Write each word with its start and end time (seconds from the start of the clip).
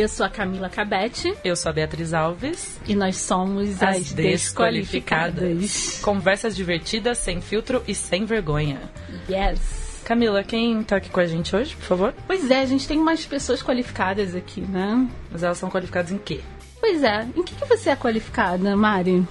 Oi, 0.00 0.04
eu 0.04 0.08
sou 0.08 0.24
a 0.24 0.30
Camila 0.30 0.70
Cabete. 0.70 1.36
Eu 1.44 1.54
sou 1.54 1.68
a 1.68 1.72
Beatriz 1.74 2.14
Alves. 2.14 2.80
E 2.88 2.94
nós 2.94 3.18
somos 3.18 3.82
as, 3.82 3.98
as 3.98 4.12
desqualificadas. 4.14 5.34
desqualificadas. 5.34 6.00
Conversas 6.00 6.56
divertidas, 6.56 7.18
sem 7.18 7.42
filtro 7.42 7.84
e 7.86 7.94
sem 7.94 8.24
vergonha. 8.24 8.80
Yes. 9.28 10.00
Camila, 10.02 10.42
quem 10.42 10.82
tá 10.82 10.96
aqui 10.96 11.10
com 11.10 11.20
a 11.20 11.26
gente 11.26 11.54
hoje, 11.54 11.76
por 11.76 11.84
favor? 11.84 12.14
Pois 12.26 12.50
é, 12.50 12.62
a 12.62 12.64
gente 12.64 12.88
tem 12.88 12.98
umas 12.98 13.26
pessoas 13.26 13.62
qualificadas 13.62 14.34
aqui, 14.34 14.62
né? 14.62 15.06
Mas 15.30 15.42
elas 15.42 15.58
são 15.58 15.68
qualificadas 15.68 16.10
em 16.10 16.16
quê? 16.16 16.40
Pois 16.80 17.02
é, 17.02 17.28
em 17.36 17.42
que, 17.42 17.54
que 17.54 17.66
você 17.66 17.90
é 17.90 17.96
qualificada, 17.96 18.74
Mari? 18.74 19.22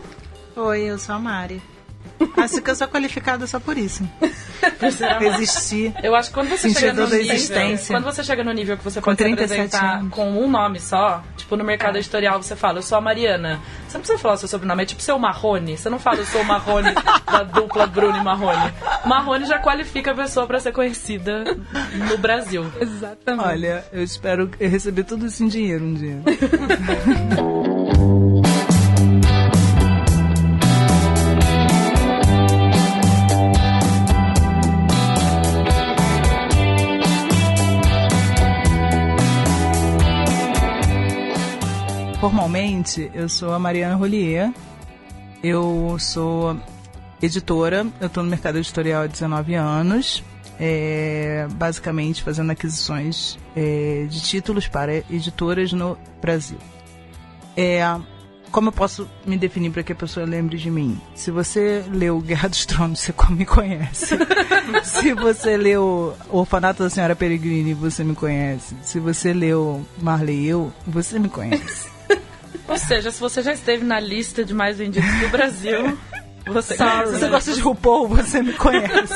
Oi, 0.55 0.81
eu 0.81 0.99
sou 0.99 1.15
a 1.15 1.19
Mari. 1.19 1.59
Acho 2.37 2.61
que 2.61 2.69
eu 2.69 2.75
sou 2.75 2.87
qualificada 2.87 3.47
só 3.47 3.59
por 3.59 3.77
isso. 3.77 4.07
Existir. 5.21 5.93
Eu 6.03 6.15
acho 6.15 6.29
que 6.29 6.33
quando 6.33 6.49
você 6.49 6.69
chega 6.69 6.93
no 6.93 7.03
nível, 7.03 7.35
existência. 7.35 7.95
quando 7.95 8.03
você 8.03 8.23
chega 8.23 8.43
no 8.43 8.51
nível 8.51 8.77
que 8.77 8.83
você 8.83 9.01
pode 9.01 9.17
se 9.17 9.31
apresentar 9.31 9.99
anos. 9.99 10.13
com 10.13 10.29
um 10.29 10.49
nome 10.49 10.79
só, 10.79 11.23
tipo 11.37 11.55
no 11.55 11.63
mercado 11.63 11.95
é. 11.95 11.99
editorial 11.99 12.41
você 12.41 12.55
fala, 12.55 12.79
eu 12.79 12.81
sou 12.81 12.97
a 12.97 13.01
Mariana. 13.01 13.59
Você 13.87 13.97
não 13.97 14.01
precisa 14.01 14.19
falar 14.19 14.33
o 14.35 14.37
seu 14.37 14.47
sobrenome, 14.47 14.83
é 14.83 14.85
tipo 14.85 15.01
seu 15.01 15.17
Marrone. 15.17 15.77
Você 15.77 15.89
não 15.89 15.99
fala, 15.99 16.17
eu 16.17 16.25
sou 16.25 16.41
o 16.41 16.45
Marrone 16.45 16.93
da 17.25 17.43
dupla 17.43 17.87
Bruno 17.87 18.17
e 18.17 18.23
Marrone. 18.23 18.73
Marrone 19.05 19.45
já 19.45 19.59
qualifica 19.59 20.11
a 20.11 20.15
pessoa 20.15 20.45
para 20.45 20.59
ser 20.59 20.71
conhecida 20.71 21.43
no 22.09 22.17
Brasil. 22.17 22.71
Exatamente. 22.79 23.47
Olha, 23.47 23.85
eu 23.91 24.03
espero 24.03 24.49
receber 24.59 25.03
tudo 25.03 25.25
isso 25.25 25.43
em 25.43 25.47
dinheiro 25.47 25.85
um 25.85 25.93
dia. 25.93 26.21
Formalmente, 42.19 43.09
eu 43.13 43.29
sou 43.29 43.53
a 43.53 43.59
Mariana 43.59 43.95
Rolier. 43.95 44.53
Eu 45.41 45.95
sou 45.99 46.59
editora, 47.21 47.87
eu 48.01 48.07
estou 48.07 48.21
no 48.21 48.29
mercado 48.29 48.57
editorial 48.57 49.03
há 49.03 49.07
19 49.07 49.53
anos, 49.53 50.21
é, 50.59 51.47
basicamente 51.51 52.21
fazendo 52.21 52.51
aquisições 52.51 53.39
é, 53.55 54.05
de 54.09 54.21
títulos 54.21 54.67
para 54.67 54.97
editoras 55.09 55.71
no 55.71 55.97
Brasil. 56.21 56.57
É, 57.55 57.81
como 58.51 58.67
eu 58.67 58.73
posso 58.73 59.09
me 59.25 59.37
definir 59.37 59.71
para 59.71 59.81
que 59.81 59.93
a 59.93 59.95
pessoa 59.95 60.25
lembre 60.25 60.57
de 60.57 60.69
mim? 60.69 60.99
Se 61.15 61.31
você 61.31 61.85
leu 61.89 62.19
Guerra 62.21 62.49
dos 62.49 62.65
Tronos, 62.65 62.99
você 62.99 63.13
me 63.29 63.45
conhece. 63.45 64.17
Se 64.83 65.13
você 65.13 65.55
leu 65.55 66.13
O 66.29 66.39
Orfanato 66.39 66.83
da 66.83 66.89
Senhora 66.89 67.15
Peregrine, 67.15 67.73
você 67.73 68.03
me 68.03 68.13
conhece. 68.13 68.75
Se 68.81 68.99
você 68.99 69.31
leu 69.31 69.85
Marley 70.01 70.45
eu, 70.45 70.71
você 70.85 71.17
me 71.17 71.29
conhece. 71.29 71.98
Ou 72.69 72.77
seja, 72.77 73.11
se 73.11 73.19
você 73.19 73.41
já 73.41 73.51
esteve 73.51 73.83
na 73.83 73.99
lista 73.99 74.45
de 74.45 74.53
mais 74.53 74.77
vendidos 74.77 75.11
do 75.19 75.29
Brasil, 75.29 75.97
você, 76.45 76.75
se 76.75 76.83
você 76.83 77.27
gosta 77.27 77.53
de 77.53 77.61
RuPaul, 77.61 78.07
você 78.07 78.41
me 78.41 78.53
conhece. 78.53 79.13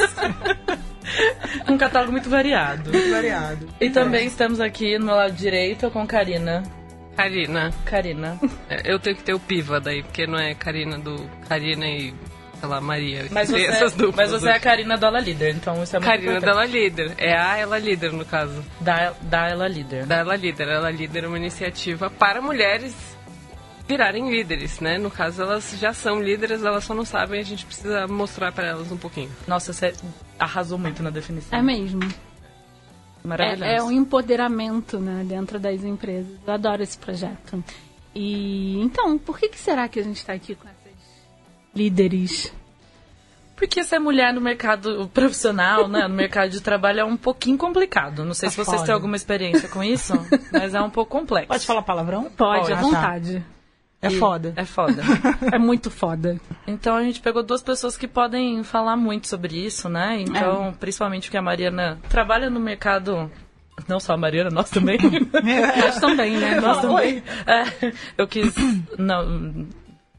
um 1.70 1.78
catálogo 1.78 2.12
muito 2.12 2.30
variado. 2.30 2.92
Muito 2.92 3.12
variado. 3.12 3.70
E 3.80 3.90
também 3.90 4.26
estamos 4.26 4.60
aqui 4.60 4.98
no 4.98 5.06
meu 5.06 5.16
lado 5.16 5.34
direito 5.34 5.90
com 5.92 6.06
Karina. 6.06 6.64
Karina. 7.16 7.72
Karina. 7.86 8.40
É, 8.70 8.92
eu 8.92 9.00
tenho 9.00 9.16
que 9.16 9.24
ter 9.24 9.34
o 9.34 9.40
piva 9.40 9.80
daí, 9.80 10.02
porque 10.02 10.26
não 10.26 10.40
é 10.40 10.56
Karina 10.56 10.98
do 10.98 11.16
Karina 11.48 11.86
e 11.86 12.14
sei 12.60 12.70
lá, 12.70 12.82
Maria. 12.82 13.26
Mas 13.30 13.50
você, 13.50 13.66
essas 13.66 13.94
duplas, 13.94 14.32
mas 14.32 14.42
você 14.42 14.50
é 14.50 14.56
a 14.56 14.60
Karina 14.60 14.98
da 14.98 15.08
Ela 15.08 15.20
Líder, 15.20 15.54
então 15.54 15.84
isso 15.84 15.96
é 15.96 16.00
muito 16.00 16.10
Karina 16.10 16.40
da 16.40 16.52
Ela 16.52 16.66
Líder. 16.66 17.12
É 17.18 17.38
a 17.38 17.58
Ela 17.58 17.78
Líder, 17.78 18.14
no 18.14 18.26
caso. 18.26 18.64
Da, 18.80 19.14
da 19.22 19.50
Ela 19.50 19.68
Líder. 19.68 20.06
Da 20.06 20.16
Ela 20.18 20.36
Líder. 20.36 20.68
Ela 20.70 20.90
Líder 20.90 21.26
é 21.26 21.28
uma 21.28 21.38
iniciativa 21.38 22.10
para 22.10 22.42
mulheres 22.42 23.13
virarem 23.88 24.30
líderes, 24.30 24.80
né? 24.80 24.98
No 24.98 25.12
caso, 25.12 25.42
elas 25.42 25.76
já 25.80 25.94
são 25.94 26.22
líderes, 26.22 26.64
elas 26.64 26.84
só 26.84 26.94
não 26.94 27.06
sabem, 27.06 27.40
a 27.40 27.44
gente 27.44 27.66
precisa 27.66 28.08
mostrar 28.08 28.52
para 28.52 28.68
elas 28.68 28.92
um 28.92 28.98
pouquinho. 28.98 29.32
Nossa, 29.48 29.74
você 29.74 29.94
arrasou 30.40 30.78
muito 30.78 31.04
na 31.04 31.10
definição. 31.10 31.58
É 31.58 31.62
mesmo. 31.62 32.02
Maravilhoso. 33.24 33.64
É, 33.64 33.78
é 33.78 33.84
um 33.84 33.92
empoderamento, 33.92 35.00
né, 35.00 35.24
dentro 35.26 35.60
das 35.60 35.84
empresas. 35.84 36.32
Eu 36.46 36.54
adoro 36.54 36.84
esse 36.84 36.98
projeto. 36.98 37.64
E 38.14 38.80
então, 38.82 39.18
por 39.18 39.40
que, 39.40 39.50
que 39.50 39.60
será 39.60 39.88
que 39.88 40.00
a 40.00 40.04
gente 40.04 40.18
está 40.18 40.34
aqui 40.34 40.56
com 40.56 40.68
essas 40.68 40.94
líderes? 41.76 42.54
Porque 43.56 43.84
ser 43.84 44.00
mulher 44.00 44.34
no 44.34 44.42
mercado 44.42 45.10
profissional, 45.14 45.88
né, 45.88 46.08
no 46.08 46.14
mercado 46.14 46.50
de 46.50 46.60
trabalho 46.60 47.00
é 47.00 47.06
um 47.06 47.16
pouquinho 47.16 47.58
complicado. 47.58 48.26
Não 48.26 48.34
sei 48.34 48.48
tá 48.48 48.52
se 48.52 48.58
vocês 48.58 48.76
foda. 48.76 48.86
têm 48.86 48.94
alguma 48.94 49.16
experiência 49.16 49.70
com 49.70 49.84
isso, 49.84 50.14
mas 50.52 50.74
é 50.74 50.82
um 50.82 50.90
pouco 50.90 51.12
complexo. 51.18 51.48
Pode 51.48 51.66
falar 51.66 51.82
palavrão? 51.84 52.24
Pode, 52.36 52.62
Pode. 52.62 52.74
à 52.74 52.76
vontade. 52.76 53.38
Ah, 53.38 53.40
tá. 53.40 53.63
É 54.04 54.10
foda. 54.10 54.54
É 54.56 54.66
foda. 54.66 55.02
é 55.52 55.58
muito 55.58 55.90
foda. 55.90 56.40
Então 56.68 56.96
a 56.96 57.04
gente 57.04 57.22
pegou 57.22 57.42
duas 57.42 57.62
pessoas 57.62 57.98
que 57.98 58.08
podem 58.08 58.64
falar 58.64 58.98
muito 58.98 59.28
sobre 59.28 59.56
isso, 59.56 59.88
né? 59.90 60.22
Então, 60.22 60.68
é. 60.68 60.72
principalmente 60.72 61.24
porque 61.24 61.38
a 61.38 61.42
Mariana 61.42 62.00
trabalha 62.10 62.50
no 62.50 62.60
mercado 62.60 63.32
não 63.88 64.00
só 64.00 64.14
a 64.14 64.18
Mariana, 64.18 64.50
nós 64.50 64.70
também. 64.70 64.98
nós 65.82 66.00
também, 66.00 66.38
né? 66.38 66.60
Nós 66.60 66.82
também. 66.82 67.24
É, 67.48 67.94
eu 68.18 68.28
quis. 68.28 68.54
Não, 68.98 69.68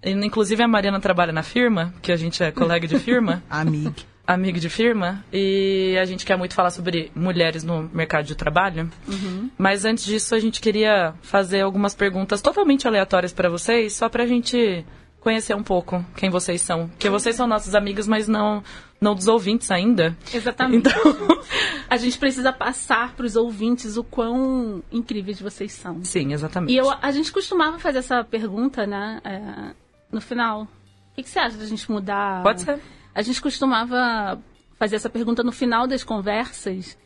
inclusive 0.02 0.62
a 0.62 0.68
Mariana 0.68 0.98
trabalha 0.98 1.32
na 1.32 1.42
firma, 1.42 1.94
que 2.02 2.10
a 2.10 2.16
gente 2.16 2.42
é 2.42 2.50
colega 2.50 2.86
de 2.86 2.98
firma. 2.98 3.42
Amiga 3.48 4.13
amigo 4.26 4.58
de 4.58 4.68
firma 4.68 5.24
e 5.32 5.96
a 6.00 6.04
gente 6.04 6.24
quer 6.24 6.36
muito 6.36 6.54
falar 6.54 6.70
sobre 6.70 7.10
mulheres 7.14 7.62
no 7.62 7.88
mercado 7.92 8.24
de 8.24 8.34
trabalho. 8.34 8.90
Uhum. 9.06 9.50
Mas 9.58 9.84
antes 9.84 10.04
disso, 10.04 10.34
a 10.34 10.40
gente 10.40 10.60
queria 10.60 11.14
fazer 11.22 11.60
algumas 11.60 11.94
perguntas 11.94 12.40
totalmente 12.40 12.88
aleatórias 12.88 13.32
para 13.32 13.48
vocês, 13.48 13.92
só 13.92 14.08
para 14.08 14.24
a 14.24 14.26
gente 14.26 14.84
conhecer 15.20 15.54
um 15.54 15.62
pouco 15.62 16.04
quem 16.16 16.30
vocês 16.30 16.60
são. 16.60 16.88
Porque 16.88 17.08
vocês 17.08 17.34
são 17.34 17.46
nossos 17.46 17.74
amigos, 17.74 18.06
mas 18.06 18.28
não, 18.28 18.62
não 19.00 19.14
dos 19.14 19.26
ouvintes 19.26 19.70
ainda. 19.70 20.16
Exatamente. 20.32 20.88
Então... 20.88 21.38
a 21.88 21.96
gente 21.96 22.18
precisa 22.18 22.52
passar 22.52 23.14
para 23.14 23.24
os 23.24 23.36
ouvintes 23.36 23.96
o 23.96 24.04
quão 24.04 24.82
incríveis 24.92 25.40
vocês 25.40 25.72
são. 25.72 26.04
Sim, 26.04 26.32
exatamente. 26.32 26.72
E 26.72 26.76
eu, 26.76 26.90
a 26.90 27.10
gente 27.10 27.32
costumava 27.32 27.78
fazer 27.78 27.98
essa 27.98 28.22
pergunta, 28.22 28.86
né, 28.86 29.20
é, 29.24 29.74
no 30.12 30.20
final. 30.20 30.62
O 30.62 30.68
que, 31.14 31.22
que 31.22 31.28
você 31.28 31.38
acha 31.38 31.56
da 31.56 31.64
gente 31.64 31.90
mudar? 31.90 32.42
Pode 32.42 32.62
ser 32.62 32.80
a 33.14 33.22
gente 33.22 33.40
costumava 33.40 34.42
fazer 34.78 34.96
essa 34.96 35.08
pergunta 35.08 35.42
no 35.42 35.52
final 35.52 35.86
das 35.86 36.02
conversas, 36.02 36.98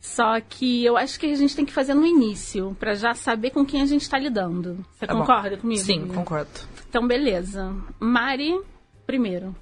só 0.00 0.40
que 0.40 0.84
eu 0.84 0.96
acho 0.96 1.20
que 1.20 1.26
a 1.26 1.36
gente 1.36 1.54
tem 1.54 1.66
que 1.66 1.72
fazer 1.72 1.92
no 1.92 2.06
início, 2.06 2.74
para 2.80 2.94
já 2.94 3.12
saber 3.12 3.50
com 3.50 3.64
quem 3.64 3.82
a 3.82 3.86
gente 3.86 4.02
está 4.02 4.18
lidando. 4.18 4.84
Você 4.92 5.06
tá 5.06 5.14
concorda 5.14 5.56
bom. 5.56 5.62
comigo? 5.62 5.80
Sim, 5.82 6.08
concordo. 6.08 6.50
Então, 6.88 7.06
beleza. 7.06 7.74
Mari, 7.98 8.58
primeiro. 9.06 9.54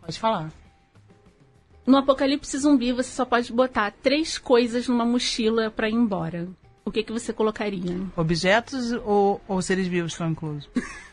Pode 0.00 0.18
falar. 0.20 0.52
No 1.86 1.96
apocalipse 1.96 2.58
zumbi, 2.58 2.92
você 2.92 3.10
só 3.10 3.24
pode 3.24 3.52
botar 3.52 3.92
três 3.92 4.36
coisas 4.36 4.88
numa 4.88 5.04
mochila 5.06 5.70
para 5.70 5.88
ir 5.88 5.94
embora. 5.94 6.48
O 6.84 6.90
que, 6.90 7.02
que 7.02 7.12
você 7.12 7.32
colocaria? 7.32 7.98
Objetos 8.16 8.92
ou, 9.04 9.40
ou 9.48 9.62
seres 9.62 9.86
vivos 9.86 10.12
estão 10.12 10.30
inclusos? 10.30 10.68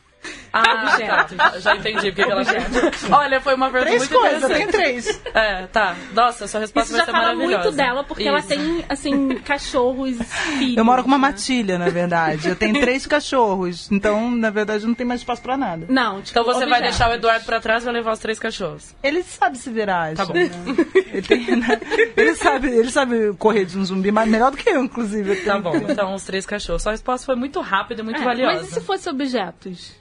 Ah, 0.51 0.97
tá. 1.35 1.59
Já 1.59 1.75
entendi 1.75 2.11
porque 2.11 2.31
ela 2.31 2.45
quer. 2.45 2.63
Olha, 3.11 3.41
foi 3.41 3.55
uma 3.55 3.69
pergunta 3.71 3.89
três 3.91 4.09
muito 4.09 4.19
coisas, 4.21 4.43
interessante. 4.43 4.71
Tem 4.71 4.81
três. 4.81 5.21
É, 5.33 5.67
tá. 5.67 5.95
Nossa, 6.13 6.47
sua 6.47 6.59
resposta 6.59 6.89
Isso 6.89 6.97
vai 6.97 7.05
ser 7.05 7.11
maravilhosa. 7.11 7.51
já 7.51 7.57
fala 7.57 7.63
muito 7.63 7.77
dela, 7.77 8.03
porque 8.03 8.23
Isso. 8.23 8.29
ela 8.29 8.41
tem, 8.41 8.85
assim, 8.87 9.35
cachorros 9.43 10.15
filhos. 10.57 10.77
Eu 10.77 10.85
moro 10.85 11.01
com 11.01 11.07
uma 11.07 11.17
né? 11.17 11.21
matilha, 11.21 11.77
na 11.79 11.89
verdade. 11.89 12.49
Eu 12.49 12.55
tenho 12.55 12.79
três 12.79 13.07
cachorros. 13.07 13.91
Então, 13.91 14.29
na 14.29 14.49
verdade, 14.49 14.85
não 14.85 14.93
tem 14.93 15.05
mais 15.05 15.21
espaço 15.21 15.41
pra 15.41 15.57
nada. 15.57 15.85
Não, 15.89 16.21
tipo, 16.21 16.29
Então 16.31 16.43
você 16.43 16.63
objetos. 16.63 16.69
vai 16.69 16.81
deixar 16.81 17.09
o 17.09 17.13
Eduardo 17.13 17.45
pra 17.45 17.59
trás 17.59 17.81
e 17.83 17.85
vai 17.85 17.93
levar 17.95 18.11
os 18.13 18.19
três 18.19 18.37
cachorros. 18.37 18.93
Ele 19.01 19.23
sabe 19.23 19.57
se 19.57 19.69
virar, 19.71 20.13
Tá 20.15 20.25
bom. 20.25 20.33
Né? 20.33 20.49
Ele, 21.13 21.21
tem, 21.21 21.55
né? 21.55 21.79
ele, 22.17 22.35
sabe, 22.35 22.67
ele 22.69 22.89
sabe 22.89 23.33
correr 23.37 23.65
de 23.65 23.77
um 23.77 23.85
zumbi, 23.85 24.11
mas 24.11 24.27
melhor 24.27 24.49
do 24.49 24.57
que 24.57 24.67
eu, 24.67 24.83
inclusive. 24.83 25.35
Tá 25.37 25.59
bom, 25.59 25.75
então 25.75 26.13
os 26.15 26.23
três 26.23 26.43
cachorros. 26.45 26.81
Sua 26.81 26.91
resposta 26.91 27.25
foi 27.25 27.35
muito 27.35 27.59
rápida 27.61 28.01
e 28.01 28.03
muito 28.03 28.19
é, 28.19 28.23
valiosa. 28.23 28.59
Mas 28.61 28.69
e 28.69 28.73
se 28.73 28.81
fosse 28.81 29.07
objetos? 29.09 29.93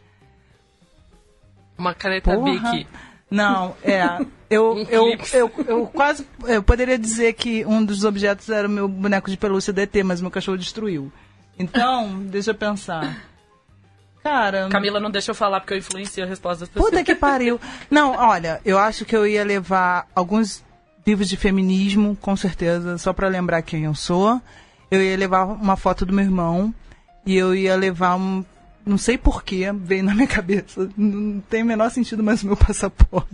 Uma 1.82 1.94
caneta 1.94 2.32
Porra. 2.32 2.70
Bic. 2.70 2.86
Não, 3.28 3.74
é. 3.82 4.04
Eu, 4.48 4.86
eu, 4.88 5.18
eu, 5.32 5.50
eu, 5.66 5.86
quase. 5.86 6.24
Eu 6.46 6.62
poderia 6.62 6.96
dizer 6.96 7.32
que 7.32 7.66
um 7.66 7.84
dos 7.84 8.04
objetos 8.04 8.48
era 8.50 8.68
o 8.68 8.70
meu 8.70 8.86
boneco 8.86 9.28
de 9.28 9.36
pelúcia 9.36 9.72
DT, 9.72 10.04
mas 10.04 10.20
meu 10.20 10.30
cachorro 10.30 10.56
destruiu. 10.56 11.12
Então, 11.58 12.20
deixa 12.26 12.52
eu 12.52 12.54
pensar. 12.54 13.24
Cara. 14.22 14.68
Camila 14.68 15.00
não 15.00 15.10
deixa 15.10 15.32
eu 15.32 15.34
falar 15.34 15.58
porque 15.58 15.74
eu 15.74 15.78
influencio 15.78 16.22
a 16.22 16.26
resposta 16.26 16.60
das 16.60 16.68
pessoas. 16.68 16.90
Puta 16.90 17.02
que 17.02 17.16
pariu. 17.16 17.60
Não, 17.90 18.12
olha, 18.12 18.60
eu 18.64 18.78
acho 18.78 19.04
que 19.04 19.16
eu 19.16 19.26
ia 19.26 19.42
levar 19.42 20.06
alguns 20.14 20.62
livros 21.04 21.28
de 21.28 21.36
feminismo, 21.36 22.16
com 22.20 22.36
certeza, 22.36 22.96
só 22.96 23.12
para 23.12 23.26
lembrar 23.26 23.62
quem 23.62 23.84
eu 23.84 23.94
sou. 23.94 24.40
Eu 24.88 25.02
ia 25.02 25.16
levar 25.16 25.46
uma 25.46 25.76
foto 25.76 26.06
do 26.06 26.12
meu 26.12 26.24
irmão. 26.24 26.72
E 27.26 27.36
eu 27.36 27.54
ia 27.54 27.74
levar 27.76 28.16
um, 28.16 28.44
não 28.84 28.98
sei 28.98 29.16
porquê, 29.16 29.70
veio 29.74 30.04
na 30.04 30.14
minha 30.14 30.26
cabeça. 30.26 30.88
Não 30.96 31.40
tem 31.40 31.62
o 31.62 31.66
menor 31.66 31.90
sentido 31.90 32.22
mais 32.22 32.42
o 32.42 32.46
meu 32.46 32.56
passaporte. 32.56 33.28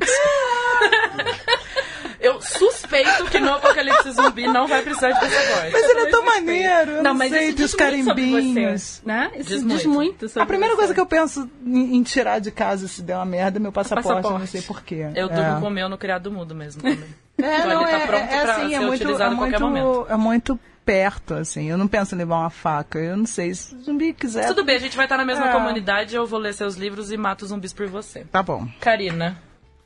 Eu 2.21 2.41
suspeito 2.43 3.25
que 3.27 3.39
no 3.39 3.55
Apocalipse 3.55 4.11
Zumbi 4.11 4.47
não 4.49 4.67
vai 4.67 4.83
precisar 4.83 5.13
de 5.13 5.21
passaporte. 5.21 5.71
Mas 5.73 5.89
ele 5.89 6.01
é 6.01 6.07
tão 6.11 6.25
maneiro. 6.25 6.91
Eu 6.91 7.03
não, 7.03 7.15
mas 7.15 7.31
sei, 7.31 7.53
dos 7.53 7.75
carimbinhos. 7.75 9.01
né? 9.05 9.31
Isso 9.37 9.51
diz, 9.51 9.67
diz 9.67 9.87
muito. 9.87 10.27
a 10.39 10.45
primeira 10.45 10.75
você. 10.75 10.79
coisa 10.79 10.95
que 10.95 11.01
eu 11.01 11.07
penso 11.07 11.49
em, 11.65 12.03
tirar 12.03 12.41
de 12.41 12.51
casa 12.51 12.89
se 12.89 13.03
der 13.03 13.17
uma 13.17 13.25
merda 13.25 13.59
é 13.59 13.61
meu 13.61 13.73
passaporte. 13.73 14.09
passaporte. 14.09 14.41
Não 14.41 14.47
sei 14.47 14.63
porquê. 14.63 15.07
Eu 15.15 15.29
durmo 15.29 15.59
é. 15.59 15.61
com 15.61 15.67
o 15.69 15.71
meu 15.71 15.89
no 15.89 15.97
criado 15.97 16.31
mudo 16.31 16.55
mesmo 16.55 16.83
também. 16.83 16.99
É, 17.41 17.59
então, 17.59 17.69
não, 17.69 17.83
ele 17.83 17.91
tá 17.93 17.99
é, 17.99 18.07
pronto 18.09 18.23
é, 18.23 18.43
pra 18.43 18.53
assim, 18.57 18.69
ser 18.69 18.75
é 18.75 18.81
muito, 18.81 18.95
utilizado 18.95 19.33
é 19.33 19.37
muito, 19.37 19.55
a 19.55 19.59
qualquer 19.59 19.61
momento. 19.61 20.07
É 20.11 20.17
muito 20.17 20.61
perto, 20.89 21.35
assim. 21.35 21.69
Eu 21.69 21.77
não 21.77 21.87
penso 21.87 22.15
em 22.15 22.19
levar 22.19 22.39
uma 22.39 22.49
faca. 22.49 22.99
Eu 22.99 23.15
não 23.15 23.27
sei. 23.27 23.55
Se 23.55 23.75
o 23.75 23.83
zumbi 23.83 24.15
quiser. 24.15 24.47
Tudo 24.47 24.65
bem, 24.65 24.77
a 24.77 24.81
gente 24.81 24.97
vai 24.97 25.05
estar 25.05 25.19
na 25.19 25.25
mesma 25.25 25.51
é. 25.51 25.53
comunidade. 25.53 26.17
Eu 26.17 26.27
vou 26.27 26.41
ler 26.41 26.55
seus 26.55 26.77
livros 26.77 27.13
e 27.13 27.17
mato 27.19 27.47
zumbis 27.47 27.75
por 27.75 27.87
você. 27.89 28.25
Tá 28.25 28.43
bom. 28.43 28.67
Karina. 28.81 29.39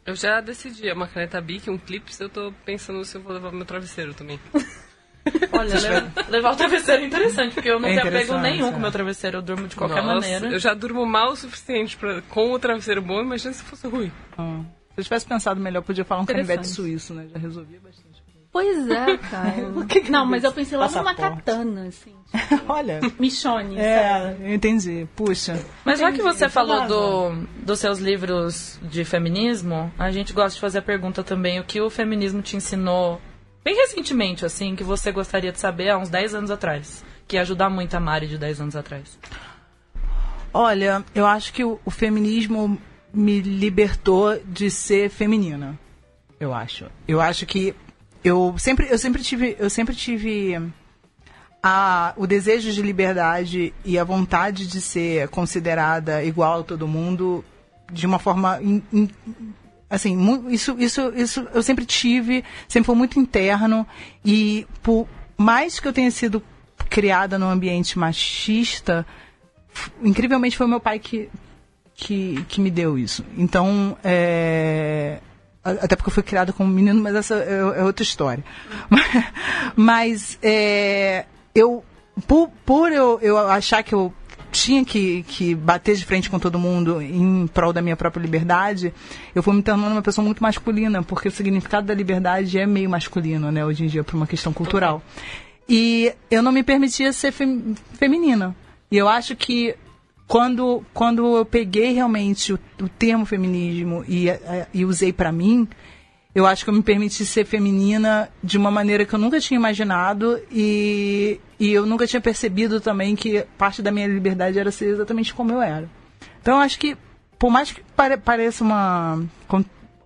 Eu 0.07 0.15
já 0.15 0.41
decidi, 0.41 0.89
é 0.89 0.95
uma 0.95 1.09
caneta 1.09 1.41
Bic, 1.41 1.69
um 1.71 1.79
clips, 1.79 2.21
eu 2.21 2.29
tô 2.29 2.53
pensando 2.65 3.05
se 3.05 3.17
eu 3.17 3.23
vou 3.23 3.33
levar 3.33 3.53
meu 3.53 3.65
travesseiro 3.65 4.15
também. 4.15 4.39
Olha, 5.53 5.79
levar, 5.79 6.13
levar 6.29 6.53
o 6.53 6.57
travesseiro 6.57 7.03
é 7.05 7.07
interessante, 7.07 7.55
porque 7.55 7.71
eu 7.71 7.79
não 7.79 7.89
é 7.89 8.01
tenho 8.01 8.09
apego 8.09 8.39
nenhum 8.39 8.69
é. 8.69 8.71
com 8.73 8.79
o 8.79 8.81
meu 8.81 8.91
travesseiro, 8.91 9.39
eu 9.39 9.43
durmo 9.43 9.69
de 9.69 9.77
qualquer 9.77 10.03
Nossa, 10.03 10.29
maneira. 10.29 10.49
Eu 10.49 10.59
já 10.59 10.75
durmo 10.75 11.07
mal 11.07 11.31
o 11.31 11.37
suficiente 11.37 11.97
pra, 11.97 12.21
com 12.23 12.51
o 12.51 12.59
travesseiro 12.59 13.01
bom, 13.01 13.21
imagina 13.21 13.55
se 13.55 13.63
fosse 13.63 13.87
ruim. 13.87 14.11
Ah. 14.37 14.63
Se 14.95 15.01
eu 15.01 15.05
tivesse 15.05 15.25
pensado 15.25 15.61
melhor, 15.61 15.83
podia 15.83 16.05
falar 16.05 16.23
um 16.23 16.27
canivete 16.27 16.67
suíço, 16.67 17.15
né? 17.15 17.29
Já 17.33 17.39
resolvia 17.39 17.79
bastante. 17.79 18.12
Pois 18.53 18.87
é, 18.91 19.17
cara. 19.31 20.11
não, 20.11 20.27
mas 20.27 20.45
eu 20.45 20.53
pensei 20.53 20.77
logo 20.77 20.95
numa 20.95 21.15
katana, 21.15 21.87
assim. 21.89 22.13
Tipo, 22.49 22.73
Olha. 22.73 23.01
Michone. 23.19 23.79
É, 23.79 24.37
eu 24.41 24.55
entendi. 24.55 25.09
Puxa. 25.17 25.59
Mas 25.85 25.99
já 26.01 26.13
que 26.13 26.23
você 26.23 26.49
falou 26.49 26.87
do, 26.87 27.47
dos 27.63 27.79
seus 27.79 27.99
livros 27.99 28.79
de 28.83 29.05
feminismo, 29.05 29.93
a 29.99 30.11
gente 30.11 30.33
gosta 30.33 30.55
de 30.55 30.61
fazer 30.61 30.79
a 30.79 30.83
pergunta 30.83 31.25
também: 31.25 31.61
o 31.61 31.65
que 31.65 31.81
o 31.81 31.91
feminismo 31.91 32.43
te 32.43 32.57
ensinou 32.57 33.21
bem 33.65 33.75
recentemente, 33.75 34.45
assim, 34.45 34.77
que 34.77 34.85
você 34.85 35.13
gostaria 35.13 35.53
de 35.53 35.59
saber 35.59 35.91
há 35.91 35.99
uns 35.99 36.11
10 36.11 36.35
anos 36.35 36.51
atrás? 36.51 37.05
Que 37.27 37.37
ia 37.37 37.43
ajudar 37.43 37.71
muito 37.71 37.95
a 37.95 38.01
Mari 38.01 38.27
de 38.27 38.37
10 38.37 38.61
anos 38.61 38.77
atrás. 38.77 39.19
Olha, 40.53 41.03
eu 41.15 41.27
acho 41.27 41.53
que 41.53 41.65
o, 41.65 41.81
o 41.85 41.91
feminismo 41.91 42.79
me 43.13 43.41
libertou 43.41 44.39
de 44.45 44.71
ser 44.71 45.09
feminina. 45.09 45.79
Eu 46.39 46.53
acho. 46.53 46.87
Eu 47.07 47.21
acho 47.21 47.47
que 47.47 47.75
eu 48.25 48.55
sempre, 48.59 48.87
eu 48.91 48.99
sempre 48.99 49.23
tive, 49.23 49.57
eu 49.59 49.71
sempre 49.71 49.95
tive 49.95 50.61
a, 51.63 52.13
o 52.17 52.27
desejo 52.27 52.73
de 52.73 52.83
liberdade 52.83 53.73
e 53.85 53.99
a 53.99 54.05
vontade 54.05 54.67
de 54.67 54.81
ser 54.81 55.29
considerada 55.29 56.23
igual 56.25 56.61
a 56.61 56.65
todo 56.65 56.89
mundo 56.89 57.45
de 57.93 58.07
uma 58.07 58.19
forma 58.19 58.61
in, 58.63 58.83
in, 58.93 59.09
assim 59.91 60.17
isso 60.49 60.75
isso 60.79 61.13
isso 61.15 61.47
eu 61.53 61.63
sempre 61.63 61.85
tive 61.85 62.43
sempre 62.67 62.87
foi 62.87 62.95
muito 62.95 63.19
interno 63.21 63.87
e 64.25 64.67
por 64.83 65.07
mais 65.37 65.79
que 65.79 65.87
eu 65.87 65.93
tenha 65.93 66.11
sido 66.11 66.43
criada 66.89 67.39
num 67.39 67.51
ambiente 67.51 67.99
machista 67.99 69.07
incrivelmente 70.03 70.57
foi 70.57 70.67
meu 70.67 70.81
pai 70.81 70.99
que 70.99 71.29
que, 71.95 72.45
que 72.49 72.61
me 72.61 72.71
deu 72.71 72.99
isso. 72.99 73.25
Então 73.37 73.97
é, 74.03 75.21
até 75.65 75.95
porque 75.95 76.09
eu 76.09 76.15
fui 76.15 76.23
criada 76.23 76.53
como 76.53 76.69
menino, 76.69 77.01
mas 77.01 77.15
essa 77.15 77.37
é, 77.37 77.59
é 77.59 77.85
outra 77.85 78.03
história. 78.03 78.45
mas 79.77 80.39
é, 80.43 81.25
eu, 81.55 81.85
por, 82.27 82.51
por 82.67 82.91
eu, 82.91 83.19
eu 83.23 83.39
achar 83.39 83.83
que 83.83 83.95
eu 83.95 84.13
tinha 84.51 84.85
que, 84.85 85.23
que 85.23 85.55
bater 85.55 85.97
de 85.97 86.05
frente 86.05 86.29
com 86.29 86.39
todo 86.39 86.59
mundo 86.59 87.01
em 87.01 87.47
prol 87.47 87.73
da 87.73 87.81
minha 87.81 87.97
própria 87.97 88.21
liberdade, 88.21 88.93
eu 89.35 89.43
fui 89.43 89.55
me 89.55 89.63
tornando 89.63 89.93
uma 89.93 90.03
pessoa 90.03 90.25
muito 90.25 90.43
masculina, 90.43 91.03
porque 91.03 91.29
o 91.29 91.31
significado 91.31 91.87
da 91.87 91.95
liberdade 91.95 92.59
é 92.59 92.67
meio 92.67 92.91
masculino, 92.91 93.51
né, 93.51 93.65
hoje 93.65 93.85
em 93.85 93.87
dia, 93.87 94.05
por 94.05 94.15
uma 94.15 94.27
questão 94.27 94.53
cultural. 94.53 95.03
E 95.69 96.13
eu 96.31 96.43
não 96.43 96.53
me 96.53 96.63
permitia 96.63 97.13
ser 97.13 97.33
fem, 97.33 97.75
feminina. 97.95 98.55
E 98.91 98.99
eu 98.99 99.09
acho 99.09 99.35
que 99.35 99.75
quando, 100.33 100.83
quando 100.95 101.37
eu 101.37 101.45
peguei 101.45 101.93
realmente 101.93 102.55
o, 102.55 102.59
o 102.81 102.89
termo 102.89 103.27
feminismo 103.27 104.03
e, 104.09 104.29
e 104.73 104.83
usei 104.83 105.13
para 105.13 105.31
mim, 105.31 105.69
eu 106.35 106.47
acho 106.47 106.65
que 106.65 106.71
eu 106.71 106.75
me 106.75 106.83
permiti 106.83 107.27
ser 107.27 107.45
feminina 107.45 108.31
de 108.43 108.57
uma 108.57 108.71
maneira 108.71 109.05
que 109.05 109.15
eu 109.15 109.19
nunca 109.19 109.39
tinha 109.39 109.59
imaginado 109.59 110.41
e, 110.51 111.39
e 111.61 111.71
eu 111.71 111.85
nunca 111.85 112.07
tinha 112.07 112.19
percebido 112.19 112.81
também 112.81 113.15
que 113.15 113.45
parte 113.59 113.83
da 113.83 113.91
minha 113.91 114.07
liberdade 114.07 114.59
era 114.59 114.71
ser 114.71 114.87
exatamente 114.87 115.35
como 115.35 115.53
eu 115.53 115.61
era. 115.61 115.87
Então 116.41 116.55
eu 116.55 116.61
acho 116.61 116.79
que, 116.79 116.97
por 117.39 117.51
mais 117.51 117.71
que 117.71 117.83
pare, 117.95 118.17
pareça 118.17 118.65
uma, 118.65 119.23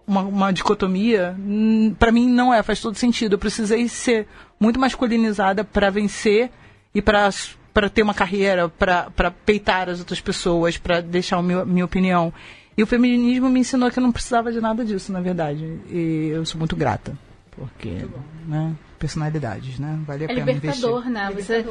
uma, 0.04 0.22
uma 0.22 0.52
dicotomia, 0.52 1.36
hum, 1.38 1.94
para 1.96 2.10
mim 2.10 2.28
não 2.28 2.52
é, 2.52 2.64
faz 2.64 2.80
todo 2.80 2.98
sentido. 2.98 3.34
Eu 3.34 3.38
precisei 3.38 3.86
ser 3.86 4.26
muito 4.58 4.80
masculinizada 4.80 5.62
para 5.62 5.88
vencer 5.88 6.50
e 6.92 7.00
para 7.00 7.30
para 7.76 7.90
ter 7.90 8.00
uma 8.00 8.14
carreira, 8.14 8.70
para 8.70 9.30
peitar 9.44 9.90
as 9.90 9.98
outras 9.98 10.18
pessoas, 10.18 10.78
para 10.78 11.02
deixar 11.02 11.36
a 11.36 11.42
minha, 11.42 11.62
minha 11.62 11.84
opinião. 11.84 12.32
E 12.74 12.82
o 12.82 12.86
feminismo 12.86 13.50
me 13.50 13.60
ensinou 13.60 13.90
que 13.90 13.98
eu 13.98 14.02
não 14.02 14.10
precisava 14.10 14.50
de 14.50 14.62
nada 14.62 14.82
disso, 14.82 15.12
na 15.12 15.20
verdade. 15.20 15.78
E 15.90 16.30
eu 16.32 16.46
sou 16.46 16.58
muito 16.58 16.74
grata. 16.74 17.12
Porque, 17.50 18.06
né, 18.46 18.74
personalidades, 18.98 19.78
né? 19.78 20.00
Vale 20.06 20.22
a 20.22 20.24
é 20.24 20.28
pena 20.28 20.52
libertador, 20.52 21.06
investir. 21.06 21.12
né? 21.12 21.30
Você, 21.34 21.66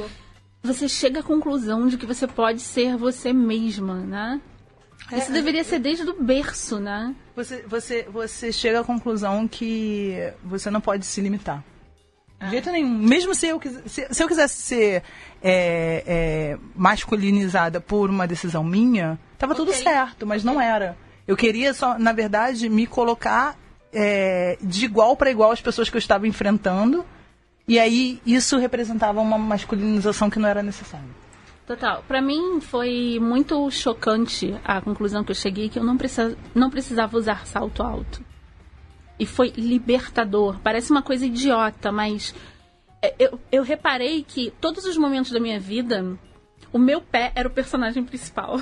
você 0.62 0.88
chega 0.88 1.22
à 1.22 1.24
conclusão 1.24 1.88
de 1.88 1.98
que 1.98 2.06
você 2.06 2.28
pode 2.28 2.62
ser 2.62 2.96
você 2.98 3.34
mesma, 3.34 3.96
né? 3.96 4.40
É, 5.12 5.18
Isso 5.18 5.34
deveria 5.34 5.63
ser 5.63 5.80
desde 5.80 6.07
o 6.07 6.22
berço, 6.22 6.80
né? 6.80 7.16
Você, 7.36 7.63
você, 7.68 8.04
você 8.04 8.52
chega 8.52 8.81
à 8.81 8.84
conclusão 8.84 9.48
que 9.48 10.31
você 10.44 10.69
não 10.69 10.81
pode 10.81 11.04
se 11.04 11.19
limitar. 11.19 11.63
De 12.39 12.49
jeito 12.51 12.71
nenhum. 12.71 12.89
Mesmo 12.89 13.33
se 13.33 13.47
eu, 13.47 13.59
se, 13.85 14.07
se 14.09 14.23
eu 14.23 14.27
quisesse 14.27 14.61
ser 14.61 15.03
é, 15.41 16.03
é, 16.05 16.57
masculinizada 16.75 17.79
por 17.79 18.09
uma 18.09 18.27
decisão 18.27 18.63
minha, 18.63 19.17
estava 19.33 19.53
okay. 19.53 19.65
tudo 19.65 19.75
certo, 19.75 20.25
mas 20.25 20.43
não 20.43 20.59
era. 20.59 20.97
Eu 21.27 21.35
queria 21.35 21.73
só, 21.73 21.97
na 21.97 22.11
verdade, 22.11 22.69
me 22.69 22.85
colocar 22.85 23.57
é, 23.92 24.57
de 24.61 24.85
igual 24.85 25.15
para 25.15 25.31
igual 25.31 25.51
às 25.51 25.61
pessoas 25.61 25.89
que 25.89 25.95
eu 25.95 25.99
estava 25.99 26.27
enfrentando. 26.27 27.06
E 27.68 27.80
aí 27.80 28.21
isso 28.25 28.57
representava 28.57 29.19
uma 29.21 29.37
masculinização 29.37 30.30
que 30.30 30.37
não 30.37 30.47
era 30.47 30.61
necessária. 30.61 31.25
Total. 31.65 32.04
Para 32.07 32.21
mim 32.21 32.61
foi 32.61 33.18
muito 33.19 33.71
chocante 33.71 34.56
a 34.63 34.80
conclusão 34.81 35.23
que 35.23 35.31
eu 35.31 35.35
cheguei 35.35 35.68
que 35.68 35.80
eu 35.80 35.83
não, 35.83 35.97
precisa, 35.97 36.37
não 36.54 36.69
precisava 36.69 37.18
usar 37.18 37.47
salto 37.47 37.81
alto. 37.81 38.21
E 39.18 39.26
foi 39.26 39.54
libertador. 39.56 40.60
Parece 40.62 40.92
uma 40.92 41.02
coisa 41.02 41.26
idiota, 41.26 41.92
mas 41.92 42.36
é, 43.02 43.14
eu, 43.19 43.40
eu 43.52 43.64
reparei 43.64 44.24
que 44.24 44.52
todos 44.60 44.86
os 44.86 44.98
momentos 44.98 45.31
da 45.31 45.40
minha 45.40 45.60
vida, 45.60 46.18
o 46.74 46.80
meu 46.80 47.02
pé 47.02 47.31
era 47.36 47.48
o 47.48 47.52
personagem 47.52 48.04
principal. 48.04 48.60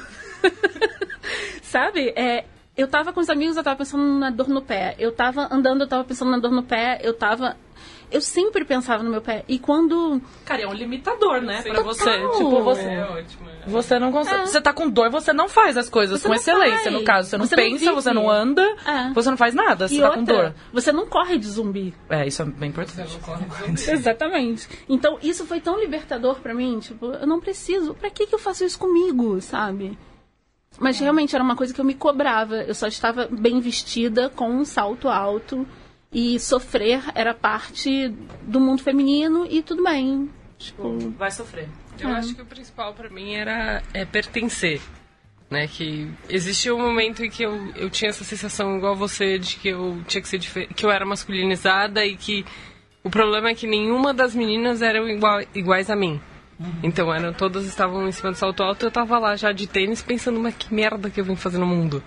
Sabe? 1.63 2.13
É, 2.15 2.45
eu 2.75 2.87
tava 2.87 3.13
com 3.13 3.19
os 3.19 3.29
amigos, 3.29 3.55
eu 3.55 3.63
tava 3.63 3.77
pensando 3.77 4.03
na 4.19 4.29
dor 4.29 4.47
no 4.47 4.61
pé. 4.61 4.95
Eu 4.99 5.11
tava 5.11 5.47
andando, 5.51 5.81
eu 5.81 5.87
tava 5.87 6.03
pensando 6.03 6.31
na 6.31 6.39
dor 6.39 6.51
no 6.51 6.63
pé. 6.63 6.99
Eu 7.01 7.13
tava 7.13 7.55
eu 8.13 8.21
sempre 8.21 8.63
pensava 8.63 9.01
no 9.01 9.09
meu 9.09 9.21
pé. 9.21 9.43
E 9.47 9.57
quando. 9.57 10.21
Cara, 10.45 10.61
é 10.61 10.67
um 10.67 10.73
limitador, 10.73 11.41
né? 11.41 11.63
Sim. 11.63 11.69
Pra 11.69 11.81
você. 11.81 12.19
Tipo, 12.37 12.63
você. 12.63 12.83
É 12.83 13.03
ótimo, 13.03 13.49
é. 13.49 13.67
Você 13.67 13.97
não 13.97 14.11
consegue. 14.11 14.43
É. 14.43 14.45
Você 14.45 14.61
tá 14.61 14.71
com 14.71 14.87
dor, 14.87 15.09
você 15.09 15.33
não 15.33 15.49
faz 15.49 15.75
as 15.75 15.89
coisas 15.89 16.21
você 16.21 16.27
com 16.27 16.33
excelência, 16.35 16.83
faz. 16.83 16.93
no 16.93 17.03
caso. 17.03 17.29
Você 17.29 17.37
não 17.37 17.45
você 17.47 17.55
pensa, 17.55 17.85
não 17.85 17.95
você 17.95 18.13
não 18.13 18.29
anda, 18.29 18.61
é. 18.85 19.11
você 19.13 19.29
não 19.31 19.37
faz 19.37 19.55
nada, 19.55 19.87
você 19.87 19.95
e 19.95 19.99
tá 19.99 20.05
outra, 20.05 20.19
com 20.19 20.25
dor. 20.25 20.55
Você 20.71 20.91
não 20.91 21.07
corre 21.07 21.37
de 21.39 21.47
zumbi. 21.47 21.93
É, 22.07 22.27
isso 22.27 22.43
é 22.43 22.45
bem 22.45 22.69
importante. 22.69 23.09
Você 23.09 23.17
não 23.17 23.19
corre 23.21 23.45
de 23.45 23.81
zumbi. 23.81 23.91
Exatamente. 23.91 24.69
Então, 24.87 25.17
isso 25.23 25.45
foi 25.45 25.59
tão 25.59 25.79
libertador 25.79 26.39
para 26.39 26.53
mim. 26.53 26.79
Tipo, 26.79 27.07
eu 27.07 27.25
não 27.25 27.39
preciso. 27.39 27.95
Pra 27.95 28.11
que, 28.11 28.27
que 28.27 28.35
eu 28.35 28.39
faço 28.39 28.63
isso 28.63 28.77
comigo, 28.77 29.41
sabe? 29.41 29.97
Mas 30.79 30.99
realmente 30.99 31.35
era 31.35 31.43
uma 31.43 31.55
coisa 31.55 31.73
que 31.73 31.81
eu 31.81 31.85
me 31.85 31.95
cobrava. 31.95 32.57
Eu 32.57 32.75
só 32.75 32.87
estava 32.87 33.27
bem 33.31 33.59
vestida, 33.59 34.29
com 34.29 34.49
um 34.49 34.65
salto 34.65 35.09
alto 35.09 35.65
e 36.13 36.39
sofrer 36.39 37.03
era 37.15 37.33
parte 37.33 38.09
do 38.43 38.59
mundo 38.59 38.83
feminino 38.83 39.47
e 39.49 39.63
tudo 39.63 39.83
bem. 39.83 40.29
Tipo, 40.57 40.97
vai 41.17 41.31
sofrer. 41.31 41.67
Eu 41.99 42.09
é. 42.09 42.13
acho 42.13 42.35
que 42.35 42.41
o 42.41 42.45
principal 42.45 42.93
para 42.93 43.09
mim 43.09 43.33
era 43.33 43.81
é, 43.93 44.05
pertencer. 44.05 44.81
Né, 45.49 45.67
que 45.67 46.09
existia 46.29 46.73
um 46.73 46.79
momento 46.79 47.23
em 47.23 47.29
que 47.29 47.43
eu, 47.43 47.53
eu 47.75 47.87
tinha 47.87 48.09
essa 48.09 48.23
sensação 48.23 48.75
igual 48.75 48.95
você 48.95 49.37
de 49.37 49.57
que 49.57 49.67
eu 49.67 50.01
tinha 50.07 50.19
que 50.19 50.27
ser 50.27 50.39
que 50.39 50.83
eu 50.83 50.89
era 50.89 51.05
masculinizada 51.05 52.03
e 52.03 52.17
que 52.17 52.43
o 53.03 53.09
problema 53.09 53.49
é 53.49 53.53
que 53.53 53.67
nenhuma 53.67 54.15
das 54.15 54.33
meninas 54.33 54.81
eram 54.81 55.07
igual, 55.07 55.41
iguais 55.53 55.91
a 55.91 55.95
mim. 55.95 56.19
Uhum. 56.59 56.71
Então 56.83 57.13
eram, 57.13 57.33
todas 57.33 57.65
estavam 57.65 58.07
em 58.07 58.11
cima 58.11 58.31
do 58.31 58.37
salto 58.37 58.63
alto, 58.63 58.85
eu 58.85 58.91
tava 58.91 59.17
lá 59.17 59.35
já 59.35 59.51
de 59.51 59.67
tênis 59.67 60.01
pensando, 60.01 60.39
mas 60.39 60.55
que 60.55 60.73
merda 60.73 61.09
que 61.09 61.19
eu 61.19 61.25
vim 61.25 61.35
fazer 61.35 61.57
no 61.57 61.65
mundo. 61.65 62.03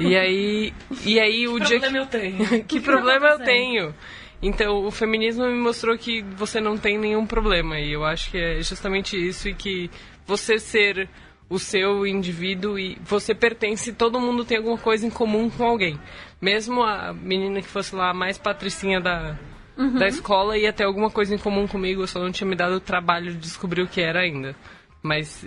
e 0.00 0.16
aí, 0.16 0.72
e 1.04 1.20
aí 1.20 1.48
o 1.48 1.58
dia 1.58 1.80
que 1.80 1.96
eu 1.96 2.06
tenho? 2.06 2.64
que 2.64 2.80
problema 2.80 3.28
eu 3.28 3.38
tenho? 3.38 3.94
Então, 4.40 4.86
o 4.86 4.90
feminismo 4.90 5.44
me 5.46 5.58
mostrou 5.58 5.98
que 5.98 6.22
você 6.36 6.60
não 6.60 6.78
tem 6.78 6.96
nenhum 6.96 7.26
problema. 7.26 7.78
E 7.80 7.92
eu 7.92 8.04
acho 8.04 8.30
que 8.30 8.38
é 8.38 8.62
justamente 8.62 9.16
isso 9.16 9.48
e 9.48 9.54
que 9.54 9.90
você 10.24 10.58
ser 10.58 11.08
o 11.50 11.58
seu 11.58 12.06
indivíduo 12.06 12.78
e 12.78 12.98
você 13.02 13.34
pertence, 13.34 13.92
todo 13.92 14.20
mundo 14.20 14.44
tem 14.44 14.58
alguma 14.58 14.78
coisa 14.78 15.06
em 15.06 15.10
comum 15.10 15.48
com 15.48 15.64
alguém. 15.64 15.98
Mesmo 16.40 16.82
a 16.82 17.12
menina 17.12 17.60
que 17.60 17.68
fosse 17.68 17.96
lá 17.96 18.10
a 18.10 18.14
mais 18.14 18.38
patricinha 18.38 19.00
da, 19.00 19.36
uhum. 19.78 19.94
da 19.94 20.08
escola 20.08 20.58
ia 20.58 20.72
ter 20.72 20.84
alguma 20.84 21.10
coisa 21.10 21.34
em 21.34 21.38
comum 21.38 21.66
comigo, 21.66 22.02
eu 22.02 22.06
só 22.06 22.18
não 22.18 22.32
tinha 22.32 22.48
me 22.48 22.56
dado 22.56 22.74
o 22.74 22.80
trabalho 22.80 23.32
de 23.32 23.38
descobrir 23.38 23.82
o 23.82 23.88
que 23.88 24.00
era 24.00 24.20
ainda. 24.20 24.54
Mas 25.02 25.46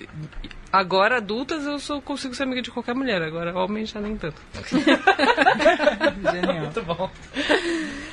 agora, 0.71 1.17
adultas, 1.17 1.65
eu 1.65 1.77
sou, 1.77 2.01
consigo 2.01 2.33
ser 2.33 2.43
amiga 2.43 2.61
de 2.61 2.71
qualquer 2.71 2.95
mulher. 2.95 3.21
Agora, 3.21 3.57
homem 3.57 3.85
já 3.85 3.99
nem 3.99 4.15
tanto. 4.15 4.41
Genial. 6.31 6.61
Muito 6.61 6.81
bom. 6.83 7.09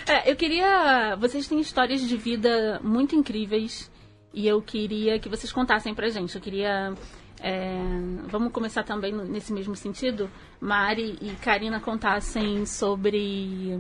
É, 0.07 0.31
eu 0.31 0.35
queria... 0.35 1.15
Vocês 1.17 1.47
têm 1.47 1.61
histórias 1.61 2.01
de 2.01 2.17
vida 2.17 2.81
muito 2.83 3.15
incríveis. 3.15 3.91
E 4.35 4.49
eu 4.49 4.61
queria 4.61 5.19
que 5.19 5.29
vocês 5.29 5.53
contassem 5.53 5.95
pra 5.95 6.09
gente. 6.09 6.35
Eu 6.35 6.41
queria... 6.41 6.93
É, 7.41 7.79
vamos 8.27 8.53
começar 8.53 8.83
também 8.83 9.13
nesse 9.13 9.53
mesmo 9.53 9.77
sentido. 9.77 10.29
Mari 10.61 11.19
e 11.23 11.31
Karina 11.37 11.79
contassem 11.79 12.67
sobre 12.67 13.79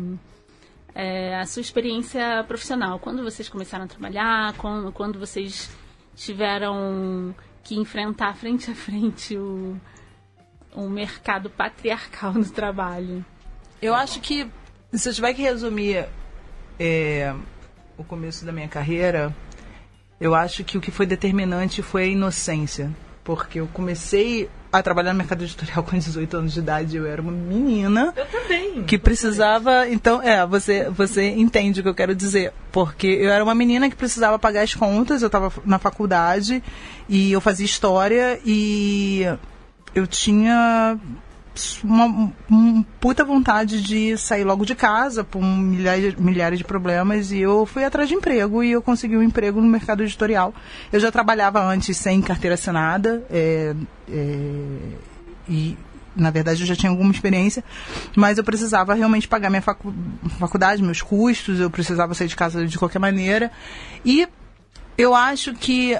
é, 0.95 1.37
a 1.37 1.47
sua 1.47 1.61
experiência 1.61 2.45
profissional. 2.47 2.99
Quando 2.99 3.23
vocês 3.23 3.49
começaram 3.49 3.85
a 3.85 3.89
trabalhar, 3.89 4.53
quando, 4.55 4.93
quando 4.93 5.19
vocês 5.19 5.71
tiveram 6.15 7.35
que 7.63 7.77
enfrentar 7.77 8.35
frente 8.35 8.71
a 8.71 8.75
frente 8.75 9.37
o, 9.37 9.77
mercado 10.89 11.51
patriarcal 11.51 12.33
do 12.33 12.51
trabalho. 12.51 13.25
Eu 13.81 13.95
acho 13.95 14.21
que, 14.21 14.49
se 14.93 15.09
eu 15.09 15.15
tiver 15.15 15.35
que 15.35 15.43
resumir 15.43 16.09
é, 16.79 17.35
o 17.97 18.05
começo 18.05 18.45
da 18.45 18.53
minha 18.53 18.69
carreira, 18.69 19.35
eu 20.21 20.35
acho 20.35 20.65
que 20.65 20.79
o 20.79 20.81
que 20.81 20.91
foi 20.91 21.07
determinante 21.07 21.83
foi 21.83 22.05
a 22.05 22.07
inocência. 22.07 22.91
Porque 23.23 23.61
eu 23.61 23.67
comecei 23.69 24.49
a 24.73 24.83
trabalhar 24.83 25.13
no 25.13 25.19
mercado 25.19 25.43
editorial 25.43 25.83
com 25.85 25.99
18 25.99 26.37
anos 26.37 26.53
de 26.53 26.61
idade. 26.61 26.97
Eu 26.97 27.07
era 27.07 27.21
uma 27.21 27.33
menina. 27.33 28.13
Eu 28.17 28.27
também. 28.27 28.85
Que 28.85 28.99
precisava. 28.99 29.81
Também. 29.81 29.95
Então, 29.95 30.23
é, 30.23 30.47
você, 30.47 30.89
você 30.91 31.31
entende 31.31 31.81
o 31.81 31.83
que 31.83 31.89
eu 31.89 31.95
quero 31.95 32.15
dizer. 32.15 32.53
Porque 32.71 33.07
eu 33.07 33.31
era 33.31 33.43
uma 33.43 33.55
menina 33.55 33.89
que 33.89 33.97
precisava 33.97 34.39
pagar 34.39 34.63
as 34.63 34.75
contas, 34.75 35.23
eu 35.23 35.27
estava 35.27 35.53
na 35.65 35.79
faculdade 35.79 36.63
e 37.09 37.33
eu 37.33 37.41
fazia 37.41 37.67
história 37.67 38.39
e 38.45 39.25
eu 39.95 40.07
tinha 40.07 40.99
uma, 41.83 42.33
uma 42.49 42.87
puta 43.01 43.25
vontade 43.25 43.83
de 43.83 44.17
sair 44.17 44.45
logo 44.45 44.65
de 44.65 44.75
casa 44.75 45.25
por 45.25 45.43
milhares, 45.43 46.15
milhares 46.17 46.59
de 46.59 46.65
problemas 46.65 47.33
e 47.33 47.39
eu 47.39 47.67
fui 47.67 47.85
atrás 47.85 48.09
de 48.09 48.15
emprego 48.15 48.63
e 48.63 48.73
eu 48.73 48.83
consegui 48.83 49.17
um 49.17 49.23
emprego 49.23 49.61
no 49.61 49.67
mercado 49.67 50.03
editorial. 50.03 50.55
Eu 50.93 51.01
já 51.01 51.11
trabalhava 51.11 51.63
antes 51.63 51.97
sem 51.97 52.21
carteira 52.21 52.55
assinada 52.55 53.25
é, 53.31 53.75
é, 54.11 54.65
e 55.49 55.77
na 56.15 56.31
verdade 56.31 56.63
eu 56.63 56.67
já 56.67 56.75
tinha 56.75 56.91
alguma 56.91 57.13
experiência, 57.13 57.63
mas 58.17 58.39
eu 58.39 58.45
precisava 58.45 58.95
realmente 58.95 59.29
pagar 59.29 59.51
minha 59.51 59.63
facu 59.63 59.95
faculdade, 60.39 60.83
meus 60.83 61.01
custos, 61.01 61.61
eu 61.61 61.71
precisava 61.71 62.15
sair 62.15 62.29
de 62.29 62.37
casa 62.37 62.67
de 62.67 62.79
qualquer 62.79 62.99
maneira 62.99 63.51
e 64.05 64.27
eu 64.97 65.15
acho 65.15 65.55
que 65.55 65.97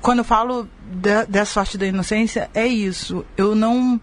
quando 0.00 0.18
eu 0.18 0.24
falo 0.24 0.68
da, 0.90 1.24
dessa 1.24 1.52
sorte 1.52 1.78
da 1.78 1.86
inocência 1.86 2.50
é 2.54 2.66
isso. 2.66 3.24
Eu 3.36 3.54
não 3.54 4.00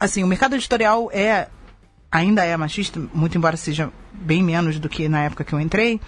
assim, 0.00 0.24
o 0.24 0.26
mercado 0.26 0.56
editorial 0.56 1.10
é 1.12 1.46
ainda 2.10 2.44
é 2.44 2.56
machista, 2.56 3.00
muito 3.14 3.38
embora 3.38 3.56
seja 3.56 3.92
bem 4.12 4.42
menos 4.42 4.80
do 4.80 4.88
que 4.88 5.08
na 5.08 5.22
época 5.22 5.44
que 5.44 5.52
eu 5.52 5.60
entrei. 5.60 6.00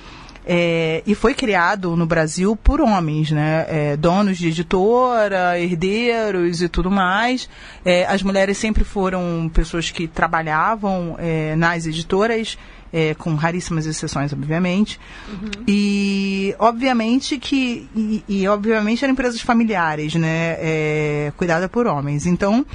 É, 0.45 1.05
e 1.07 1.15
foi 1.15 1.35
criado 1.35 1.97
no 1.97 2.05
Brasil 2.05 2.57
por 2.57 2.81
homens, 2.81 3.31
né? 3.31 3.65
É, 3.69 3.97
donos 3.97 4.39
de 4.39 4.49
editora, 4.49 5.57
herdeiros 5.59 6.61
e 6.61 6.69
tudo 6.69 6.91
mais. 6.91 7.49
É, 7.85 8.05
as 8.07 8.25
mulheres 8.25 8.59
sempre 8.59 8.83
foram 8.83 9.49
pessoas 9.55 9.93
que 9.93 10.09
trabalhavam 10.09 11.15
é, 11.19 11.55
nas 11.55 11.87
editoras, 11.87 12.59
é, 12.93 13.15
com 13.15 13.37
raríssimas 13.37 13.87
exceções, 13.87 14.33
obviamente. 14.33 14.99
Uhum. 15.29 15.63
E 15.69 16.57
obviamente 16.59 17.39
que 17.39 17.89
e, 17.95 18.25
e, 18.29 18.49
obviamente 18.49 19.05
eram 19.05 19.13
empresas 19.13 19.41
familiares, 19.41 20.17
né? 20.17 20.57
É, 20.59 21.33
cuidada 21.37 21.69
por 21.69 21.87
homens. 21.87 22.27
Então 22.27 22.67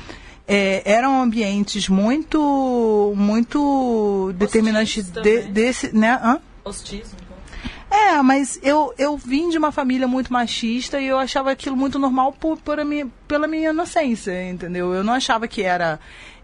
é, 0.47 0.81
eram 0.85 1.21
ambientes 1.21 1.89
muito 1.89 3.13
muito 3.15 4.33
determinantes 4.35 5.09
de, 5.09 5.41
desse 5.43 5.95
né 5.95 6.19
Hã? 6.23 6.39
hostismo 6.63 7.27
é, 7.89 8.21
mas 8.21 8.59
eu, 8.61 8.93
eu 8.97 9.17
vim 9.17 9.49
de 9.49 9.57
uma 9.57 9.71
família 9.71 10.07
muito 10.07 10.31
machista 10.31 10.99
e 10.99 11.07
eu 11.07 11.17
achava 11.17 11.51
aquilo 11.51 11.75
muito 11.75 11.97
normal 11.97 12.33
por, 12.33 12.57
por 12.57 12.83
minha, 12.83 13.07
pela 13.27 13.47
minha 13.47 13.69
inocência, 13.69 14.49
entendeu? 14.49 14.93
Eu 14.93 15.05
não 15.05 15.13
achava 15.13 15.47
que 15.47 15.63
era 15.63 15.97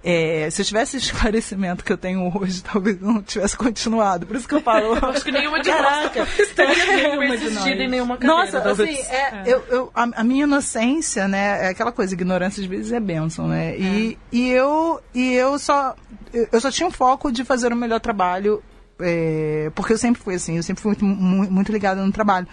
é, 0.03 0.49
se 0.51 0.61
eu 0.61 0.65
tivesse 0.65 0.97
esse 0.97 1.05
esclarecimento 1.13 1.83
que 1.83 1.93
eu 1.93 1.97
tenho 1.97 2.31
hoje, 2.35 2.61
talvez 2.61 3.01
eu 3.01 3.07
não 3.07 3.21
tivesse 3.21 3.55
continuado. 3.55 4.25
Por 4.25 4.35
isso 4.35 4.47
que 4.47 4.55
eu 4.55 4.61
falo. 4.61 4.93
Acho 5.05 5.23
que 5.23 5.31
nenhuma 5.31 5.61
de 5.61 5.69
Caraca, 5.69 6.19
nós 6.25 6.39
estaria 6.39 7.33
existido 7.33 7.81
em 7.81 7.89
nenhuma 7.89 8.17
carreira. 8.17 8.61
Nossa, 8.61 8.83
assim, 8.83 8.97
é, 9.09 9.15
é. 9.15 9.43
Eu, 9.45 9.63
eu, 9.69 9.91
a, 9.95 10.03
a, 10.03 10.23
minha 10.23 10.43
inocência, 10.43 11.27
né, 11.27 11.65
é 11.65 11.69
aquela 11.69 11.91
coisa, 11.91 12.13
ignorância 12.13 12.61
às 12.61 12.67
vezes 12.67 12.91
é 12.91 12.99
bênção, 12.99 13.47
né? 13.47 13.77
E, 13.77 14.17
é. 14.31 14.35
e 14.35 14.49
eu 14.49 15.01
e 15.13 15.33
eu 15.33 15.57
só 15.57 15.95
eu 16.33 16.59
só 16.59 16.71
tinha 16.71 16.87
um 16.87 16.91
foco 16.91 17.31
de 17.31 17.43
fazer 17.43 17.71
o 17.71 17.75
melhor 17.75 17.99
trabalho 17.99 18.61
é, 18.99 19.71
porque 19.75 19.93
eu 19.93 19.97
sempre 19.97 20.21
fui 20.21 20.35
assim, 20.35 20.57
eu 20.57 20.63
sempre 20.63 20.81
fui 20.81 20.95
muito, 21.01 21.51
muito, 21.51 21.71
ligada 21.71 22.03
no 22.05 22.11
trabalho. 22.11 22.47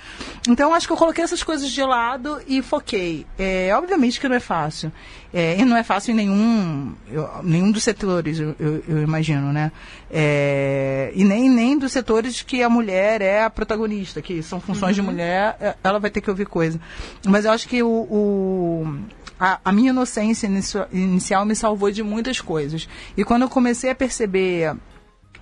Então, 0.49 0.75
acho 0.75 0.87
que 0.87 0.93
eu 0.93 0.97
coloquei 0.97 1.23
essas 1.23 1.43
coisas 1.43 1.71
de 1.71 1.83
lado 1.83 2.41
e 2.47 2.63
foquei. 2.63 3.27
É, 3.39 3.71
obviamente 3.75 4.19
que 4.19 4.29
não 4.29 4.37
é 4.37 4.41
fácil. 4.41 4.93
É, 5.33 5.57
e 5.59 5.65
não 5.65 5.77
é 5.77 5.85
fácil 5.85 6.11
em 6.11 6.15
nenhum, 6.15 6.93
eu, 7.09 7.29
nenhum 7.45 7.71
dos 7.71 7.85
setores, 7.85 8.41
eu, 8.41 8.57
eu, 8.59 8.83
eu 8.89 9.03
imagino, 9.03 9.53
né? 9.53 9.71
É, 10.11 11.13
e 11.15 11.23
nem, 11.23 11.49
nem 11.49 11.79
dos 11.79 11.93
setores 11.93 12.43
que 12.43 12.65
a 12.65 12.69
mulher 12.69 13.23
é 13.23 13.45
a 13.45 13.51
protagonista, 13.51 14.21
que 14.21 14.43
são 14.43 14.61
funções 14.61 14.99
uhum. 14.99 15.05
de 15.05 15.11
mulher, 15.11 15.57
é, 15.61 15.77
ela 15.85 16.01
vai 16.01 16.11
ter 16.11 16.21
que 16.21 16.31
ouvir 16.31 16.47
coisa. 16.47 16.81
Mas 17.25 17.45
eu 17.45 17.53
acho 17.53 17.69
que 17.69 17.81
o, 17.81 17.89
o 17.89 18.99
a, 19.39 19.61
a, 19.65 19.73
minha 19.73 19.91
inocência 19.91 20.49
inicial 20.93 21.47
me 21.47 21.55
salvou 21.55 21.91
de 21.91 22.03
muitas 22.03 22.41
coisas. 22.41 22.89
E 23.17 23.25
quando 23.25 23.43
eu 23.43 23.49
comecei 23.49 23.91
a 23.91 23.95
perceber 23.95 24.75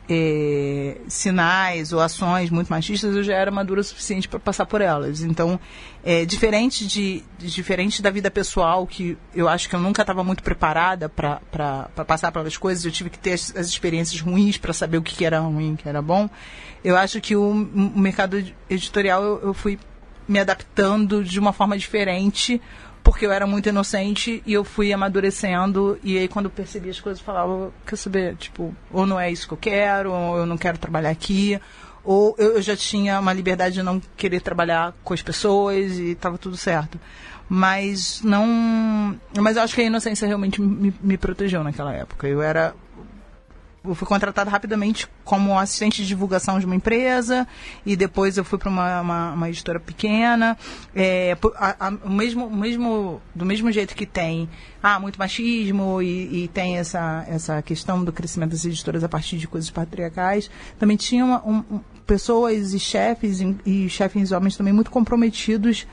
é, 0.09 0.97
sinais 1.07 1.93
ou 1.93 2.01
ações 2.01 2.49
muito 2.51 2.69
machistas, 2.69 3.15
eu 3.15 3.23
já 3.23 3.35
era 3.35 3.51
madura 3.51 3.81
o 3.81 3.85
suficiente 3.85 4.27
para 4.27 4.39
passar 4.39 4.65
por 4.65 4.81
elas. 4.81 5.21
Então, 5.21 5.61
é, 6.03 6.25
diferente, 6.25 6.87
de, 6.87 7.23
diferente 7.39 8.01
da 8.01 8.11
vida 8.11 8.31
pessoal, 8.31 8.87
que 8.87 9.19
eu 9.35 9.49
acho 9.49 9.69
que 9.69 9.77
eu 9.77 9.81
nunca 9.81 10.03
estava 10.03 10.25
muito 10.25 10.43
preparada 10.43 11.09
para 11.09 11.91
passar 12.07 12.33
pelas 12.33 12.57
coisas, 12.57 12.85
eu 12.85 12.91
tive 12.91 13.11
que 13.11 13.19
ter 13.19 13.33
as, 13.33 13.55
as 13.55 13.67
experiências 13.67 14.21
ruins 14.21 14.57
para 14.57 14.73
saber 14.73 14.97
o 14.97 15.03
que, 15.03 15.15
que, 15.15 15.25
era 15.25 15.41
ruim 15.41 15.75
o 15.75 15.77
que 15.77 15.89
era 15.89 16.01
bom. 16.01 16.29
Eu 16.83 16.97
acho 16.97 17.21
que 17.21 17.37
o, 17.37 17.51
o 17.51 17.99
mercado 17.99 18.43
editorial 18.71 19.23
eu, 19.23 19.41
eu 19.49 19.55
fui 19.55 19.79
me 20.27 20.39
adaptando 20.39 21.25
de 21.25 21.39
uma 21.41 21.53
forma 21.53 21.77
diferente 21.77 22.61
porque 23.03 23.27
eu 23.27 23.33
era 23.33 23.47
muito 23.47 23.69
inocente 23.69 24.43
e 24.45 24.53
eu 24.53 24.65
fui 24.65 24.93
amadurecendo 24.93 25.99
e 26.03 26.19
aí 26.19 26.29
quando 26.29 26.47
eu 26.47 26.51
percebi 26.51 26.91
as 26.91 27.01
coisas 27.01 27.21
eu 27.21 27.27
falava, 27.27 27.73
quer 27.87 27.97
saber, 27.97 28.37
tipo, 28.37 28.75
ou 28.93 29.07
não 29.07 29.19
é 29.19 29.31
isso 29.31 29.47
que 29.47 29.55
eu 29.55 29.59
quero, 29.59 30.13
ou 30.13 30.39
eu 30.39 30.47
não 30.47 30.59
quero 30.59 30.79
trabalhar 30.79 31.11
aqui, 31.11 31.59
ou 32.05 32.35
eu, 32.39 32.61
já 32.63 32.77
tinha 32.77 33.21
uma 33.21 33.33
liberdade 33.33 33.75
de 33.75 33.83
não 33.83 34.01
querer 34.17 34.41
trabalhar 34.41 34.95
com 35.05 35.13
as 35.13 35.23
pessoas 35.23 35.99
e 35.99 36.13
estava 36.13 36.39
tudo 36.39 36.57
certo. 36.57 36.99
Mas 37.49 38.21
não. 38.23 39.19
Mas 39.39 39.57
eu 39.57 39.63
acho 39.63 39.75
que 39.75 39.81
a 39.81 39.85
inocência 39.85 40.27
realmente 40.27 40.61
me, 40.61 40.93
me 41.01 41.17
protegeu 41.17 41.65
naquela 41.65 41.95
época. 41.95 42.29
Eu 42.29 42.43
era 42.43 42.75
eu 43.85 43.95
fui 43.95 44.07
contratada 44.07 44.51
rapidamente 44.51 45.07
como 45.25 45.59
assistente 45.59 46.03
de 46.03 46.09
divulgação 46.09 46.59
de 46.59 46.67
uma 46.67 46.75
empresa 46.75 47.47
e 47.87 47.97
depois 47.97 48.37
eu 48.37 48.45
fui 48.45 48.59
para 48.59 48.69
uma, 48.69 49.01
uma, 49.01 49.33
uma, 49.33 49.49
editora 49.49 49.79
pequena. 49.79 50.57
É, 50.95 51.37
a, 51.57 51.89
a, 51.89 51.91
o 52.05 52.11
mesmo, 52.11 52.51
mesmo, 52.51 53.23
do 53.35 53.47
mesmo 53.47 53.71
jeito 53.71 53.95
que 53.95 54.05
tem 54.05 54.49
ah, 54.83 54.99
muito 54.99 55.19
machismo 55.19 56.03
e, 56.03 56.45
e, 56.45 56.49
tem 56.49 56.77
essa, 56.77 57.25
essa 57.29 57.63
questão 57.63 58.05
do 58.05 58.13
crescimento 58.13 58.51
das 58.51 58.65
editoras 58.65 59.05
a 59.05 59.09
partir 59.09 59.39
de 59.39 59.47
coisas 59.47 59.71
patriarcais, 59.71 60.51
também 60.79 60.97
tinha 60.97 61.25
uma, 61.25 61.47
um, 61.47 61.81
pessoas 62.07 62.73
e 62.75 62.81
chefes 62.81 63.41
e, 63.41 63.57
e 63.65 63.89
chefes 63.89 64.33
homens 64.33 64.57
também 64.57 64.73
muito 64.73 64.91
comprometidos 64.91 65.87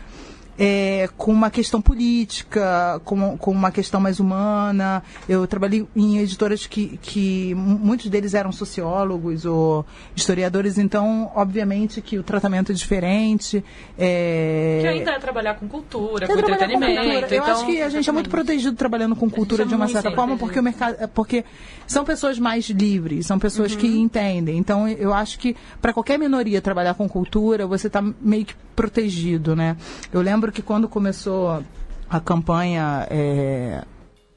é, 0.57 1.09
com 1.17 1.31
uma 1.31 1.49
questão 1.49 1.81
política, 1.81 3.01
com, 3.03 3.37
com 3.37 3.51
uma 3.51 3.71
questão 3.71 3.99
mais 3.99 4.19
humana. 4.19 5.03
Eu 5.27 5.45
trabalhei 5.47 5.85
em 5.95 6.19
editoras 6.19 6.65
que, 6.65 6.97
que 7.01 7.53
muitos 7.55 8.09
deles 8.09 8.33
eram 8.33 8.51
sociólogos 8.51 9.45
ou 9.45 9.85
historiadores, 10.15 10.77
então, 10.77 11.31
obviamente, 11.35 12.01
que 12.01 12.17
o 12.17 12.23
tratamento 12.23 12.71
é 12.71 12.75
diferente. 12.75 13.63
É... 13.97 14.79
Que 14.81 14.87
ainda 14.87 15.11
é 15.11 15.19
trabalhar 15.19 15.55
com 15.55 15.67
cultura, 15.67 16.25
é 16.25 16.27
com 16.27 16.39
entretenimento. 16.39 17.01
Com 17.01 17.11
cultura. 17.11 17.35
Eu 17.35 17.41
então, 17.41 17.53
acho 17.53 17.65
que 17.65 17.81
a 17.81 17.89
gente 17.89 18.09
é 18.09 18.13
muito 18.13 18.29
protegido 18.29 18.75
trabalhando 18.75 19.15
com 19.15 19.29
cultura 19.29 19.65
de 19.65 19.75
uma 19.75 19.87
certa 19.87 20.11
forma, 20.11 20.37
porque 20.37 20.59
o 20.59 20.63
mercado. 20.63 21.07
Porque 21.09 21.43
são 21.85 22.05
pessoas 22.05 22.39
mais 22.39 22.69
livres, 22.69 23.25
são 23.25 23.37
pessoas 23.37 23.73
uhum. 23.73 23.79
que 23.79 23.87
entendem. 23.87 24.57
Então, 24.57 24.87
eu 24.87 25.13
acho 25.13 25.37
que 25.37 25.55
para 25.81 25.93
qualquer 25.93 26.17
minoria 26.17 26.61
trabalhar 26.61 26.93
com 26.93 27.07
cultura, 27.07 27.67
você 27.67 27.87
está 27.87 28.01
meio 28.21 28.45
que 28.45 28.55
protegido, 28.75 29.55
né? 29.55 29.77
Eu 30.11 30.21
lembro 30.21 30.51
que 30.51 30.61
quando 30.61 30.87
começou 30.87 31.63
a 32.09 32.19
campanha, 32.19 33.07
é, 33.09 33.83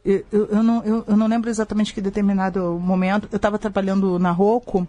eu, 0.04 0.24
eu, 0.32 0.62
não, 0.62 0.82
eu, 0.84 1.04
eu, 1.06 1.16
não 1.16 1.26
lembro 1.26 1.50
exatamente 1.50 1.92
que 1.92 2.00
determinado 2.00 2.78
momento, 2.80 3.28
eu 3.30 3.36
estava 3.36 3.58
trabalhando 3.58 4.18
na 4.18 4.30
Rocco 4.30 4.86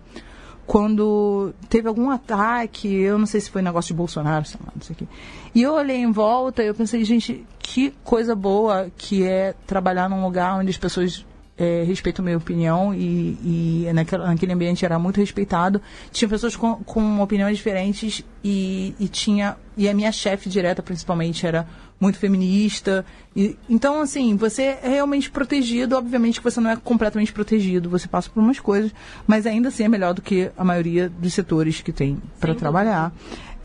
quando 0.65 1.51
teve 1.67 1.87
algum 1.87 2.11
ataque, 2.11 2.93
eu 2.93 3.17
não 3.17 3.25
sei 3.25 3.41
se 3.41 3.49
foi 3.49 3.61
negócio 3.61 3.87
de 3.87 3.97
Bolsonaro, 3.97 4.45
sei 4.45 4.59
lá, 4.63 4.71
não 4.75 4.81
sei 4.83 4.93
o 4.93 4.97
quê. 4.97 5.07
E 5.55 5.63
eu 5.63 5.73
olhei 5.73 5.97
em 5.97 6.11
volta 6.11 6.63
e 6.63 6.67
eu 6.67 6.75
pensei, 6.75 7.03
gente, 7.03 7.43
que 7.57 7.91
coisa 8.03 8.35
boa 8.35 8.91
que 8.95 9.23
é 9.23 9.55
trabalhar 9.65 10.07
num 10.07 10.23
lugar 10.23 10.59
onde 10.59 10.69
as 10.69 10.77
pessoas 10.77 11.25
é, 11.59 11.83
respeitam 11.83 12.23
a 12.23 12.25
minha 12.25 12.37
opinião 12.37 12.93
e, 12.93 13.85
e 13.85 13.93
naquele, 13.93 14.23
naquele, 14.23 14.53
ambiente 14.53 14.85
era 14.85 14.97
muito 14.97 15.19
respeitado. 15.19 15.81
Tinha 16.09 16.29
pessoas 16.29 16.55
com, 16.55 16.75
com 16.77 17.19
opiniões 17.19 17.57
diferentes 17.57 18.23
e, 18.41 18.95
e 18.97 19.07
tinha 19.09 19.57
e 19.75 19.87
a 19.87 19.93
minha 19.93 20.11
chefe 20.11 20.49
direta 20.49 20.81
principalmente 20.81 21.45
era 21.45 21.67
muito 21.99 22.17
feminista. 22.17 23.05
E, 23.35 23.57
então, 23.69 23.99
assim, 23.99 24.37
você 24.37 24.79
é 24.81 24.87
realmente 24.87 25.29
protegido. 25.29 25.97
Obviamente 25.97 26.39
que 26.39 26.43
você 26.43 26.61
não 26.61 26.69
é 26.69 26.77
completamente 26.77 27.33
protegido, 27.33 27.89
você 27.89 28.07
passa 28.07 28.29
por 28.29 28.41
umas 28.41 28.59
coisas, 28.59 28.93
mas 29.27 29.45
ainda 29.45 29.67
assim 29.67 29.83
é 29.83 29.89
melhor 29.89 30.13
do 30.13 30.21
que 30.21 30.49
a 30.57 30.63
maioria 30.63 31.09
dos 31.09 31.33
setores 31.33 31.81
que 31.81 31.91
tem 31.91 32.21
para 32.39 32.55
trabalhar. 32.55 33.11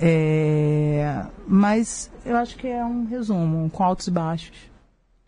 É, 0.00 1.24
mas 1.46 2.10
eu 2.26 2.36
acho 2.36 2.56
que 2.56 2.66
é 2.66 2.84
um 2.84 3.06
resumo, 3.06 3.70
com 3.70 3.84
altos 3.84 4.08
e 4.08 4.10
baixos. 4.10 4.56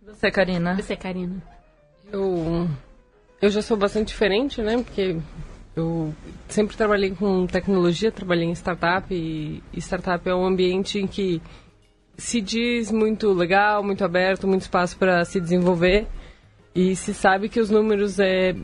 Você, 0.04 0.30
Karina? 0.30 0.74
Você, 0.74 0.96
Karina? 0.96 1.55
Eu, 2.12 2.68
eu 3.40 3.50
já 3.50 3.60
sou 3.62 3.76
bastante 3.76 4.08
diferente, 4.08 4.62
né? 4.62 4.82
Porque 4.82 5.16
eu 5.74 6.14
sempre 6.48 6.76
trabalhei 6.76 7.10
com 7.10 7.46
tecnologia, 7.46 8.12
trabalhei 8.12 8.46
em 8.46 8.54
startup 8.54 9.12
e 9.12 9.62
startup 9.76 10.28
é 10.28 10.34
um 10.34 10.46
ambiente 10.46 10.98
em 10.98 11.06
que 11.06 11.42
se 12.16 12.40
diz 12.40 12.90
muito 12.90 13.32
legal, 13.32 13.82
muito 13.82 14.04
aberto, 14.04 14.46
muito 14.46 14.62
espaço 14.62 14.96
para 14.96 15.24
se 15.24 15.40
desenvolver 15.40 16.06
e 16.74 16.96
se 16.96 17.12
sabe 17.12 17.48
que 17.48 17.60
os 17.60 17.70
números 17.70 18.18
é 18.18 18.54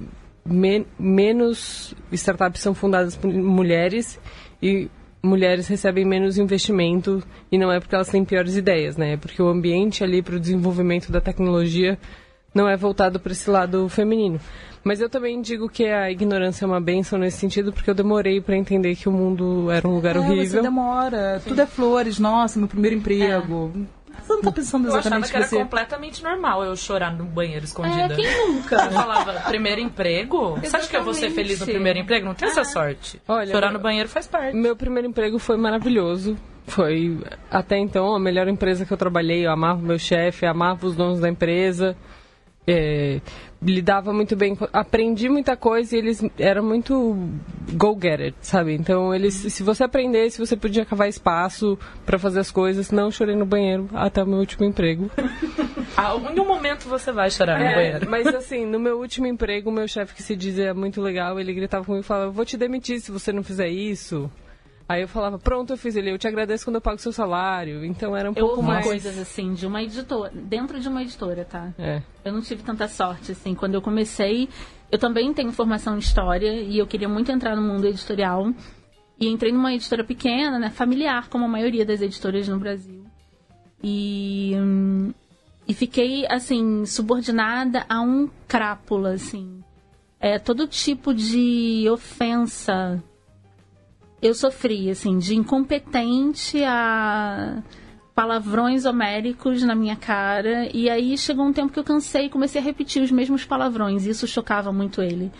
men 0.44 0.86
menos 0.98 1.94
startups 2.10 2.60
são 2.60 2.74
fundadas 2.74 3.16
por 3.16 3.32
mulheres 3.32 4.18
e 4.60 4.90
mulheres 5.22 5.68
recebem 5.68 6.04
menos 6.04 6.38
investimento 6.38 7.22
e 7.50 7.58
não 7.58 7.70
é 7.70 7.78
porque 7.78 7.94
elas 7.94 8.08
têm 8.08 8.24
piores 8.24 8.56
ideias, 8.56 8.96
né? 8.96 9.12
É 9.12 9.16
porque 9.16 9.40
o 9.40 9.48
ambiente 9.48 10.02
ali 10.02 10.22
para 10.22 10.36
o 10.36 10.40
desenvolvimento 10.40 11.12
da 11.12 11.20
tecnologia 11.20 11.98
não 12.54 12.68
é 12.68 12.76
voltado 12.76 13.18
para 13.18 13.32
esse 13.32 13.48
lado 13.48 13.88
feminino. 13.88 14.40
Mas 14.84 15.00
eu 15.00 15.08
também 15.08 15.40
digo 15.40 15.68
que 15.68 15.86
a 15.86 16.10
ignorância 16.10 16.64
é 16.64 16.66
uma 16.66 16.80
benção 16.80 17.18
nesse 17.18 17.38
sentido, 17.38 17.72
porque 17.72 17.88
eu 17.88 17.94
demorei 17.94 18.40
para 18.40 18.56
entender 18.56 18.96
que 18.96 19.08
o 19.08 19.12
mundo 19.12 19.70
era 19.70 19.86
um 19.86 19.94
lugar 19.94 20.16
é, 20.16 20.18
horrível. 20.18 20.46
Você 20.46 20.62
demora. 20.62 21.38
Sim. 21.38 21.50
Tudo 21.50 21.60
é 21.60 21.66
flores. 21.66 22.18
Nossa, 22.18 22.58
meu 22.58 22.66
primeiro 22.66 22.96
emprego. 22.96 23.72
É. 23.98 24.02
Você 24.22 24.34
não 24.34 24.42
tá 24.42 24.52
pensando 24.52 24.88
exatamente 24.88 25.12
Eu 25.12 25.18
achava 25.18 25.44
que 25.44 25.48
você... 25.48 25.56
era 25.56 25.64
completamente 25.64 26.22
normal 26.22 26.64
eu 26.64 26.76
chorar 26.76 27.12
no 27.12 27.24
banheiro 27.24 27.64
escondida. 27.64 28.12
É, 28.12 28.16
quem 28.16 28.46
nunca? 28.46 28.76
Eu 28.76 28.90
falava, 28.92 29.32
primeiro 29.48 29.80
emprego? 29.80 30.36
Exatamente. 30.36 30.70
Você 30.70 30.76
acha 30.76 30.88
que 30.88 30.96
eu 30.96 31.04
vou 31.04 31.14
ser 31.14 31.30
feliz 31.30 31.60
no 31.60 31.66
primeiro 31.66 31.98
emprego? 31.98 32.26
Não 32.26 32.34
tem 32.34 32.48
ah. 32.48 32.50
essa 32.50 32.64
sorte. 32.64 33.20
Olha, 33.26 33.50
chorar 33.50 33.72
no 33.72 33.78
banheiro 33.78 34.08
faz 34.08 34.26
parte. 34.26 34.56
Meu 34.56 34.76
primeiro 34.76 35.08
emprego 35.08 35.38
foi 35.38 35.56
maravilhoso. 35.56 36.36
Foi, 36.66 37.18
até 37.50 37.76
então, 37.78 38.14
a 38.14 38.20
melhor 38.20 38.46
empresa 38.46 38.84
que 38.84 38.92
eu 38.92 38.96
trabalhei. 38.96 39.46
Eu 39.46 39.50
amava 39.50 39.80
meu 39.80 39.98
chefe, 39.98 40.46
amava 40.46 40.86
os 40.86 40.94
donos 40.94 41.20
da 41.20 41.28
empresa 41.28 41.96
é, 42.66 43.20
lidava 43.60 44.12
muito 44.12 44.36
bem, 44.36 44.56
aprendi 44.72 45.28
muita 45.28 45.56
coisa 45.56 45.94
e 45.94 45.98
eles 45.98 46.22
eram 46.38 46.64
muito 46.64 47.28
go 47.72 47.98
get 48.00 48.20
it, 48.20 48.36
sabe? 48.40 48.74
Então 48.74 49.14
eles, 49.14 49.34
se 49.34 49.62
você 49.62 49.84
aprendesse, 49.84 50.38
você 50.38 50.56
podia 50.56 50.84
cavar 50.84 51.08
espaço 51.08 51.78
para 52.04 52.18
fazer 52.18 52.40
as 52.40 52.50
coisas. 52.50 52.90
Não 52.90 53.10
chorei 53.10 53.36
no 53.36 53.46
banheiro 53.46 53.88
até 53.94 54.22
o 54.22 54.26
meu 54.26 54.38
último 54.38 54.64
emprego. 54.64 55.10
ah, 55.96 56.14
em 56.14 56.40
um 56.40 56.46
momento 56.46 56.88
você 56.88 57.12
vai 57.12 57.30
chorar 57.30 57.60
é, 57.60 57.68
no 57.68 57.74
banheiro. 57.74 58.10
Mas 58.10 58.26
assim, 58.28 58.64
no 58.64 58.78
meu 58.78 58.98
último 58.98 59.26
emprego, 59.26 59.70
o 59.70 59.72
meu 59.72 59.88
chefe 59.88 60.14
que 60.14 60.22
se 60.22 60.36
dizia 60.36 60.72
muito 60.74 61.00
legal, 61.00 61.38
ele 61.38 61.52
gritava 61.52 61.84
comigo 61.84 62.04
e 62.04 62.06
falava: 62.06 62.30
"Vou 62.30 62.44
te 62.44 62.56
demitir 62.56 63.00
se 63.00 63.10
você 63.10 63.32
não 63.32 63.42
fizer 63.42 63.68
isso". 63.68 64.30
Aí 64.92 65.00
eu 65.00 65.08
falava, 65.08 65.38
pronto, 65.38 65.72
eu 65.72 65.76
fiz 65.78 65.96
ele, 65.96 66.10
eu 66.10 66.18
te 66.18 66.28
agradeço 66.28 66.66
quando 66.66 66.76
eu 66.76 66.80
pago 66.82 66.98
seu 66.98 67.12
salário. 67.12 67.82
Então 67.82 68.14
era 68.14 68.30
um 68.30 68.34
eu 68.36 68.46
pouco 68.46 68.62
mais. 68.62 68.84
coisas 68.84 69.18
assim, 69.18 69.54
de 69.54 69.66
uma 69.66 69.82
editora, 69.82 70.30
dentro 70.34 70.78
de 70.78 70.86
uma 70.86 71.00
editora, 71.00 71.46
tá? 71.46 71.72
É. 71.78 72.02
Eu 72.22 72.30
não 72.30 72.42
tive 72.42 72.62
tanta 72.62 72.86
sorte, 72.88 73.32
assim. 73.32 73.54
Quando 73.54 73.72
eu 73.72 73.80
comecei, 73.80 74.50
eu 74.90 74.98
também 74.98 75.32
tenho 75.32 75.50
formação 75.50 75.96
em 75.96 75.98
história 75.98 76.52
e 76.60 76.76
eu 76.76 76.86
queria 76.86 77.08
muito 77.08 77.32
entrar 77.32 77.56
no 77.56 77.62
mundo 77.62 77.86
editorial. 77.86 78.52
E 79.18 79.28
entrei 79.28 79.50
numa 79.50 79.72
editora 79.72 80.04
pequena, 80.04 80.58
né, 80.58 80.68
familiar, 80.68 81.30
como 81.30 81.46
a 81.46 81.48
maioria 81.48 81.86
das 81.86 82.02
editoras 82.02 82.46
no 82.46 82.58
Brasil. 82.58 83.02
E, 83.82 84.52
hum, 84.56 85.14
e 85.66 85.72
fiquei, 85.72 86.26
assim, 86.28 86.84
subordinada 86.84 87.86
a 87.88 88.02
um 88.02 88.28
crápula, 88.46 89.14
assim. 89.14 89.64
É, 90.20 90.38
todo 90.38 90.68
tipo 90.68 91.14
de 91.14 91.88
ofensa 91.90 93.02
eu 94.22 94.34
sofri, 94.34 94.88
assim, 94.88 95.18
de 95.18 95.34
incompetente 95.34 96.62
a 96.64 97.62
palavrões 98.14 98.84
homéricos 98.84 99.62
na 99.62 99.74
minha 99.74 99.96
cara. 99.96 100.68
E 100.72 100.88
aí 100.88 101.16
chegou 101.18 101.44
um 101.44 101.52
tempo 101.52 101.72
que 101.72 101.78
eu 101.78 101.84
cansei 101.84 102.26
e 102.26 102.30
comecei 102.30 102.60
a 102.60 102.64
repetir 102.64 103.02
os 103.02 103.10
mesmos 103.10 103.44
palavrões. 103.44 104.06
E 104.06 104.10
isso 104.10 104.26
chocava 104.26 104.72
muito 104.72 105.02
ele. 105.02 105.32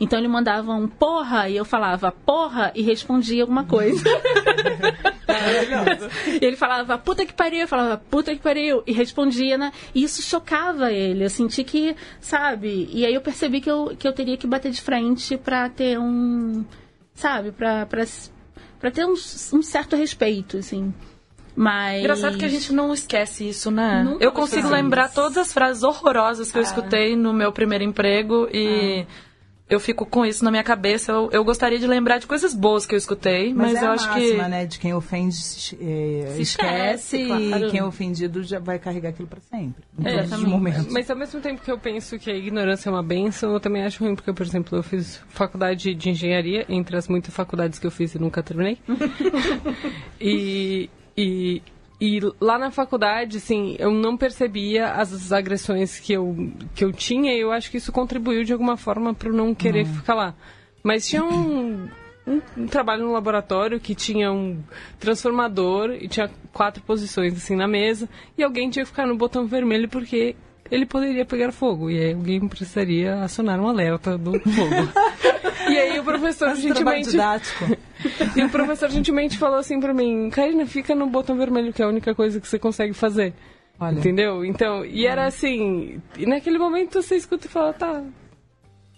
Então 0.00 0.18
ele 0.18 0.28
mandava 0.28 0.72
um 0.72 0.88
porra 0.88 1.48
e 1.48 1.56
eu 1.56 1.64
falava 1.64 2.10
porra 2.10 2.72
e 2.74 2.82
respondia 2.82 3.42
alguma 3.42 3.64
coisa. 3.64 4.04
e 6.40 6.44
ele 6.44 6.56
falava 6.56 6.96
puta 6.96 7.26
que 7.26 7.32
pariu, 7.32 7.60
eu 7.60 7.68
falava 7.68 7.98
puta 7.98 8.34
que 8.34 8.40
pariu 8.40 8.82
e 8.86 8.92
respondia, 8.92 9.58
né? 9.58 9.72
E 9.94 10.02
isso 10.02 10.22
chocava 10.22 10.92
ele. 10.92 11.24
Eu 11.24 11.30
senti 11.30 11.64
que, 11.64 11.96
sabe? 12.20 12.88
E 12.92 13.04
aí 13.04 13.12
eu 13.12 13.20
percebi 13.20 13.60
que 13.60 13.70
eu, 13.70 13.94
que 13.98 14.06
eu 14.06 14.12
teria 14.12 14.36
que 14.36 14.46
bater 14.46 14.70
de 14.70 14.80
frente 14.80 15.36
para 15.36 15.68
ter 15.68 15.98
um 15.98 16.64
sabe? 17.20 17.52
Pra, 17.52 17.86
pra, 17.86 18.04
pra 18.78 18.90
ter 18.90 19.04
um, 19.04 19.12
um 19.12 19.62
certo 19.62 19.94
respeito, 19.96 20.56
assim. 20.56 20.92
Mas. 21.54 22.00
Engraçado 22.00 22.38
que 22.38 22.44
a 22.44 22.48
gente 22.48 22.72
não 22.72 22.92
esquece 22.92 23.48
isso, 23.48 23.70
né? 23.70 24.02
Nunca 24.02 24.24
eu 24.24 24.32
consigo 24.32 24.68
lembrar 24.68 25.08
todas 25.08 25.36
as 25.36 25.52
frases 25.52 25.82
horrorosas 25.82 26.50
que 26.50 26.58
ah. 26.58 26.60
eu 26.60 26.64
escutei 26.64 27.16
no 27.16 27.32
meu 27.32 27.52
primeiro 27.52 27.84
emprego 27.84 28.48
e. 28.52 29.06
Ah 29.08 29.29
eu 29.70 29.78
fico 29.78 30.04
com 30.04 30.26
isso 30.26 30.44
na 30.44 30.50
minha 30.50 30.64
cabeça. 30.64 31.12
Eu, 31.12 31.30
eu, 31.32 31.44
gostaria 31.44 31.78
de 31.78 31.86
lembrar 31.86 32.18
de 32.18 32.26
coisas 32.26 32.52
boas 32.52 32.84
que 32.84 32.94
eu 32.94 32.98
escutei, 32.98 33.54
mas, 33.54 33.72
mas 33.72 33.82
é 33.82 33.86
eu 33.86 33.90
acho 33.92 34.08
máxima, 34.08 34.44
que. 34.44 34.50
né? 34.50 34.66
De 34.66 34.78
quem 34.80 34.92
ofende 34.92 35.36
é, 35.36 35.38
se 35.38 36.42
esquece, 36.42 36.42
esquece 36.42 37.26
claro. 37.26 37.66
e 37.66 37.70
quem 37.70 37.80
é 37.80 37.84
ofendido 37.84 38.42
já 38.42 38.58
vai 38.58 38.80
carregar 38.80 39.10
aquilo 39.10 39.28
para 39.28 39.40
sempre. 39.40 39.84
É, 40.04 40.22
todos 40.22 40.32
os 40.32 40.44
momentos. 40.44 40.86
Mas 40.92 41.08
ao 41.08 41.16
mesmo 41.16 41.40
tempo 41.40 41.62
que 41.62 41.70
eu 41.70 41.78
penso 41.78 42.18
que 42.18 42.28
a 42.28 42.34
ignorância 42.34 42.88
é 42.88 42.92
uma 42.92 43.02
benção, 43.02 43.52
eu 43.52 43.60
também 43.60 43.84
acho 43.84 44.02
ruim, 44.02 44.16
porque, 44.16 44.32
por 44.32 44.44
exemplo, 44.44 44.76
eu 44.76 44.82
fiz 44.82 45.22
faculdade 45.28 45.94
de 45.94 46.10
engenharia, 46.10 46.66
entre 46.68 46.96
as 46.96 47.06
muitas 47.06 47.32
faculdades 47.32 47.78
que 47.78 47.86
eu 47.86 47.92
fiz 47.92 48.12
e 48.14 48.18
nunca 48.18 48.42
terminei. 48.42 48.76
e, 50.20 50.90
e 51.16 51.62
e 52.00 52.18
lá 52.40 52.58
na 52.58 52.70
faculdade, 52.70 53.36
assim, 53.36 53.76
eu 53.78 53.90
não 53.90 54.16
percebia 54.16 54.92
as 54.92 55.30
agressões 55.32 56.00
que 56.00 56.14
eu, 56.14 56.50
que 56.74 56.82
eu 56.82 56.92
tinha 56.92 57.34
e 57.34 57.40
eu 57.40 57.52
acho 57.52 57.70
que 57.70 57.76
isso 57.76 57.92
contribuiu 57.92 58.42
de 58.42 58.54
alguma 58.54 58.76
forma 58.78 59.12
para 59.12 59.30
não 59.30 59.54
querer 59.54 59.84
uhum. 59.84 59.94
ficar 59.94 60.14
lá. 60.14 60.34
Mas 60.82 61.06
tinha 61.06 61.22
um, 61.22 61.88
um, 62.26 62.40
um, 62.56 62.66
trabalho 62.66 63.04
no 63.04 63.12
laboratório 63.12 63.78
que 63.78 63.94
tinha 63.94 64.32
um 64.32 64.62
transformador 64.98 65.90
e 65.90 66.08
tinha 66.08 66.30
quatro 66.54 66.82
posições 66.82 67.34
assim 67.34 67.54
na 67.54 67.68
mesa 67.68 68.08
e 68.38 68.42
alguém 68.42 68.70
tinha 68.70 68.84
que 68.84 68.90
ficar 68.90 69.06
no 69.06 69.14
botão 69.14 69.46
vermelho 69.46 69.86
porque 69.86 70.34
ele 70.70 70.86
poderia 70.86 71.24
pegar 71.24 71.52
fogo 71.52 71.90
e 71.90 71.98
aí 71.98 72.12
alguém 72.12 72.46
precisaria 72.48 73.22
acionar 73.22 73.60
um 73.60 73.68
alerta 73.68 74.16
do 74.16 74.32
fogo. 74.38 75.70
e 75.70 75.78
aí 75.78 75.98
o 75.98 76.04
professor 76.04 76.54
gentilmente 76.54 77.10
e 78.36 78.44
o 78.44 78.48
professor 78.48 78.90
gentilmente 78.90 79.36
falou 79.36 79.58
assim 79.58 79.80
para 79.80 79.92
mim, 79.92 80.30
Karina, 80.30 80.66
fica 80.66 80.94
no 80.94 81.06
botão 81.06 81.36
vermelho 81.36 81.72
que 81.72 81.82
é 81.82 81.84
a 81.84 81.88
única 81.88 82.14
coisa 82.14 82.40
que 82.40 82.46
você 82.46 82.58
consegue 82.58 82.94
fazer. 82.94 83.34
Olha. 83.78 83.98
Entendeu? 83.98 84.44
Então, 84.44 84.84
e 84.84 85.06
era 85.06 85.24
assim, 85.24 86.02
e 86.18 86.26
naquele 86.26 86.58
momento 86.58 87.00
você 87.02 87.16
escuta 87.16 87.46
e 87.46 87.50
fala, 87.50 87.72
tá, 87.72 88.02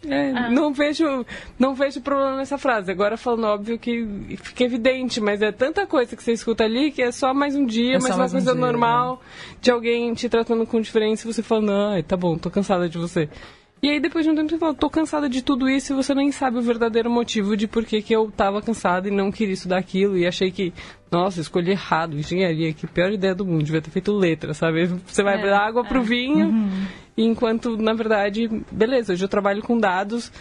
é, 0.08 0.32
ah. 0.32 0.50
Não 0.50 0.72
vejo 0.72 1.24
não 1.58 1.74
vejo 1.74 2.00
problema 2.00 2.36
nessa 2.36 2.58
frase. 2.58 2.90
Agora 2.90 3.16
falando 3.16 3.44
óbvio 3.44 3.78
que 3.78 4.36
fica 4.42 4.64
evidente, 4.64 5.20
mas 5.20 5.40
é 5.42 5.52
tanta 5.52 5.86
coisa 5.86 6.16
que 6.16 6.22
você 6.22 6.32
escuta 6.32 6.64
ali 6.64 6.90
que 6.90 7.02
é 7.02 7.12
só 7.12 7.32
mais 7.32 7.54
um 7.54 7.64
dia, 7.64 7.96
é 7.96 8.00
mais 8.00 8.16
uma 8.16 8.28
coisa 8.28 8.52
um 8.52 8.58
normal 8.58 9.16
dia, 9.16 9.58
de 9.60 9.70
alguém 9.70 10.12
te 10.14 10.28
tratando 10.28 10.66
com 10.66 10.80
diferença 10.80 11.26
e 11.26 11.32
você 11.32 11.42
falando, 11.42 11.72
ai, 11.72 12.02
tá 12.02 12.16
bom, 12.16 12.36
tô 12.36 12.50
cansada 12.50 12.88
de 12.88 12.98
você. 12.98 13.28
E 13.82 13.90
aí 13.90 13.98
depois 13.98 14.24
de 14.24 14.30
um 14.30 14.34
tempo 14.36 14.48
você 14.48 14.58
fala, 14.58 14.74
tô 14.74 14.88
cansada 14.88 15.28
de 15.28 15.42
tudo 15.42 15.68
isso 15.68 15.92
e 15.92 15.96
você 15.96 16.14
nem 16.14 16.30
sabe 16.30 16.56
o 16.56 16.62
verdadeiro 16.62 17.10
motivo 17.10 17.56
de 17.56 17.66
por 17.66 17.84
que, 17.84 18.00
que 18.00 18.14
eu 18.14 18.30
tava 18.30 18.62
cansada 18.62 19.08
e 19.08 19.10
não 19.10 19.32
queria 19.32 19.54
estudar 19.54 19.78
aquilo 19.78 20.16
e 20.16 20.24
achei 20.24 20.52
que, 20.52 20.72
nossa, 21.10 21.40
escolhi 21.40 21.72
errado, 21.72 22.16
engenharia, 22.16 22.72
que 22.72 22.86
pior 22.86 23.10
ideia 23.10 23.34
do 23.34 23.44
mundo, 23.44 23.64
devia 23.64 23.82
ter 23.82 23.90
feito 23.90 24.12
letra, 24.12 24.54
sabe? 24.54 24.86
Você 24.86 25.24
vai 25.24 25.36
é, 25.36 25.50
dar 25.50 25.66
água 25.66 25.82
é. 25.82 25.88
pro 25.88 26.00
vinho, 26.00 26.46
uhum. 26.46 26.86
Enquanto, 27.16 27.76
na 27.76 27.92
verdade, 27.92 28.48
beleza, 28.70 29.12
hoje 29.12 29.24
eu 29.24 29.28
trabalho 29.28 29.62
com 29.62 29.78
dados, 29.78 30.32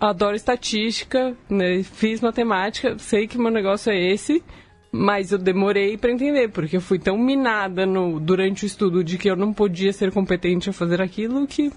adoro 0.00 0.36
estatística, 0.36 1.36
né? 1.48 1.82
fiz 1.82 2.20
matemática, 2.20 2.98
sei 2.98 3.26
que 3.26 3.38
meu 3.38 3.50
negócio 3.50 3.90
é 3.90 3.98
esse, 3.98 4.42
mas 4.90 5.32
eu 5.32 5.38
demorei 5.38 5.96
para 5.96 6.10
entender, 6.10 6.50
porque 6.50 6.76
eu 6.76 6.80
fui 6.80 6.98
tão 6.98 7.18
minada 7.18 7.84
no, 7.84 8.18
durante 8.18 8.64
o 8.64 8.66
estudo 8.66 9.02
de 9.04 9.18
que 9.18 9.28
eu 9.28 9.36
não 9.36 9.52
podia 9.52 9.92
ser 9.92 10.12
competente 10.12 10.70
a 10.70 10.72
fazer 10.72 11.00
aquilo 11.02 11.46
que 11.46 11.72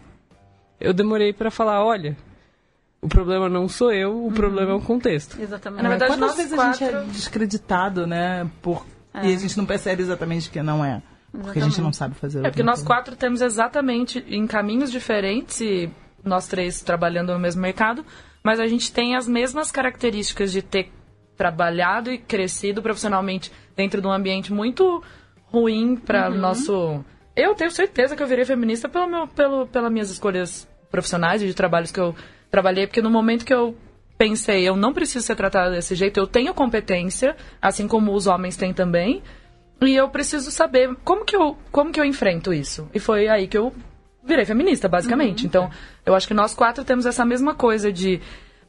eu 0.80 0.94
demorei 0.94 1.34
para 1.34 1.52
falar, 1.52 1.84
olha, 1.84 2.18
o 3.02 3.08
problema 3.08 3.50
não 3.50 3.68
sou 3.68 3.92
eu, 3.92 4.12
o 4.12 4.26
uhum. 4.26 4.32
problema 4.32 4.72
é 4.72 4.76
o 4.76 4.82
contexto. 4.82 5.40
Exatamente. 5.42 5.84
Na 5.84 5.90
verdade, 5.90 6.12
Quantas 6.14 6.38
vezes 6.38 6.54
quatro... 6.54 6.86
a 6.86 6.90
gente 6.90 6.96
é 6.96 7.12
descreditado, 7.12 8.08
né? 8.08 8.50
Por... 8.62 8.86
É. 9.14 9.28
E 9.28 9.36
a 9.36 9.38
gente 9.38 9.58
não 9.58 9.66
percebe 9.66 10.02
exatamente 10.02 10.50
que 10.50 10.62
não 10.62 10.86
é. 10.86 11.02
Porque 11.32 11.60
exatamente. 11.60 11.64
a 11.64 11.70
gente 11.70 11.82
não 11.82 11.94
sabe 11.94 12.16
fazer. 12.16 12.40
É 12.46 12.50
porque 12.50 12.64
nós 12.64 12.84
quatro 12.84 13.16
temos 13.16 13.42
exatamente 13.42 14.24
em 14.28 14.46
caminhos 14.46 14.92
diferentes, 14.92 15.62
e 15.62 15.90
nós 16.24 16.48
três 16.48 16.82
trabalhando 16.82 17.34
no 17.34 17.40
mesmo 17.40 17.62
mercado, 17.62 18.06
mas 18.44 18.60
a 18.60 18.68
gente 18.68 18.92
tem 18.92 19.16
as 19.16 19.28
mesmas 19.28 19.72
características 19.72 20.52
de 20.52 20.62
ter 20.62 20.92
trabalhado 21.38 22.12
e 22.12 22.18
crescido 22.18 22.82
profissionalmente 22.82 23.52
dentro 23.76 24.02
de 24.02 24.08
um 24.08 24.12
ambiente 24.12 24.52
muito 24.52 25.02
ruim 25.46 25.96
para 25.96 26.30
uhum. 26.30 26.38
nosso. 26.38 27.04
Eu 27.36 27.56
tenho 27.56 27.72
certeza 27.72 28.16
que 28.16 28.22
eu 28.22 28.28
virei 28.28 28.46
feminista 28.46 28.90
pelo 28.90 29.08
meu, 29.08 29.28
pelo, 29.28 29.68
pelas 29.68 29.92
minhas 29.92 30.10
escolhas 30.10 30.68
profissionais 30.90 31.42
e 31.42 31.48
de 31.48 31.54
trabalhos 31.54 31.92
que 31.92 32.00
eu 32.00 32.14
trabalhei, 32.50 32.86
porque 32.86 33.02
no 33.02 33.10
momento 33.10 33.46
que 33.46 33.54
eu 33.54 33.76
pensei, 34.18 34.68
eu 34.68 34.76
não 34.76 34.94
preciso 34.94 35.26
ser 35.26 35.36
tratada 35.36 35.72
desse 35.72 35.96
jeito, 35.96 36.20
eu 36.20 36.28
tenho 36.28 36.54
competência, 36.54 37.36
assim 37.60 37.88
como 37.88 38.14
os 38.14 38.28
homens 38.28 38.56
têm 38.56 38.72
também, 38.72 39.24
e 39.82 39.96
eu 39.96 40.10
preciso 40.10 40.52
saber 40.52 40.96
como 41.04 41.26
que 41.26 41.36
eu, 41.36 41.58
como 41.72 41.92
que 41.92 42.00
eu 42.00 42.06
enfrento 42.06 42.54
isso. 42.54 42.90
E 42.94 43.00
foi 43.00 43.28
aí 43.28 43.48
que 43.48 43.58
eu 43.58 43.74
virei 44.24 44.46
feminista, 44.46 44.88
basicamente. 44.88 45.42
Uhum. 45.42 45.48
Então, 45.48 45.72
eu 46.06 46.14
acho 46.14 46.28
que 46.28 46.34
nós 46.34 46.54
quatro 46.54 46.84
temos 46.84 47.06
essa 47.06 47.26
mesma 47.26 47.56
coisa 47.56 47.92
de 47.92 48.22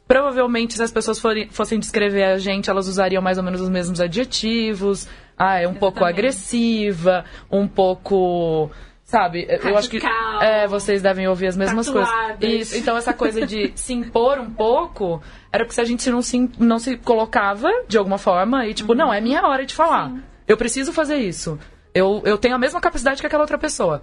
provavelmente 0.09 0.75
se 0.75 0.83
as 0.83 0.91
pessoas 0.91 1.19
forem, 1.19 1.49
fossem 1.51 1.79
descrever 1.79 2.25
a 2.25 2.39
gente, 2.39 2.69
elas 2.69 2.89
usariam 2.89 3.23
mais 3.23 3.39
ou 3.39 3.45
menos 3.45 3.61
os 3.61 3.69
mesmos 3.69 4.01
adjetivos. 4.01 5.07
Ah, 5.37 5.55
é 5.55 5.61
um 5.61 5.73
Exatamente. 5.73 5.81
pouco 5.81 6.05
agressiva, 6.05 7.25
um 7.51 7.67
pouco 7.67 8.71
Sabe? 9.05 9.45
Radical, 9.45 9.71
eu 9.71 9.77
acho 9.77 9.91
que 9.91 10.01
é, 10.41 10.67
vocês 10.67 11.03
devem 11.03 11.29
ouvir 11.29 11.49
as 11.49 11.57
mesmas 11.57 11.85
tatuadas. 11.85 12.39
coisas. 12.39 12.61
Isso. 12.69 12.79
Então, 12.79 12.97
essa 12.97 13.13
coisa 13.13 13.47
de 13.47 13.71
se 13.75 13.93
impor 13.93 14.39
um 14.39 14.51
pouco 14.51 15.23
era 15.53 15.65
porque 15.65 15.75
se 15.75 15.83
a 15.83 15.85
gente 15.85 16.09
não 16.11 16.23
se, 16.23 16.51
não 16.59 16.79
se 16.79 16.97
colocava 16.97 17.69
de 17.87 17.99
alguma 17.99 18.17
forma 18.17 18.67
e, 18.67 18.73
tipo, 18.73 18.93
uhum. 18.93 18.99
não, 18.99 19.13
é 19.13 19.21
minha 19.21 19.47
hora 19.47 19.67
de 19.67 19.75
falar. 19.75 20.09
Sim. 20.09 20.23
Eu 20.53 20.57
preciso 20.59 20.93
fazer 20.93 21.17
isso. 21.17 21.59
Eu, 21.95 22.23
eu 22.27 22.37
tenho 22.37 22.55
a 22.55 22.59
mesma 22.59 22.79
capacidade 22.79 23.21
que 23.21 23.27
aquela 23.27 23.43
outra 23.43 23.57
pessoa. 23.57 24.03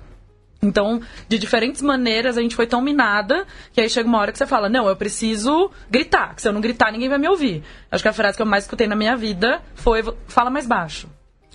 Então, 0.61 0.99
de 1.27 1.37
diferentes 1.37 1.81
maneiras, 1.81 2.37
a 2.37 2.41
gente 2.41 2.55
foi 2.55 2.65
tão 2.65 2.81
minada 2.81 3.45
que 3.71 3.79
aí 3.79 3.89
chega 3.89 4.09
uma 4.09 4.17
hora 4.17 4.31
que 4.31 4.37
você 4.37 4.47
fala: 4.47 4.67
Não, 4.67 4.87
eu 4.89 4.95
preciso 4.95 5.71
gritar, 5.89 6.35
que 6.35 6.41
se 6.41 6.49
eu 6.49 6.53
não 6.53 6.59
gritar, 6.59 6.91
ninguém 6.91 7.07
vai 7.07 7.19
me 7.19 7.29
ouvir. 7.29 7.63
Acho 7.91 8.03
que 8.03 8.09
a 8.09 8.13
frase 8.13 8.35
que 8.35 8.41
eu 8.41 8.47
mais 8.47 8.63
escutei 8.63 8.87
na 8.87 8.95
minha 8.95 9.15
vida 9.15 9.61
foi: 9.75 10.03
Fala 10.27 10.49
mais 10.49 10.65
baixo. 10.65 11.07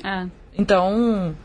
É. 0.03 0.27
Então, 0.57 1.37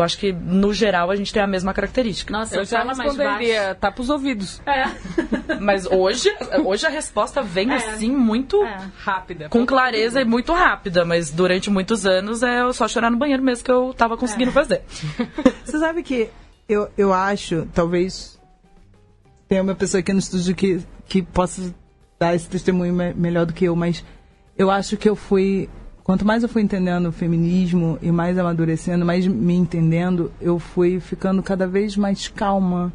eu 0.00 0.04
acho 0.04 0.18
que, 0.18 0.32
no 0.32 0.72
geral, 0.72 1.10
a 1.10 1.16
gente 1.16 1.32
tem 1.32 1.42
a 1.42 1.46
mesma 1.46 1.72
característica. 1.72 2.32
Nossa, 2.32 2.56
eu 2.56 2.64
já 2.64 2.82
responderia, 2.82 3.74
tapa 3.74 4.00
os 4.00 4.10
ouvidos. 4.10 4.60
É. 4.66 4.84
Mas 5.60 5.86
hoje, 5.86 6.30
hoje 6.64 6.86
a 6.86 6.90
resposta 6.90 7.42
vem, 7.42 7.70
é. 7.70 7.76
assim, 7.76 8.10
muito... 8.10 8.62
É. 8.64 8.90
Rápida. 8.98 9.48
Com 9.48 9.66
clareza 9.66 10.20
e 10.20 10.24
muito 10.24 10.52
rápida. 10.52 11.04
Mas 11.04 11.30
durante 11.30 11.70
muitos 11.70 12.06
anos, 12.06 12.42
é 12.42 12.62
eu 12.62 12.72
só 12.72 12.88
chorar 12.88 13.10
no 13.10 13.18
banheiro 13.18 13.42
mesmo 13.42 13.64
que 13.64 13.70
eu 13.70 13.94
tava 13.94 14.16
conseguindo 14.16 14.50
é. 14.50 14.54
fazer. 14.54 14.82
Você 15.64 15.78
sabe 15.78 16.02
que 16.02 16.30
eu, 16.68 16.88
eu 16.96 17.12
acho, 17.12 17.66
talvez 17.74 18.40
tenha 19.48 19.62
uma 19.62 19.74
pessoa 19.74 20.00
aqui 20.00 20.12
no 20.12 20.20
estúdio 20.20 20.54
que, 20.54 20.80
que 21.06 21.22
possa 21.22 21.74
dar 22.18 22.34
esse 22.34 22.48
testemunho 22.48 22.94
me 22.94 23.12
melhor 23.12 23.44
do 23.44 23.52
que 23.52 23.64
eu, 23.64 23.74
mas 23.74 24.04
eu 24.56 24.70
acho 24.70 24.96
que 24.96 25.08
eu 25.08 25.16
fui 25.16 25.68
quanto 26.10 26.26
mais 26.26 26.42
eu 26.42 26.48
fui 26.48 26.60
entendendo 26.60 27.06
o 27.06 27.12
feminismo 27.12 27.96
e 28.02 28.10
mais 28.10 28.36
amadurecendo, 28.36 29.06
mais 29.06 29.24
me 29.28 29.54
entendendo, 29.54 30.32
eu 30.40 30.58
fui 30.58 30.98
ficando 30.98 31.40
cada 31.40 31.68
vez 31.68 31.96
mais 31.96 32.26
calma. 32.26 32.92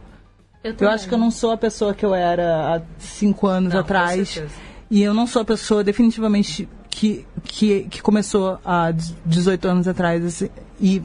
Eu, 0.62 0.76
eu 0.78 0.90
acho 0.90 1.08
que 1.08 1.14
eu 1.14 1.18
não 1.18 1.32
sou 1.32 1.52
a 1.52 1.58
pessoa 1.58 1.94
que 1.94 2.06
eu 2.06 2.14
era 2.14 2.76
há 2.76 2.82
cinco 3.00 3.48
anos 3.48 3.74
não, 3.74 3.80
atrás. 3.80 4.44
E 4.92 5.02
eu 5.02 5.14
não 5.14 5.26
sou 5.26 5.44
a 5.44 5.46
pessoa 5.46 5.82
definitivamente 5.82 6.68
que, 6.90 7.26
que, 7.46 7.86
que 7.86 8.02
começou 8.02 8.60
há 8.66 8.94
18 9.26 9.66
anos 9.66 9.88
atrás. 9.88 10.26
Assim, 10.26 10.50
e 10.82 11.02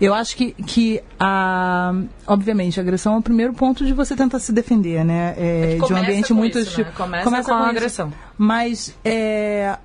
eu 0.00 0.14
acho 0.14 0.38
que, 0.38 0.52
que 0.52 1.02
a, 1.20 1.92
obviamente, 2.26 2.80
a 2.80 2.82
agressão 2.82 3.12
é 3.12 3.18
o 3.18 3.22
primeiro 3.22 3.52
ponto 3.52 3.84
de 3.84 3.92
você 3.92 4.16
tentar 4.16 4.38
se 4.38 4.52
defender, 4.52 5.04
né? 5.04 5.34
É, 5.36 5.74
é 5.74 5.86
de 5.86 5.92
um 5.92 5.96
ambiente 5.98 6.32
muito. 6.32 6.58
Isso, 6.58 6.80
né? 6.80 6.92
Começa, 6.96 7.24
começa, 7.24 7.50
com, 7.50 7.58
com 7.58 7.62
a 7.62 7.68
agressão. 7.68 8.10
Mas 8.38 8.96
é, 9.04 9.76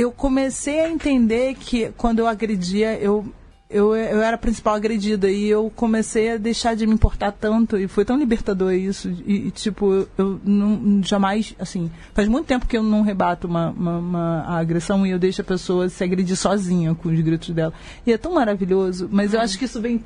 eu 0.00 0.10
comecei 0.10 0.80
a 0.80 0.88
entender 0.88 1.54
que 1.54 1.90
quando 1.96 2.20
eu 2.20 2.26
agredia, 2.26 2.98
eu, 2.98 3.26
eu, 3.68 3.94
eu 3.94 4.22
era 4.22 4.34
a 4.34 4.38
principal 4.38 4.74
agredida 4.74 5.30
e 5.30 5.46
eu 5.46 5.70
comecei 5.76 6.32
a 6.32 6.36
deixar 6.36 6.74
de 6.74 6.86
me 6.86 6.94
importar 6.94 7.32
tanto 7.32 7.76
e 7.76 7.86
foi 7.86 8.04
tão 8.04 8.16
libertador 8.16 8.72
isso. 8.72 9.10
E, 9.26 9.48
e 9.48 9.50
tipo, 9.50 9.92
eu, 9.92 10.08
eu, 10.16 10.40
não, 10.44 11.02
jamais, 11.02 11.54
assim, 11.58 11.90
faz 12.14 12.28
muito 12.28 12.46
tempo 12.46 12.66
que 12.66 12.76
eu 12.76 12.82
não 12.82 13.02
rebato 13.02 13.46
uma, 13.46 13.70
uma, 13.70 13.98
uma 13.98 14.58
agressão 14.58 15.06
e 15.06 15.10
eu 15.10 15.18
deixo 15.18 15.42
a 15.42 15.44
pessoa 15.44 15.88
se 15.88 16.02
agredir 16.02 16.36
sozinha 16.36 16.94
com 16.94 17.10
os 17.10 17.20
gritos 17.20 17.50
dela. 17.50 17.72
E 18.06 18.12
é 18.12 18.18
tão 18.18 18.34
maravilhoso, 18.34 19.08
mas 19.12 19.34
eu 19.34 19.40
acho 19.40 19.58
que 19.58 19.66
isso 19.66 19.80
vem 19.80 20.02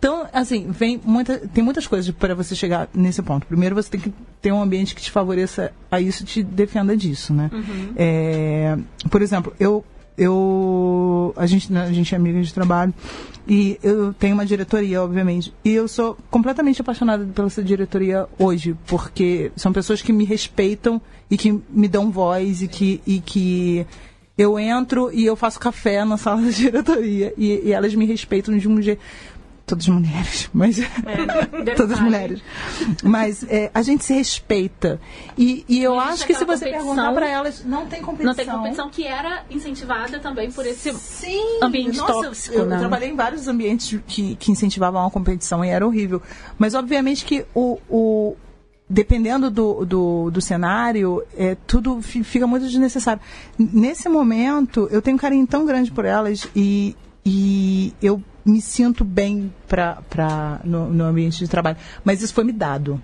então, 0.00 0.26
assim, 0.32 0.66
vem 0.70 0.98
muita, 1.04 1.36
tem 1.36 1.62
muitas 1.62 1.86
coisas 1.86 2.10
para 2.10 2.34
você 2.34 2.54
chegar 2.54 2.88
nesse 2.94 3.20
ponto. 3.20 3.46
Primeiro, 3.46 3.74
você 3.74 3.90
tem 3.90 4.00
que 4.00 4.10
ter 4.40 4.50
um 4.50 4.62
ambiente 4.62 4.94
que 4.94 5.02
te 5.02 5.10
favoreça 5.10 5.72
a 5.90 6.00
isso, 6.00 6.24
te 6.24 6.42
defenda 6.42 6.96
disso, 6.96 7.34
né? 7.34 7.50
Uhum. 7.52 7.92
É, 7.94 8.78
por 9.10 9.20
exemplo, 9.20 9.52
eu, 9.60 9.84
eu, 10.16 11.34
a 11.36 11.44
gente, 11.44 11.70
né, 11.70 11.82
a 11.82 11.92
gente 11.92 12.14
é 12.14 12.16
amiga 12.16 12.40
de 12.40 12.54
trabalho 12.54 12.94
e 13.46 13.78
eu 13.82 14.14
tenho 14.14 14.32
uma 14.32 14.46
diretoria, 14.46 15.02
obviamente, 15.02 15.52
e 15.62 15.74
eu 15.74 15.86
sou 15.86 16.16
completamente 16.30 16.80
apaixonada 16.80 17.26
pela 17.26 17.48
essa 17.48 17.62
diretoria 17.62 18.26
hoje, 18.38 18.74
porque 18.86 19.52
são 19.54 19.70
pessoas 19.70 20.00
que 20.00 20.14
me 20.14 20.24
respeitam 20.24 20.98
e 21.30 21.36
que 21.36 21.60
me 21.68 21.88
dão 21.88 22.10
voz 22.10 22.62
e 22.62 22.68
que, 22.68 23.02
e 23.06 23.20
que 23.20 23.86
eu 24.38 24.58
entro 24.58 25.10
e 25.12 25.26
eu 25.26 25.36
faço 25.36 25.60
café 25.60 26.06
na 26.06 26.16
sala 26.16 26.40
da 26.40 26.48
diretoria 26.50 27.34
e, 27.36 27.68
e 27.68 27.72
elas 27.72 27.94
me 27.94 28.06
respeitam 28.06 28.56
de 28.56 28.66
um 28.66 28.80
jeito 28.80 29.02
todas 29.70 29.86
mulheres, 29.86 30.50
mas 30.52 30.78
é, 30.80 31.74
todas 31.76 32.00
mulheres. 32.00 32.42
Mas 33.04 33.44
é, 33.44 33.70
a 33.72 33.82
gente 33.82 34.04
se 34.04 34.12
respeita. 34.12 35.00
E, 35.38 35.64
e 35.68 35.82
eu 35.82 35.98
acho 35.98 36.26
que 36.26 36.34
se 36.34 36.44
você 36.44 36.70
perguntar 36.70 37.12
para 37.12 37.28
elas, 37.28 37.64
não 37.64 37.86
tem 37.86 38.02
competição. 38.02 38.26
Não 38.26 38.34
tem 38.34 38.46
competição 38.46 38.90
que 38.90 39.06
era 39.06 39.44
incentivada 39.48 40.18
também 40.18 40.50
por 40.50 40.66
esse 40.66 40.92
Sim, 40.94 41.60
ambiente 41.62 41.98
nossa, 41.98 42.12
tóxico. 42.12 42.56
Eu, 42.56 42.68
eu 42.68 42.78
trabalhei 42.78 43.10
em 43.10 43.16
vários 43.16 43.46
ambientes 43.46 44.00
que, 44.06 44.34
que 44.36 44.50
incentivavam 44.50 45.06
a 45.06 45.10
competição 45.10 45.64
e 45.64 45.68
era 45.68 45.86
horrível. 45.86 46.20
Mas 46.58 46.74
obviamente 46.74 47.24
que 47.24 47.46
o, 47.54 47.78
o 47.88 48.36
dependendo 48.88 49.48
do, 49.50 49.84
do, 49.84 50.30
do, 50.32 50.40
cenário, 50.40 51.22
é, 51.36 51.56
tudo 51.64 52.02
fica 52.02 52.44
muito 52.44 52.66
desnecessário. 52.66 53.22
Nesse 53.56 54.08
momento, 54.08 54.88
eu 54.90 55.00
tenho 55.00 55.16
um 55.16 55.20
carinho 55.20 55.46
tão 55.46 55.64
grande 55.64 55.92
por 55.92 56.04
elas 56.04 56.48
e, 56.56 56.96
e 57.24 57.94
eu 58.02 58.20
me 58.44 58.60
sinto 58.60 59.04
bem 59.04 59.52
pra, 59.68 60.02
pra, 60.08 60.60
no, 60.64 60.88
no 60.88 61.04
ambiente 61.04 61.38
de 61.38 61.48
trabalho. 61.48 61.76
Mas 62.04 62.22
isso 62.22 62.34
foi 62.34 62.44
me 62.44 62.52
dado 62.52 63.02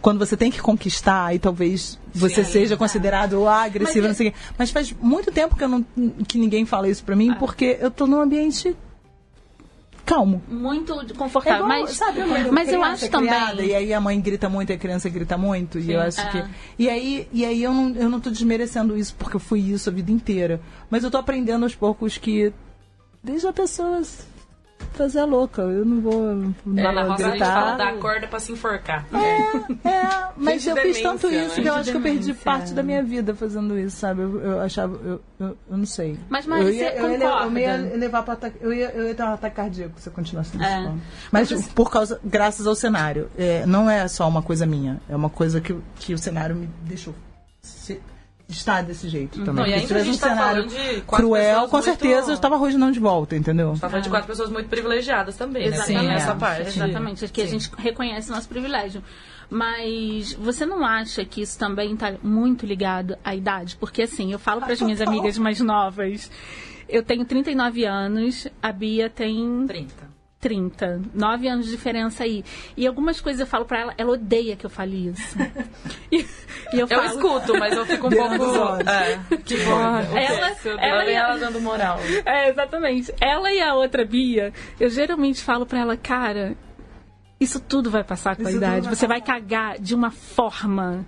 quando 0.00 0.18
você 0.18 0.36
tem 0.36 0.50
que 0.50 0.60
conquistar, 0.60 1.26
aí 1.26 1.38
talvez 1.38 1.98
você 2.14 2.44
Sim, 2.44 2.52
seja 2.52 2.74
é. 2.74 2.76
considerado 2.76 3.46
agressivo, 3.48 4.06
mas, 4.06 4.08
não 4.08 4.14
sei. 4.14 4.34
Mas 4.56 4.70
faz 4.70 4.92
muito 5.00 5.32
tempo 5.32 5.56
que, 5.56 5.64
eu 5.64 5.68
não, 5.68 5.84
que 6.28 6.38
ninguém 6.38 6.64
fala 6.64 6.88
isso 6.88 7.02
pra 7.02 7.16
mim, 7.16 7.30
ah. 7.30 7.36
porque 7.36 7.78
eu 7.80 7.90
tô 7.90 8.06
num 8.06 8.20
ambiente 8.20 8.76
calmo. 10.04 10.40
Muito 10.48 10.94
confortável. 11.14 11.64
É 11.64 11.68
mas 11.68 11.90
sabe, 11.90 12.20
mas 12.52 12.72
eu 12.72 12.82
acho 12.84 13.08
criada, 13.10 13.50
também. 13.50 13.70
E 13.70 13.74
aí 13.74 13.92
a 13.92 14.00
mãe 14.00 14.20
grita 14.20 14.48
muito 14.48 14.70
e 14.70 14.74
a 14.74 14.78
criança 14.78 15.08
grita 15.08 15.36
muito. 15.36 15.80
Sim, 15.80 15.90
e 15.90 15.92
eu 15.94 16.00
acho 16.00 16.20
é. 16.20 16.30
que. 16.30 16.44
E 16.78 16.88
aí, 16.88 17.28
e 17.32 17.44
aí 17.44 17.62
eu, 17.62 17.74
não, 17.74 17.90
eu 17.96 18.08
não 18.08 18.20
tô 18.20 18.30
desmerecendo 18.30 18.96
isso, 18.96 19.14
porque 19.18 19.36
eu 19.36 19.40
fui 19.40 19.60
isso 19.60 19.90
a 19.90 19.92
vida 19.92 20.12
inteira. 20.12 20.60
Mas 20.88 21.02
eu 21.02 21.10
tô 21.10 21.18
aprendendo 21.18 21.64
aos 21.64 21.74
poucos 21.74 22.16
que. 22.16 22.52
Deixa 23.22 23.48
a 23.48 23.52
pessoa 23.52 24.00
fazer 24.96 25.20
a 25.20 25.24
louca. 25.24 25.62
Eu 25.62 25.84
não 25.84 26.00
vou. 26.00 26.52
Não 26.64 26.82
é, 26.82 26.92
na 26.92 27.02
roça 27.04 27.26
a 27.26 27.30
gente 27.30 27.38
fala 27.38 27.76
dar 27.76 27.96
corda 27.98 28.26
pra 28.26 28.40
se 28.40 28.52
enforcar. 28.52 29.06
É, 29.12 29.88
é. 29.88 30.28
Mas 30.36 30.66
eu 30.66 30.76
fiz 30.76 31.00
tanto 31.00 31.28
isso 31.28 31.56
né? 31.56 31.62
que 31.62 31.68
eu 31.68 31.74
acho 31.74 31.90
que 31.90 31.96
eu 31.96 32.02
perdi 32.02 32.34
parte 32.34 32.72
da 32.72 32.82
minha 32.82 33.02
vida 33.02 33.34
fazendo 33.34 33.78
isso, 33.78 33.96
sabe? 33.96 34.22
Eu, 34.22 34.40
eu 34.40 34.60
achava. 34.60 34.96
Eu, 34.96 35.20
eu, 35.38 35.56
eu, 35.70 35.76
não 35.76 35.86
sei. 35.86 36.18
Mas, 36.28 36.46
mas 36.46 36.62
eu 36.62 36.72
ia, 36.72 36.90
você 36.90 37.00
eu 37.00 37.10
ia, 37.10 37.26
eu 37.26 37.58
ia 37.58 37.96
levar 37.96 38.22
pra 38.22 38.34
ataque. 38.34 38.58
Eu 38.60 38.72
ia, 38.72 38.90
eu 38.90 39.06
ia 39.06 39.14
ter 39.14 39.22
um 39.22 39.32
ataque 39.32 39.56
cardíaco 39.56 40.00
se 40.00 40.08
eu 40.08 40.12
continuasse 40.12 40.56
nesse 40.56 40.70
é. 40.70 40.92
Mas, 41.30 41.50
mas 41.50 41.68
por 41.68 41.90
causa. 41.90 42.20
Graças 42.24 42.66
ao 42.66 42.74
cenário. 42.74 43.30
É, 43.36 43.64
não 43.66 43.88
é 43.90 44.08
só 44.08 44.28
uma 44.28 44.42
coisa 44.42 44.66
minha. 44.66 45.00
É 45.08 45.14
uma 45.14 45.30
coisa 45.30 45.60
que, 45.60 45.76
que 45.96 46.14
o 46.14 46.18
cenário 46.18 46.56
me 46.56 46.68
deixou. 46.82 47.14
Se, 47.60 48.00
estar 48.48 48.82
desse 48.82 49.08
jeito 49.08 49.44
também. 49.44 49.64
Não, 49.64 49.66
e 49.66 49.74
ainda 49.74 50.04
se 50.04 50.10
um 50.10 50.16
tá 50.16 50.28
cenário 50.28 50.66
cruel, 51.06 51.68
com 51.68 51.82
certeza 51.82 52.30
eu 52.30 52.34
estava 52.34 52.54
arrojando 52.54 52.92
de 52.92 53.00
volta, 53.00 53.34
entendeu? 53.34 53.74
Você 53.74 53.80
tá 53.80 53.88
falando 53.88 54.04
de 54.04 54.10
quatro 54.10 54.28
pessoas 54.28 54.50
muito 54.50 54.68
privilegiadas 54.68 55.36
também, 55.36 55.68
né? 55.68 55.76
Exatamente. 55.76 56.06
né? 56.06 56.10
Sim, 56.10 56.14
essa 56.14 56.32
é. 56.32 56.36
parte. 56.36 56.68
Exatamente, 56.68 57.28
que 57.28 57.42
a 57.42 57.46
gente 57.46 57.70
reconhece 57.76 58.30
nosso 58.30 58.48
privilégio. 58.48 59.02
Mas 59.48 60.32
você 60.32 60.66
não 60.66 60.84
acha 60.84 61.24
que 61.24 61.40
isso 61.40 61.58
também 61.58 61.94
está 61.94 62.14
muito 62.22 62.66
ligado 62.66 63.16
à 63.24 63.34
idade? 63.34 63.76
Porque 63.76 64.02
assim, 64.02 64.32
eu 64.32 64.38
falo 64.38 64.60
para 64.60 64.72
as 64.72 64.80
minhas 64.80 65.00
amigas 65.00 65.38
mais 65.38 65.60
novas, 65.60 66.30
eu 66.88 67.02
tenho 67.02 67.24
39 67.24 67.84
anos, 67.84 68.48
a 68.62 68.72
Bia 68.72 69.08
tem 69.10 69.64
30. 69.66 70.15
30. 70.46 71.02
Nove 71.12 71.48
anos 71.48 71.66
de 71.66 71.72
diferença 71.72 72.22
aí. 72.22 72.44
E 72.76 72.86
algumas 72.86 73.20
coisas 73.20 73.40
eu 73.40 73.46
falo 73.48 73.64
pra 73.64 73.80
ela, 73.80 73.94
ela 73.98 74.12
odeia 74.12 74.54
que 74.54 74.64
eu 74.64 74.70
fale 74.70 75.08
isso. 75.08 75.36
e, 76.12 76.24
e 76.72 76.78
eu, 76.78 76.86
falo... 76.86 77.02
eu, 77.02 77.06
escuto, 77.06 77.58
mas 77.58 77.76
eu 77.76 77.84
fico 77.84 78.06
um 78.06 78.10
pouco. 78.10 78.88
É, 78.88 79.18
que 79.38 79.56
bom. 79.64 79.80
Ela, 80.16 80.56
ela, 80.78 81.04
e 81.04 81.14
ela 81.14 81.36
dando 81.36 81.60
moral. 81.60 81.98
É, 82.24 82.48
exatamente. 82.48 83.12
Ela 83.20 83.52
e 83.52 83.60
a 83.60 83.74
outra 83.74 84.04
Bia, 84.04 84.52
eu 84.78 84.88
geralmente 84.88 85.42
falo 85.42 85.66
pra 85.66 85.80
ela, 85.80 85.96
cara, 85.96 86.56
isso 87.40 87.58
tudo 87.58 87.90
vai 87.90 88.04
passar 88.04 88.36
com 88.36 88.46
a 88.46 88.52
idade. 88.52 88.86
Vai 88.86 88.94
Você 88.94 89.08
vai 89.08 89.20
cagar 89.20 89.80
de 89.80 89.96
uma 89.96 90.12
forma 90.12 91.04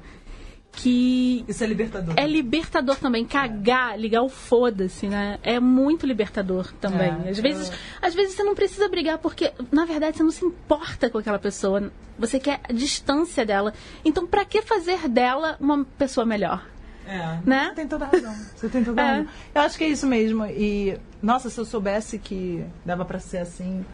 que. 0.72 1.44
Isso 1.48 1.64
é 1.64 1.66
libertador. 1.66 2.14
É 2.16 2.26
libertador 2.26 2.96
também. 2.96 3.24
Cagar, 3.24 3.94
é. 3.94 3.96
ligar 3.96 4.22
o 4.22 4.28
foda-se, 4.28 5.06
né? 5.08 5.38
É 5.42 5.58
muito 5.58 6.06
libertador 6.06 6.72
também. 6.80 7.12
É, 7.26 7.30
às, 7.30 7.38
vezes, 7.38 7.72
às 8.00 8.14
vezes 8.14 8.34
você 8.34 8.42
não 8.42 8.54
precisa 8.54 8.88
brigar 8.88 9.18
porque, 9.18 9.52
na 9.72 9.84
verdade, 9.84 10.16
você 10.16 10.22
não 10.22 10.30
se 10.30 10.44
importa 10.44 11.10
com 11.10 11.18
aquela 11.18 11.38
pessoa. 11.38 11.90
Você 12.18 12.38
quer 12.38 12.60
a 12.68 12.72
distância 12.72 13.44
dela. 13.44 13.72
Então, 14.04 14.26
para 14.26 14.44
que 14.44 14.62
fazer 14.62 15.08
dela 15.08 15.56
uma 15.60 15.84
pessoa 15.84 16.24
melhor? 16.24 16.64
É, 17.06 17.38
né? 17.44 17.68
Você 17.68 17.74
tem 17.74 17.88
toda 17.88 18.04
a 18.04 18.08
razão. 18.08 18.34
Você 18.54 18.68
tem 18.68 18.84
toda 18.84 19.02
a 19.02 19.04
é. 19.06 19.10
razão. 19.10 19.28
Eu 19.54 19.62
acho 19.62 19.78
que 19.78 19.84
é 19.84 19.88
isso 19.88 20.06
mesmo. 20.06 20.44
E, 20.46 20.98
nossa, 21.22 21.48
se 21.48 21.58
eu 21.58 21.64
soubesse 21.64 22.18
que 22.18 22.64
dava 22.84 23.04
para 23.04 23.18
ser 23.18 23.38
assim. 23.38 23.84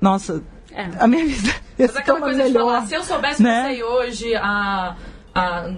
Nossa, 0.00 0.42
é. 0.72 0.88
a 0.98 1.06
minha 1.06 1.26
vida. 1.26 1.54
Mas 1.78 1.96
aquela 1.96 2.20
coisa 2.20 2.42
melhor, 2.42 2.64
de 2.64 2.70
falar, 2.70 2.86
se 2.86 2.94
eu 2.94 3.04
soubesse 3.04 3.42
né? 3.42 3.52
que 3.52 3.58
eu 3.58 3.74
sei 3.74 3.82
hoje, 3.82 4.34
a. 4.34 4.42
Ah, 4.42 4.96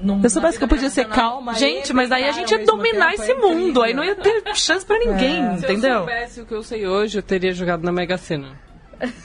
num, 0.02 0.22
eu 0.22 0.30
soubesse 0.30 0.58
que 0.58 0.64
eu 0.64 0.68
podia 0.68 0.90
ser 0.90 1.06
calma. 1.06 1.54
Gente, 1.54 1.92
mas 1.92 2.10
aí 2.10 2.24
a 2.24 2.32
gente 2.32 2.50
ia 2.50 2.64
dominar 2.64 3.14
esse 3.14 3.34
mundo. 3.34 3.82
Aí 3.82 3.94
não 3.94 4.04
ia 4.04 4.14
ter 4.14 4.42
chance 4.54 4.84
pra 4.84 4.98
ninguém, 4.98 5.44
é. 5.44 5.52
entendeu? 5.54 5.80
Se 5.80 5.86
eu 5.86 5.98
soubesse 5.98 6.40
o 6.40 6.46
que 6.46 6.54
eu 6.54 6.62
sei 6.62 6.86
hoje, 6.86 7.18
eu 7.18 7.22
teria 7.22 7.52
jogado 7.52 7.82
na 7.82 7.92
Mega 7.92 8.16
Sena. 8.16 8.60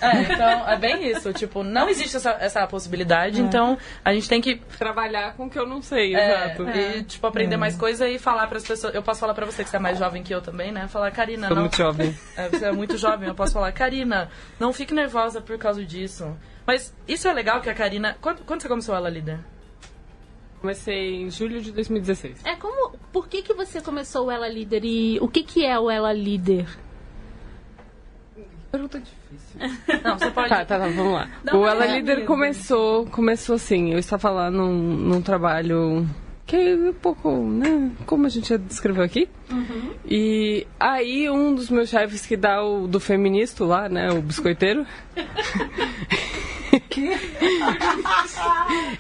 É, 0.02 0.22
então, 0.22 0.68
é 0.68 0.76
bem 0.76 1.08
isso. 1.08 1.32
Tipo, 1.34 1.64
não 1.64 1.88
existe 1.88 2.18
essa, 2.18 2.32
essa 2.40 2.66
possibilidade, 2.66 3.40
é. 3.40 3.44
então 3.44 3.78
a 4.04 4.12
gente 4.12 4.28
tem 4.28 4.42
que... 4.42 4.56
Trabalhar 4.78 5.36
com 5.36 5.46
o 5.46 5.50
que 5.50 5.60
eu 5.60 5.68
não 5.68 5.84
sei, 5.84 6.16
é, 6.16 6.48
exato. 6.48 6.70
E, 6.70 7.04
tipo, 7.04 7.28
aprender 7.28 7.56
é. 7.56 7.58
mais 7.58 7.78
coisa 7.78 8.10
e 8.10 8.18
falar 8.18 8.48
para 8.48 8.58
as 8.58 8.64
pessoas... 8.66 8.96
Eu 8.96 9.04
posso 9.04 9.20
falar 9.20 9.36
para 9.36 9.46
você 9.46 9.64
que 9.64 9.70
você 9.70 9.78
é 9.78 9.80
mais 9.80 10.00
jovem 10.00 10.24
que 10.24 10.34
eu 10.34 10.42
também, 10.42 10.72
né? 10.72 10.88
Falar, 10.88 11.12
Karina... 11.12 11.48
Sou 11.48 11.56
não... 11.56 11.64
muito 11.64 11.78
jovem. 11.78 12.18
É, 12.36 12.50
você 12.50 12.66
é 12.66 12.72
muito 12.72 12.98
jovem. 12.98 13.28
Eu 13.28 13.36
posso 13.36 13.54
falar, 13.54 13.72
Karina, 13.72 14.30
não 14.60 14.74
fique 14.74 14.96
nervosa 14.96 15.42
por 15.42 15.58
causa 15.60 15.86
disso. 15.86 16.36
Mas 16.66 16.92
isso 17.08 17.28
é 17.28 17.34
legal 17.34 17.62
que 17.62 17.70
a 17.70 17.76
Karina... 17.76 18.18
Quando, 18.20 18.44
quando 18.46 18.62
você 18.64 18.68
começou 18.68 18.96
ela, 18.96 19.10
líder? 19.10 19.38
Comecei 20.60 21.22
em 21.22 21.30
julho 21.30 21.62
de 21.62 21.72
2016. 21.72 22.46
É 22.46 22.56
como... 22.56 22.98
Por 23.12 23.28
que, 23.28 23.42
que 23.42 23.54
você 23.54 23.82
começou 23.82 24.28
o 24.28 24.32
Ela 24.32 24.48
Líder 24.48 24.84
e 24.84 25.20
o 25.20 25.28
que, 25.28 25.44
que 25.44 25.66
é 25.66 25.80
o 25.80 25.90
Ela 25.90 26.14
Líder? 26.14 26.68
Pergunta 28.72 29.00
difícil. 29.00 29.60
Não, 30.04 30.18
você 30.18 30.30
pode. 30.32 30.50
Tá, 30.50 30.66
tá, 30.66 30.80
tá 30.80 30.88
vamos 30.88 31.14
lá. 31.14 31.30
Não, 31.44 31.62
o 31.62 31.68
Ela 31.68 31.86
é 31.86 31.96
Líder 31.96 32.26
começou, 32.26 33.06
começou 33.08 33.56
assim. 33.56 33.92
Eu 33.92 34.00
estava 34.00 34.30
lá 34.30 34.52
num, 34.52 34.74
num 34.74 35.22
trabalho 35.22 36.08
que 36.46 36.56
é 36.56 36.76
um 36.76 36.94
pouco, 36.94 37.30
né? 37.30 37.92
Como 38.06 38.26
a 38.26 38.30
gente 38.30 38.50
já 38.50 38.58
descreveu 38.58 39.04
aqui. 39.04 39.28
Uhum. 39.52 39.94
E 40.06 40.66
aí 40.80 41.30
um 41.30 41.54
dos 41.54 41.70
meus 41.70 41.90
chefes 41.90 42.26
que 42.26 42.38
dá 42.38 42.64
o 42.64 42.88
do 42.88 43.00
feminista 43.00 43.66
lá, 43.66 43.90
né? 43.90 44.12
O 44.12 44.22
biscoiteiro. 44.22 44.86
que? 46.98 47.10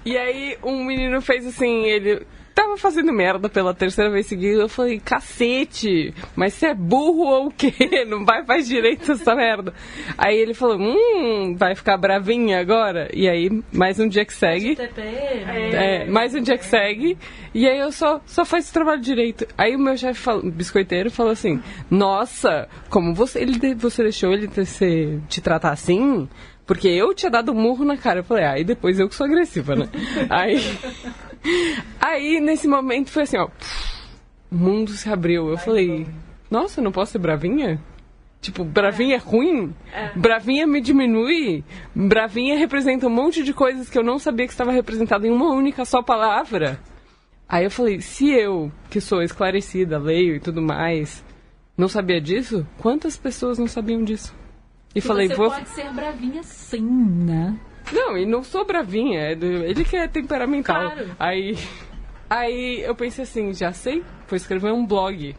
e 0.05 0.17
aí 0.17 0.57
um 0.63 0.83
menino 0.83 1.21
fez 1.21 1.45
assim, 1.45 1.85
ele 1.85 2.25
tava 2.57 2.75
fazendo 2.75 3.13
merda 3.13 3.47
pela 3.47 3.71
terceira 3.71 4.09
vez 4.09 4.25
seguida. 4.25 4.63
Eu 4.63 4.69
falei, 4.69 4.99
cacete, 4.99 6.11
mas 6.35 6.55
você 6.55 6.67
é 6.67 6.73
burro 6.73 7.27
ou 7.27 7.47
o 7.47 7.51
quê? 7.51 7.71
Não 8.09 8.25
vai 8.25 8.43
faz 8.43 8.67
direito 8.67 9.11
essa 9.11 9.35
merda. 9.35 9.71
Aí 10.17 10.35
ele 10.35 10.55
falou, 10.55 10.79
hum, 10.79 11.55
vai 11.55 11.75
ficar 11.75 11.97
bravinha 11.97 12.59
agora? 12.59 13.09
E 13.13 13.29
aí, 13.29 13.61
mais 13.71 13.99
um 13.99 14.07
dia 14.07 14.25
que 14.25 14.33
segue. 14.33 14.75
É, 15.73 16.05
mais 16.05 16.33
um 16.33 16.41
dia 16.41 16.57
que 16.57 16.65
segue. 16.65 17.15
E 17.53 17.67
aí 17.67 17.77
eu 17.77 17.91
só, 17.91 18.21
só 18.25 18.43
faço 18.43 18.71
o 18.71 18.73
trabalho 18.73 19.01
direito. 19.01 19.45
Aí 19.55 19.75
o 19.75 19.79
meu 19.79 19.95
chefe, 19.95 20.27
biscoiteiro, 20.51 21.11
falou 21.11 21.33
assim, 21.33 21.61
nossa, 21.91 22.67
como 22.89 23.13
você, 23.13 23.39
ele, 23.39 23.75
você 23.75 24.01
deixou 24.01 24.33
ele 24.33 24.47
te, 24.47 25.19
te 25.27 25.41
tratar 25.41 25.73
assim? 25.73 26.27
Porque 26.67 26.89
eu 26.89 27.13
tinha 27.13 27.31
dado 27.31 27.53
um 27.53 27.55
murro 27.55 27.85
na 27.85 27.95
cara. 27.95 28.19
Eu 28.19 28.23
falei, 28.25 28.43
aí 28.43 28.61
ah, 28.61 28.65
depois 28.65 28.99
eu 28.99 29.07
que 29.07 29.15
sou 29.15 29.25
agressiva, 29.25 29.73
né? 29.73 29.89
aí, 30.29 30.59
aí, 31.99 32.41
nesse 32.41 32.67
momento, 32.67 33.09
foi 33.09 33.23
assim, 33.23 33.37
ó. 33.37 33.47
O 34.51 34.55
mundo 34.55 34.91
se 34.91 35.09
abriu. 35.09 35.49
Eu 35.49 35.57
falei, 35.57 36.05
nossa, 36.51 36.81
não 36.81 36.91
posso 36.91 37.13
ser 37.13 37.19
bravinha? 37.19 37.81
Tipo, 38.41 38.63
bravinha 38.63 39.15
é 39.15 39.17
ruim? 39.17 39.73
É. 39.93 40.11
Bravinha 40.13 40.67
me 40.67 40.81
diminui? 40.81 41.63
Bravinha 41.95 42.57
representa 42.57 43.07
um 43.07 43.09
monte 43.09 43.43
de 43.43 43.53
coisas 43.53 43.89
que 43.89 43.97
eu 43.97 44.03
não 44.03 44.19
sabia 44.19 44.45
que 44.45 44.51
estava 44.51 44.71
representada 44.71 45.25
em 45.25 45.31
uma 45.31 45.51
única 45.53 45.85
só 45.85 46.03
palavra. 46.03 46.79
Aí 47.47 47.63
eu 47.63 47.71
falei, 47.71 48.01
se 48.01 48.29
eu, 48.29 48.69
que 48.89 48.99
sou 48.99 49.21
esclarecida, 49.21 49.97
leio 49.97 50.35
e 50.35 50.39
tudo 50.39 50.61
mais, 50.61 51.23
não 51.77 51.87
sabia 51.87 52.19
disso, 52.19 52.67
quantas 52.77 53.17
pessoas 53.17 53.57
não 53.57 53.67
sabiam 53.67 54.03
disso? 54.03 54.35
E 54.97 55.01
que 55.01 55.07
falei, 55.07 55.27
você 55.27 55.35
vou. 55.35 55.49
pode 55.51 55.69
ser 55.69 55.91
bravinha 55.93 56.43
sim, 56.43 56.81
né? 56.81 57.59
Não, 57.91 58.17
e 58.17 58.25
não 58.25 58.43
sou 58.43 58.65
bravinha, 58.65 59.19
é 59.19 59.35
do... 59.35 59.45
ele 59.45 59.83
que 59.83 59.95
é 59.95 60.07
temperamental. 60.07 60.91
Claro. 60.91 61.11
Aí, 61.19 61.57
aí 62.29 62.81
eu 62.81 62.95
pensei 62.95 63.23
assim, 63.23 63.53
já 63.53 63.71
sei, 63.71 64.03
vou 64.27 64.35
escrever 64.35 64.73
um 64.73 64.85
blog 64.85 65.35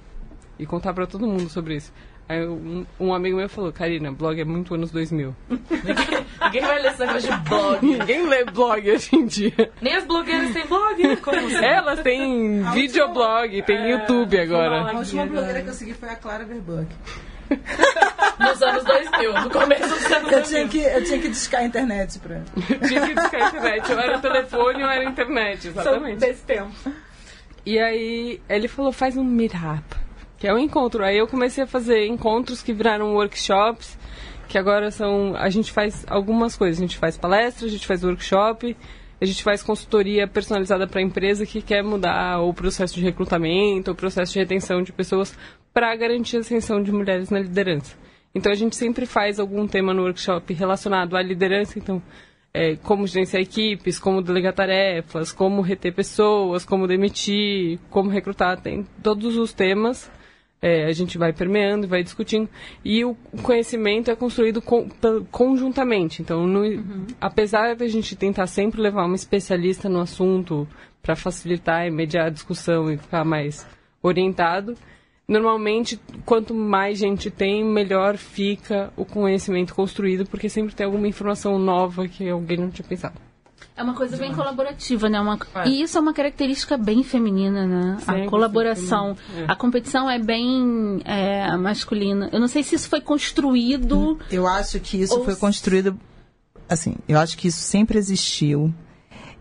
e 0.58 0.66
contar 0.66 0.94
para 0.94 1.06
todo 1.06 1.26
mundo 1.26 1.48
sobre 1.48 1.76
isso. 1.76 1.92
Aí 2.28 2.46
um, 2.46 2.84
um, 3.00 3.14
amigo 3.14 3.38
meu 3.38 3.48
falou, 3.48 3.72
Karina, 3.72 4.12
blog 4.12 4.38
é 4.38 4.44
muito 4.44 4.74
anos 4.74 4.90
2000. 4.90 5.34
ninguém, 5.50 6.60
vai 6.60 6.82
ler 6.82 6.92
esse 6.92 7.00
negócio 7.00 7.32
de 7.32 7.48
blog. 7.48 7.86
Ninguém 7.86 8.28
lê 8.28 8.44
blog 8.44 8.90
hoje 8.90 9.16
em 9.16 9.26
dia. 9.26 9.72
Nem 9.80 9.96
as 9.96 10.04
blogueiras 10.04 10.52
têm 10.52 10.66
blog, 10.66 11.16
Como 11.16 11.36
assim? 11.46 11.64
Elas 11.64 12.00
têm 12.00 12.62
videoblog, 12.72 13.62
tem 13.62 13.76
é, 13.76 13.90
YouTube 13.92 14.38
agora. 14.38 14.92
A 14.92 14.98
última 14.98 15.26
blogueira 15.26 15.62
que 15.62 15.68
eu 15.68 15.72
segui 15.72 15.94
foi 15.94 16.10
a 16.10 16.16
Clara 16.16 16.44
Verbuck. 16.44 16.86
Nos 18.38 18.62
anos 18.62 18.84
2000, 18.84 19.32
no 19.32 19.50
começo 19.50 19.88
dos 19.88 20.12
anos 20.12 20.32
eu 20.32 20.40
2000. 20.40 20.42
Tinha 20.42 20.68
que, 20.68 20.78
eu 20.78 21.04
tinha 21.04 21.18
que 21.18 21.28
discar 21.28 21.60
a 21.60 21.64
internet 21.64 22.18
pra... 22.20 22.40
tinha 22.86 23.00
que 23.06 23.14
discar 23.14 23.42
a 23.42 23.48
internet. 23.48 23.92
Ou 23.92 23.98
era 23.98 24.18
telefone 24.18 24.84
ou 24.84 24.90
era 24.90 25.04
internet, 25.04 25.68
exatamente. 25.68 26.20
São 26.20 26.28
desse 26.28 26.44
tempo. 26.44 26.72
E 27.66 27.78
aí 27.78 28.40
ele 28.48 28.68
falou, 28.68 28.92
faz 28.92 29.16
um 29.16 29.24
meetup, 29.24 29.82
que 30.38 30.46
é 30.46 30.54
um 30.54 30.58
encontro. 30.58 31.04
Aí 31.04 31.18
eu 31.18 31.26
comecei 31.26 31.64
a 31.64 31.66
fazer 31.66 32.06
encontros 32.06 32.62
que 32.62 32.72
viraram 32.72 33.14
workshops, 33.14 33.98
que 34.46 34.56
agora 34.56 34.90
são... 34.90 35.34
A 35.36 35.50
gente 35.50 35.72
faz 35.72 36.04
algumas 36.08 36.56
coisas. 36.56 36.78
A 36.78 36.82
gente 36.82 36.96
faz 36.96 37.16
palestra, 37.16 37.66
a 37.66 37.70
gente 37.70 37.86
faz 37.86 38.04
workshop... 38.04 38.76
A 39.20 39.24
gente 39.24 39.42
faz 39.42 39.64
consultoria 39.64 40.28
personalizada 40.28 40.86
para 40.86 41.00
a 41.00 41.02
empresa 41.02 41.44
que 41.44 41.60
quer 41.60 41.82
mudar 41.82 42.40
o 42.40 42.54
processo 42.54 42.94
de 42.94 43.00
recrutamento, 43.00 43.90
o 43.90 43.94
processo 43.94 44.32
de 44.32 44.38
retenção 44.38 44.80
de 44.80 44.92
pessoas 44.92 45.36
para 45.72 45.94
garantir 45.96 46.36
a 46.36 46.40
ascensão 46.40 46.82
de 46.82 46.92
mulheres 46.92 47.30
na 47.30 47.40
liderança. 47.40 47.96
Então 48.34 48.52
a 48.52 48.54
gente 48.54 48.76
sempre 48.76 49.06
faz 49.06 49.40
algum 49.40 49.66
tema 49.66 49.94
no 49.94 50.02
workshop 50.02 50.52
relacionado 50.52 51.16
à 51.16 51.22
liderança, 51.22 51.78
então 51.78 52.02
é, 52.52 52.76
como 52.76 53.06
gerenciar 53.06 53.42
equipes, 53.42 53.98
como 53.98 54.22
delegar 54.22 54.52
tarefas, 54.52 55.32
como 55.32 55.62
reter 55.62 55.94
pessoas, 55.94 56.64
como 56.64 56.86
demitir, 56.86 57.78
como 57.90 58.10
recrutar, 58.10 58.60
tem 58.60 58.86
todos 59.02 59.36
os 59.36 59.52
temas. 59.52 60.10
É, 60.60 60.86
a 60.86 60.92
gente 60.92 61.16
vai 61.16 61.32
permeando, 61.32 61.86
vai 61.86 62.02
discutindo 62.02 62.48
e 62.84 63.04
o 63.04 63.16
conhecimento 63.44 64.10
é 64.10 64.16
construído 64.16 64.60
com, 64.60 64.88
conjuntamente. 65.30 66.20
Então, 66.20 66.48
no, 66.48 66.62
uhum. 66.62 67.06
apesar 67.20 67.76
de 67.76 67.84
a 67.84 67.88
gente 67.88 68.16
tentar 68.16 68.48
sempre 68.48 68.80
levar 68.80 69.04
uma 69.04 69.14
especialista 69.14 69.88
no 69.88 70.00
assunto 70.00 70.66
para 71.00 71.14
facilitar 71.14 71.86
e 71.86 71.92
mediar 71.92 72.26
a 72.26 72.30
discussão 72.30 72.90
e 72.90 72.96
ficar 72.96 73.24
mais 73.24 73.64
orientado, 74.02 74.74
Normalmente, 75.28 76.00
quanto 76.24 76.54
mais 76.54 76.98
gente 76.98 77.30
tem, 77.30 77.62
melhor 77.62 78.16
fica 78.16 78.90
o 78.96 79.04
conhecimento 79.04 79.74
construído, 79.74 80.24
porque 80.24 80.48
sempre 80.48 80.74
tem 80.74 80.86
alguma 80.86 81.06
informação 81.06 81.58
nova 81.58 82.08
que 82.08 82.26
alguém 82.30 82.56
não 82.56 82.70
tinha 82.70 82.88
pensado. 82.88 83.20
É 83.76 83.82
uma 83.82 83.94
coisa 83.94 84.16
bem 84.16 84.34
colaborativa, 84.34 85.08
né? 85.10 85.20
Uma... 85.20 85.38
É. 85.54 85.68
E 85.68 85.82
isso 85.82 85.98
é 85.98 86.00
uma 86.00 86.14
característica 86.14 86.78
bem 86.78 87.02
feminina, 87.02 87.66
né? 87.66 87.98
Sempre 88.00 88.22
a 88.22 88.26
colaboração. 88.26 89.16
É. 89.36 89.44
A 89.46 89.54
competição 89.54 90.10
é 90.10 90.18
bem 90.18 91.00
é, 91.04 91.54
masculina. 91.58 92.30
Eu 92.32 92.40
não 92.40 92.48
sei 92.48 92.62
se 92.62 92.74
isso 92.74 92.88
foi 92.88 93.02
construído. 93.02 94.18
Eu 94.32 94.46
acho 94.46 94.80
que 94.80 94.96
isso 95.00 95.22
foi 95.24 95.36
construído. 95.36 95.96
Assim, 96.68 96.96
eu 97.06 97.18
acho 97.18 97.36
que 97.36 97.48
isso 97.48 97.60
sempre 97.60 97.98
existiu. 97.98 98.72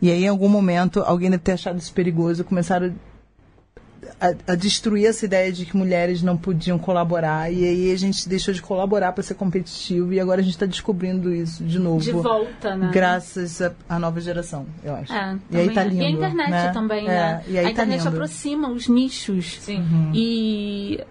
E 0.01 0.11
aí, 0.11 0.25
em 0.25 0.27
algum 0.27 0.49
momento, 0.49 1.01
alguém 1.01 1.31
deve 1.31 1.43
ter 1.43 1.53
achado 1.53 1.79
isso 1.79 1.93
perigoso, 1.93 2.43
começaram 2.43 2.93
a, 4.19 4.51
a, 4.51 4.55
destruir 4.55 5.05
essa 5.05 5.25
ideia 5.25 5.51
de 5.51 5.65
que 5.65 5.75
mulheres 5.75 6.21
não 6.21 6.37
podiam 6.37 6.77
colaborar 6.77 7.51
e 7.51 7.63
aí 7.63 7.91
a 7.91 7.97
gente 7.97 8.27
deixou 8.27 8.53
de 8.53 8.61
colaborar 8.61 9.11
para 9.11 9.23
ser 9.23 9.35
competitivo 9.35 10.13
e 10.13 10.19
agora 10.19 10.41
a 10.41 10.43
gente 10.43 10.53
está 10.53 10.65
descobrindo 10.65 11.33
isso 11.33 11.63
de 11.63 11.79
novo. 11.79 11.99
De 11.99 12.11
volta, 12.11 12.75
né? 12.75 12.89
Graças 12.91 13.61
à 13.87 13.99
nova 13.99 14.19
geração, 14.19 14.65
eu 14.83 14.95
acho. 14.95 15.13
É, 15.13 15.37
e 15.51 15.57
aí 15.57 15.73
tá 15.73 15.83
lindo. 15.83 16.01
E 16.01 16.05
a 16.05 16.09
internet 16.09 16.49
né? 16.49 16.71
também, 16.71 17.05
é, 17.05 17.09
né? 17.09 17.43
E 17.47 17.57
aí 17.57 17.65
a 17.65 17.67
tá 17.67 17.71
internet 17.71 18.07
aproxima 18.07 18.69
os 18.69 18.87
nichos. 18.87 19.57
Sim. 19.61 19.79
Uhum. 19.79 20.11
E 20.13 21.03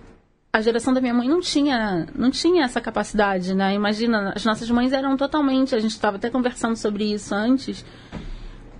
a 0.53 0.61
geração 0.61 0.95
da 0.95 1.01
minha 1.01 1.15
mãe 1.15 1.29
não 1.29 1.41
tinha, 1.41 2.07
não 2.15 2.31
tinha 2.31 2.65
essa 2.65 2.81
capacidade, 2.81 3.55
né? 3.55 3.75
Imagina, 3.75 4.33
as 4.35 4.45
nossas 4.45 4.71
mães 4.71 4.93
eram 4.93 5.17
totalmente, 5.17 5.75
a 5.75 5.79
gente 5.79 5.91
estava 5.93 6.17
até 6.17 6.31
conversando 6.31 6.77
sobre 6.77 7.13
isso 7.13 7.35
antes, 7.35 7.85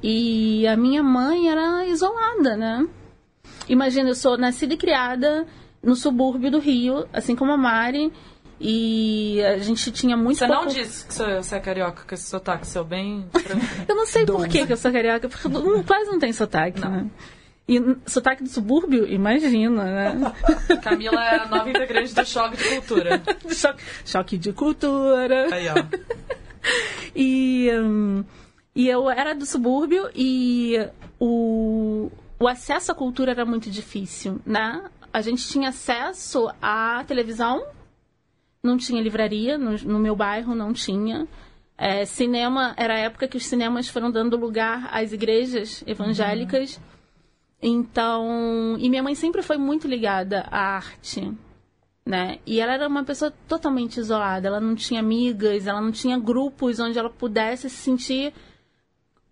e 0.03 0.67
a 0.67 0.77
minha 0.77 1.03
mãe 1.03 1.49
era 1.51 1.87
isolada, 1.87 2.57
né? 2.57 2.87
Imagina, 3.69 4.11
eu 4.11 4.15
sou 4.15 4.37
nascida 4.37 4.75
e 4.75 4.77
criada 4.77 5.47
no 5.83 5.95
subúrbio 5.95 6.51
do 6.51 6.59
Rio, 6.59 7.07
assim 7.13 7.37
como 7.37 7.53
a 7.53 7.57
Mari, 7.57 8.13
e 8.61 9.43
a 9.45 9.59
gente 9.59 9.91
tinha 9.93 10.17
muito 10.17 10.39
Você 10.39 10.47
pouco... 10.47 10.65
não 10.65 10.73
disse 10.73 11.07
que 11.07 11.15
você 11.15 11.57
é 11.57 11.61
carioca 11.61 12.05
com 12.07 12.15
esse 12.15 12.29
sotaque 12.29 12.67
seu 12.67 12.85
bem... 12.85 13.27
eu 13.87 13.95
não 13.95 14.07
sei 14.07 14.25
por 14.25 14.49
que, 14.49 14.67
que 14.67 14.73
eu 14.73 14.77
sou 14.77 14.91
carioca, 14.91 15.29
porque 15.29 15.49
quase 15.87 16.11
não 16.11 16.19
tem 16.19 16.33
sotaque, 16.33 16.81
não. 16.81 16.91
né? 16.91 17.11
E 17.69 17.81
sotaque 18.07 18.45
do 18.45 18.49
subúrbio, 18.49 19.09
imagina, 19.09 19.85
né? 19.85 20.33
Camila 20.83 21.21
é 21.25 21.41
a 21.41 21.49
nova 21.49 21.69
integrante 21.69 22.15
do 22.15 22.25
Choque 22.25 22.57
de 22.57 22.69
Cultura. 22.77 23.23
choque, 23.51 23.83
choque 24.05 24.39
de 24.39 24.53
Cultura. 24.53 25.53
Aí, 25.53 25.67
ó. 25.69 25.75
e, 27.15 27.69
um, 27.73 28.25
e 28.73 28.89
eu 28.89 29.11
era 29.11 29.35
do 29.35 29.45
subúrbio 29.45 30.09
e 30.15 30.79
o, 31.19 32.09
o 32.39 32.47
acesso 32.47 32.93
à 32.93 32.95
cultura 32.95 33.31
era 33.31 33.45
muito 33.45 33.71
difícil, 33.71 34.41
né? 34.45 34.85
A 35.13 35.21
gente 35.23 35.49
tinha 35.49 35.71
acesso 35.71 36.51
à 36.61 37.03
televisão, 37.05 37.67
não 38.63 38.77
tinha 38.77 39.01
livraria, 39.01 39.57
no, 39.57 39.77
no 39.79 39.99
meu 39.99 40.15
bairro 40.15 40.55
não 40.55 40.73
tinha. 40.73 41.27
É, 41.79 42.05
cinema, 42.05 42.75
era 42.77 42.95
a 42.95 42.99
época 42.99 43.29
que 43.29 43.37
os 43.37 43.47
cinemas 43.47 43.89
foram 43.89 44.11
dando 44.11 44.37
lugar 44.37 44.89
às 44.93 45.13
igrejas 45.13 45.83
evangélicas. 45.87 46.77
Uhum. 46.77 46.83
Então, 47.63 48.77
e 48.79 48.89
minha 48.89 49.03
mãe 49.03 49.15
sempre 49.15 49.43
foi 49.43 49.57
muito 49.57 49.89
ligada 49.89 50.47
à 50.51 50.77
arte, 50.77 51.33
né? 52.05 52.39
E 52.47 52.61
ela 52.61 52.75
era 52.75 52.87
uma 52.87 53.05
pessoa 53.05 53.33
totalmente 53.49 53.99
isolada, 53.99 54.47
ela 54.47 54.61
não 54.61 54.75
tinha 54.75 55.01
amigas, 55.01 55.67
ela 55.67 55.81
não 55.81 55.91
tinha 55.91 56.19
grupos 56.19 56.79
onde 56.79 56.99
ela 56.99 57.11
pudesse 57.11 57.71
se 57.71 57.77
sentir 57.77 58.33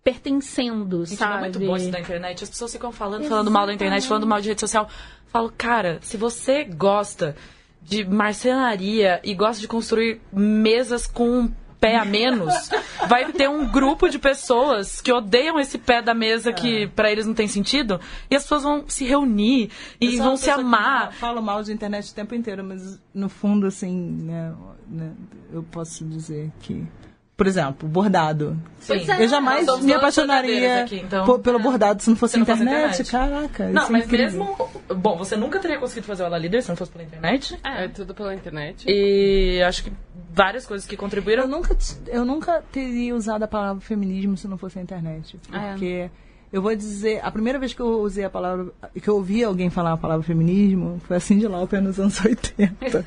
pertencendo, 0.05 1.03
Gente, 1.03 1.17
sabe? 1.17 1.37
É 1.37 1.39
muito 1.39 1.59
bom 1.59 1.75
isso 1.75 1.89
da 1.89 1.99
internet. 1.99 2.43
As 2.43 2.49
pessoas 2.51 2.71
ficam 2.71 2.91
falando, 2.91 3.21
Exatamente. 3.21 3.29
falando 3.29 3.51
mal 3.51 3.65
da 3.65 3.73
internet, 3.73 4.07
falando 4.07 4.27
mal 4.27 4.39
de 4.39 4.49
rede 4.49 4.61
social. 4.61 4.87
Falo, 5.25 5.51
cara, 5.57 5.97
se 6.01 6.15
você 6.15 6.63
gosta 6.63 7.35
de 7.81 8.05
marcenaria 8.05 9.19
e 9.23 9.33
gosta 9.33 9.59
de 9.59 9.67
construir 9.67 10.21
mesas 10.31 11.07
com 11.07 11.51
pé 11.79 11.97
a 11.97 12.05
menos, 12.05 12.53
vai 13.09 13.31
ter 13.31 13.49
um 13.49 13.67
grupo 13.67 14.07
de 14.07 14.19
pessoas 14.19 15.01
que 15.01 15.11
odeiam 15.11 15.59
esse 15.59 15.79
pé 15.79 16.03
da 16.03 16.13
mesa 16.13 16.53
que 16.53 16.83
é. 16.83 16.87
para 16.87 17.11
eles 17.11 17.25
não 17.25 17.33
tem 17.33 17.47
sentido, 17.47 17.99
e 18.29 18.35
as 18.35 18.43
pessoas 18.43 18.61
vão 18.61 18.85
se 18.87 19.05
reunir 19.05 19.71
e 19.99 20.17
vão 20.17 20.37
se 20.37 20.51
amar. 20.51 21.07
Eu 21.07 21.11
falo 21.13 21.41
mal 21.41 21.63
de 21.63 21.73
internet 21.73 22.11
o 22.11 22.15
tempo 22.15 22.35
inteiro, 22.35 22.63
mas 22.63 22.99
no 23.11 23.27
fundo, 23.27 23.65
assim, 23.65 23.91
né, 23.91 24.53
né 24.87 25.11
eu 25.51 25.63
posso 25.63 26.05
dizer 26.05 26.51
que 26.59 26.87
por 27.35 27.47
exemplo, 27.47 27.87
bordado. 27.87 28.57
Sim. 28.79 29.09
É, 29.11 29.23
eu 29.23 29.27
jamais 29.27 29.67
me 29.81 29.93
apaixonaria 29.93 30.83
aqui, 30.83 31.01
então. 31.01 31.25
por, 31.25 31.39
pelo 31.39 31.59
é. 31.59 31.61
bordado 31.61 32.01
se 32.01 32.09
não 32.09 32.15
fosse 32.15 32.33
se 32.33 32.37
não 32.37 32.43
internet. 32.43 32.97
Fosse 32.97 33.01
internet. 33.01 33.11
Caraca. 33.11 33.69
Não, 33.69 33.87
é 33.87 33.89
mas 33.89 34.07
mesmo. 34.07 34.71
Bom, 34.95 35.17
você 35.17 35.35
nunca 35.35 35.59
teria 35.59 35.77
conseguido 35.77 36.07
fazer 36.07 36.23
o 36.23 36.25
Ala 36.27 36.37
Líder 36.37 36.61
se 36.61 36.69
não 36.69 36.77
fosse 36.77 36.91
pela 36.91 37.03
internet. 37.03 37.59
É, 37.63 37.85
é 37.85 37.87
tudo 37.89 38.13
pela 38.13 38.33
internet. 38.33 38.85
E 38.87 39.61
acho 39.63 39.83
que 39.83 39.91
várias 40.31 40.65
coisas 40.65 40.87
que 40.87 40.95
contribuíram. 40.95 41.43
Eu 41.43 41.49
nunca, 41.49 41.77
eu 42.07 42.23
nunca 42.23 42.63
teria 42.71 43.13
usado 43.13 43.43
a 43.43 43.47
palavra 43.47 43.81
feminismo 43.81 44.37
se 44.37 44.47
não 44.47 44.57
fosse 44.57 44.79
a 44.79 44.81
internet. 44.81 45.37
Porque. 45.49 45.85
É 45.85 46.24
eu 46.55 46.61
vou 46.61 46.73
dizer, 46.73 47.19
a 47.21 47.29
primeira 47.29 47.59
vez 47.59 47.73
que 47.73 47.81
eu 47.81 47.99
usei 47.99 48.23
a 48.23 48.29
palavra, 48.29 48.67
que 49.01 49.09
eu 49.09 49.15
ouvi 49.15 49.43
alguém 49.43 49.69
falar 49.69 49.91
a 49.91 49.97
palavra 49.97 50.23
feminismo, 50.23 51.01
foi 51.05 51.17
a 51.17 51.19
Cindy 51.19 51.49
Lauper 51.49 51.81
nos 51.81 51.99
anos 51.99 52.17
80. 52.23 53.03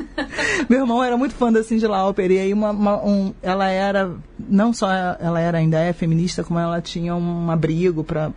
Meu 0.68 0.80
irmão 0.80 1.02
era 1.02 1.16
muito 1.16 1.34
fã 1.34 1.50
da 1.50 1.62
Cindy 1.62 1.86
Lauper, 1.86 2.30
e 2.30 2.38
aí 2.38 2.52
uma, 2.52 2.72
uma, 2.72 3.02
um, 3.02 3.32
ela 3.40 3.70
era, 3.70 4.14
não 4.38 4.74
só 4.74 4.92
ela 5.18 5.40
era 5.40 5.56
ainda 5.56 5.78
é 5.78 5.94
feminista, 5.94 6.44
como 6.44 6.60
ela 6.60 6.82
tinha 6.82 7.16
um 7.16 7.50
abrigo 7.50 8.04
para, 8.04 8.34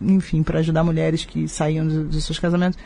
enfim, 0.00 0.42
para 0.42 0.60
ajudar 0.60 0.82
mulheres 0.82 1.26
que 1.26 1.46
saíam 1.46 1.86
dos 1.86 2.24
seus 2.24 2.38
casamentos. 2.38 2.78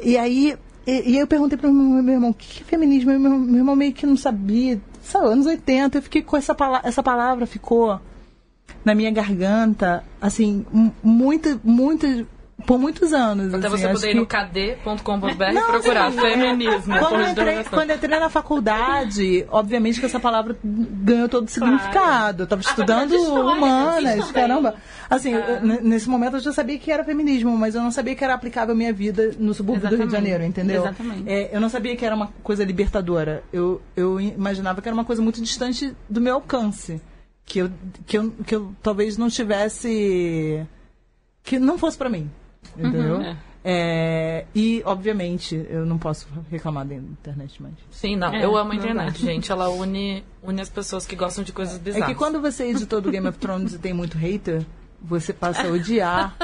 E 0.00 0.16
aí, 0.16 0.56
e, 0.86 1.14
e 1.14 1.18
eu 1.18 1.26
perguntei 1.26 1.58
para 1.58 1.68
meu 1.68 2.14
irmão, 2.14 2.30
o 2.30 2.34
que 2.34 2.62
é 2.62 2.64
feminismo? 2.64 3.10
Meu, 3.10 3.40
meu 3.40 3.56
irmão 3.56 3.74
meio 3.74 3.92
que 3.92 4.06
não 4.06 4.16
sabia, 4.16 4.80
sabe, 5.02 5.26
anos 5.26 5.46
80, 5.46 5.98
eu 5.98 6.02
fiquei 6.02 6.22
com 6.22 6.36
essa, 6.36 6.54
essa 6.84 7.02
palavra, 7.02 7.44
ficou 7.44 8.00
na 8.84 8.94
minha 8.94 9.10
garganta, 9.10 10.04
assim, 10.20 10.64
muito, 11.02 11.60
muito, 11.62 12.26
por 12.66 12.78
muitos 12.78 13.12
anos. 13.12 13.52
Até 13.54 13.66
assim, 13.66 13.76
você 13.76 13.88
poder 13.88 14.10
ir 14.10 14.14
no 14.14 14.26
kd.com.br 14.26 15.28
e 15.28 15.60
procurar 15.60 16.06
assim, 16.06 16.20
feminismo. 16.20 16.98
Quando 16.98 17.20
eu, 17.20 17.28
entrei, 17.28 17.64
quando 17.64 17.90
eu 17.90 17.96
entrei 17.96 18.18
na 18.18 18.28
faculdade, 18.28 19.46
obviamente 19.50 20.00
que 20.00 20.06
essa 20.06 20.20
palavra 20.20 20.56
ganhou 20.62 21.28
todo 21.28 21.46
o 21.46 21.50
significado. 21.50 21.92
Claro. 21.92 22.36
Eu 22.38 22.44
estava 22.44 22.62
estudando 22.62 23.12
humanas, 23.14 24.30
caramba. 24.32 24.74
Assim, 25.08 25.34
ah. 25.34 25.60
nesse 25.82 26.08
momento 26.08 26.36
eu 26.36 26.40
já 26.40 26.52
sabia 26.52 26.78
que 26.78 26.90
era 26.90 27.04
feminismo, 27.04 27.56
mas 27.56 27.74
eu 27.74 27.82
não 27.82 27.90
sabia 27.90 28.14
que 28.14 28.24
era 28.24 28.34
aplicável 28.34 28.74
à 28.74 28.76
minha 28.76 28.92
vida 28.92 29.34
no 29.38 29.54
subúrbio 29.54 29.82
Exatamente. 29.82 29.98
do 29.98 30.02
Rio 30.02 30.06
de 30.06 30.12
Janeiro, 30.12 30.44
entendeu? 30.44 30.82
Exatamente. 30.82 31.30
É, 31.30 31.54
eu 31.54 31.60
não 31.60 31.68
sabia 31.68 31.96
que 31.96 32.04
era 32.04 32.14
uma 32.14 32.30
coisa 32.42 32.64
libertadora. 32.64 33.42
Eu, 33.52 33.80
eu 33.96 34.20
imaginava 34.20 34.80
que 34.80 34.88
era 34.88 34.94
uma 34.94 35.04
coisa 35.04 35.20
muito 35.20 35.40
distante 35.40 35.94
do 36.08 36.20
meu 36.20 36.34
alcance 36.34 37.00
que 37.44 37.58
eu, 37.60 37.70
que 38.06 38.18
eu, 38.18 38.30
que 38.46 38.54
eu 38.54 38.74
talvez 38.82 39.16
não 39.16 39.28
tivesse. 39.28 40.64
que 41.42 41.58
não 41.58 41.78
fosse 41.78 41.96
para 41.98 42.08
mim. 42.08 42.30
Entendeu? 42.76 43.16
Uhum, 43.16 43.22
é. 43.22 43.36
É, 43.64 44.44
e, 44.54 44.82
obviamente, 44.84 45.54
eu 45.70 45.86
não 45.86 45.96
posso 45.96 46.26
reclamar 46.50 46.84
da 46.84 46.96
internet 46.96 47.62
mais. 47.62 47.74
Sim, 47.90 48.16
não. 48.16 48.34
É, 48.34 48.44
eu 48.44 48.56
amo 48.56 48.72
a 48.72 48.74
internet, 48.74 49.20
gente. 49.20 49.52
Ela 49.52 49.68
une, 49.68 50.24
une 50.42 50.60
as 50.60 50.68
pessoas 50.68 51.06
que 51.06 51.14
gostam 51.14 51.44
de 51.44 51.52
coisas 51.52 51.78
bizarras. 51.78 52.08
É 52.08 52.12
que 52.12 52.18
quando 52.18 52.40
você 52.40 52.64
é 52.64 52.70
editor 52.70 53.00
do 53.00 53.10
Game 53.10 53.26
of 53.28 53.38
Thrones 53.38 53.74
e 53.74 53.78
tem 53.78 53.92
muito 53.92 54.18
hater, 54.18 54.66
você 55.00 55.32
passa 55.32 55.68
a 55.68 55.70
odiar 55.70 56.36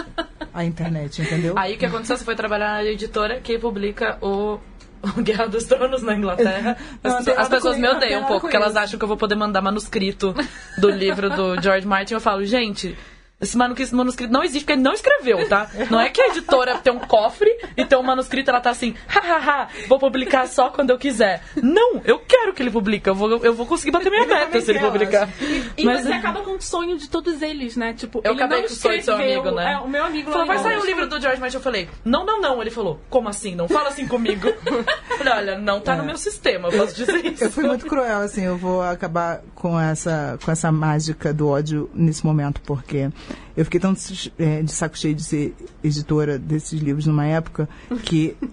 a 0.54 0.64
internet, 0.64 1.20
entendeu? 1.20 1.54
Aí 1.58 1.74
o 1.74 1.78
que 1.78 1.86
aconteceu? 1.86 2.16
Você 2.16 2.24
foi 2.24 2.36
trabalhar 2.36 2.74
na 2.74 2.84
editora 2.84 3.40
que 3.40 3.58
publica 3.58 4.16
o 4.20 4.28
o 4.28 4.60
Guerra 5.22 5.46
dos 5.46 5.64
Tronos 5.64 6.02
na 6.02 6.14
Inglaterra. 6.14 6.76
As, 7.02 7.12
não, 7.12 7.18
pessoas, 7.18 7.38
as 7.38 7.48
pessoas 7.48 7.78
me 7.78 7.88
odeiam 7.88 8.22
um 8.22 8.26
pouco, 8.26 8.42
porque 8.42 8.56
elas 8.56 8.76
acham 8.76 8.98
que 8.98 9.04
eu 9.04 9.08
vou 9.08 9.16
poder 9.16 9.34
mandar 9.34 9.62
manuscrito 9.62 10.34
do 10.78 10.90
livro 10.90 11.30
do 11.30 11.58
George 11.62 11.86
Martin. 11.86 12.14
Eu 12.14 12.20
falo, 12.20 12.44
gente, 12.44 12.96
esse 13.40 13.56
manuscrito 13.56 14.32
não 14.32 14.42
existe, 14.42 14.60
porque 14.60 14.72
ele 14.72 14.82
não 14.82 14.92
escreveu, 14.92 15.48
tá? 15.48 15.70
Não 15.90 16.00
é 16.00 16.08
que 16.10 16.20
a 16.20 16.28
editora 16.28 16.78
tem 16.78 16.92
um 16.92 16.98
cofre 16.98 17.48
e 17.76 17.84
tem 17.84 17.96
um 17.96 18.02
manuscrito 18.02 18.50
ela 18.50 18.60
tá 18.60 18.70
assim, 18.70 18.94
hahaha, 19.06 19.68
vou 19.86 19.98
publicar 19.98 20.48
só 20.48 20.70
quando 20.70 20.90
eu 20.90 20.98
quiser. 20.98 21.42
Não, 21.62 22.00
eu 22.04 22.18
quero 22.18 22.52
que 22.52 22.62
ele 22.62 22.70
publique, 22.70 23.08
eu 23.08 23.14
vou, 23.14 23.38
eu 23.44 23.54
vou 23.54 23.64
conseguir 23.64 23.92
bater 23.92 24.10
minha 24.10 24.26
meta 24.26 24.60
se 24.60 24.70
ele 24.70 24.80
publicar. 24.80 25.28
E, 25.76 25.84
Mas, 25.84 26.02
você 26.02 26.12
acaba 26.12 26.42
com 26.42 26.56
o 26.56 26.60
sonho 26.60 26.98
de 26.98 27.08
todos 27.08 27.40
eles, 27.40 27.76
né? 27.76 27.92
Tipo, 27.92 28.20
eu 28.24 28.32
ele 28.32 28.40
acabei 28.40 28.62
não 28.62 28.68
com 28.68 28.74
o 28.74 28.76
sonho 28.76 28.98
do 28.98 29.04
seu 29.04 29.14
amigo, 29.14 29.50
né? 29.52 29.72
É, 29.72 29.78
o 29.78 29.88
meu 29.88 30.04
amigo 30.04 30.32
falou, 30.32 30.46
vai 30.46 30.58
sair 30.58 30.76
o 30.76 30.82
um 30.82 30.84
livro 30.84 31.06
do 31.06 31.20
George 31.20 31.40
Martin. 31.40 31.56
Eu 31.56 31.62
falei, 31.62 31.88
não, 32.04 32.26
não, 32.26 32.40
não. 32.40 32.60
Ele 32.60 32.70
falou, 32.70 33.00
como 33.08 33.28
assim? 33.28 33.54
Não 33.54 33.68
fala 33.68 33.90
assim 33.90 34.06
comigo. 34.06 34.48
Eu 34.48 35.16
falei, 35.18 35.32
olha, 35.32 35.58
não 35.58 35.80
tá 35.80 35.94
é. 35.94 35.96
no 35.96 36.04
meu 36.04 36.16
sistema, 36.16 36.68
eu 36.68 36.78
posso 36.78 36.94
dizer 36.94 37.24
isso. 37.24 37.44
Eu 37.44 37.50
fui 37.50 37.64
muito 37.64 37.86
cruel, 37.86 38.20
assim, 38.20 38.44
eu 38.44 38.56
vou 38.56 38.82
acabar 38.82 39.42
com 39.54 39.78
essa, 39.78 40.38
com 40.44 40.50
essa 40.50 40.70
mágica 40.72 41.32
do 41.32 41.48
ódio 41.48 41.90
nesse 41.94 42.24
momento, 42.24 42.60
porque 42.62 43.08
eu 43.56 43.64
fiquei 43.64 43.80
tão 43.80 43.94
é, 44.38 44.62
de 44.62 44.72
saco 44.72 44.96
cheio 44.96 45.14
de 45.14 45.22
ser 45.22 45.54
editora 45.82 46.38
desses 46.38 46.80
livros 46.80 47.06
numa 47.06 47.26
época 47.26 47.68
que 48.04 48.36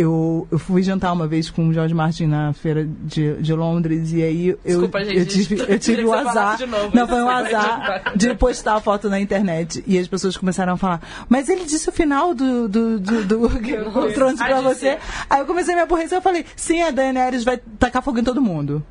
eu, 0.00 0.48
eu 0.50 0.58
fui 0.58 0.82
jantar 0.82 1.12
uma 1.12 1.26
vez 1.26 1.50
com 1.50 1.68
o 1.68 1.72
George 1.72 1.92
Martin 1.92 2.26
na 2.26 2.52
feira 2.52 2.86
de, 2.86 3.34
de 3.34 3.52
Londres 3.52 4.12
e 4.12 4.22
aí 4.22 4.48
eu, 4.48 4.58
Desculpa, 4.64 5.04
gente, 5.04 5.18
eu 5.18 5.26
tive, 5.26 5.60
eu 5.68 5.78
tive 5.78 6.04
o 6.04 6.12
azar. 6.12 6.58
Novo, 6.66 6.96
não, 6.96 7.06
foi 7.06 7.22
um 7.22 7.28
azar 7.28 8.12
de 8.16 8.34
postar 8.34 8.76
a 8.76 8.80
foto 8.80 9.10
na 9.10 9.20
internet. 9.20 9.84
E 9.86 9.98
as 9.98 10.08
pessoas 10.08 10.36
começaram 10.36 10.72
a 10.74 10.76
falar, 10.76 11.00
mas 11.28 11.48
ele 11.48 11.64
disse 11.64 11.88
o 11.88 11.92
final 11.92 12.34
do, 12.34 12.68
do, 12.68 12.98
do, 12.98 13.24
do, 13.24 13.50
Tronos 14.14 14.40
pra 14.40 14.60
você. 14.60 14.98
Aí 15.28 15.40
eu 15.40 15.46
comecei 15.46 15.74
a 15.74 15.76
me 15.76 15.82
aborrecer 15.82 16.18
e 16.18 16.22
falei, 16.22 16.44
sim, 16.56 16.82
a 16.82 16.90
Daenerys 16.90 17.44
vai 17.44 17.58
tacar 17.78 18.02
fogo 18.02 18.18
em 18.18 18.24
todo 18.24 18.40
mundo. 18.40 18.82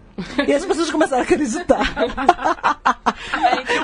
E 0.47 0.53
as 0.53 0.65
pessoas 0.65 0.91
começaram 0.91 1.21
a 1.21 1.25
acreditar. 1.25 2.98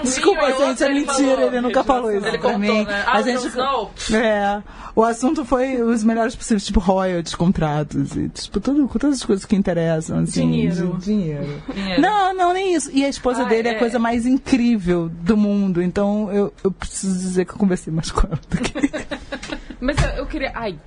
Desculpa, 0.06 0.52
gente, 0.52 0.84
é 0.84 0.90
mentira, 0.90 0.92
ele, 0.92 1.06
falou, 1.06 1.48
ele 1.48 1.62
nunca 1.62 1.84
falou 1.84 2.12
isso 2.12 2.26
ele 2.26 2.38
pra 2.38 2.52
contou, 2.54 2.76
mim. 2.76 2.86
Né? 2.86 3.04
A 3.08 3.22
gente, 3.22 4.16
é, 4.16 4.64
o 4.96 5.04
assunto 5.04 5.44
foi 5.44 5.82
os 5.82 6.04
melhores 6.04 6.36
possíveis, 6.36 6.66
tipo 6.66 6.80
royalties, 6.80 7.36
contratos 7.36 8.16
e 8.16 8.30
tipo, 8.30 8.60
tudo, 8.60 8.88
todas 8.88 9.18
as 9.18 9.26
coisas 9.26 9.46
que 9.46 9.56
interessam. 9.56 10.20
Assim, 10.20 10.50
dinheiro. 10.50 10.98
dinheiro. 11.00 11.64
dinheiro. 11.74 12.02
Não, 12.02 12.34
não, 12.34 12.54
nem 12.54 12.74
isso. 12.74 12.90
E 12.94 13.04
a 13.04 13.10
esposa 13.10 13.44
ah, 13.44 13.46
dele 13.46 13.68
é. 13.68 13.72
é 13.74 13.76
a 13.76 13.80
coisa 13.80 14.00
mais 14.00 14.26
incrível 14.26 15.10
do 15.10 15.36
mundo. 15.36 15.82
Então 15.82 16.32
eu, 16.32 16.54
eu 16.64 16.72
preciso 16.72 17.18
dizer 17.18 17.46
que 17.46 17.52
eu 17.52 17.58
conversei 17.58 17.92
mais 17.92 18.12
com 18.12 18.28
ela 18.28 18.40
do 18.50 18.58
que. 18.58 18.92
Mas 19.82 19.98
eu, 20.02 20.10
eu 20.12 20.26
queria. 20.26 20.52
Ai, 20.56 20.78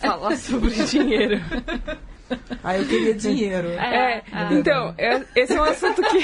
falar 0.00 0.36
sobre 0.36 0.70
dinheiro. 0.86 1.40
Ah, 2.62 2.78
eu 2.78 2.86
queria 2.86 3.14
dinheiro. 3.14 3.68
É, 3.68 4.18
é 4.18 4.22
ah, 4.32 4.48
então, 4.52 4.94
é, 4.98 5.22
esse 5.34 5.52
é 5.52 5.60
um 5.60 5.64
assunto 5.64 6.02
que. 6.02 6.18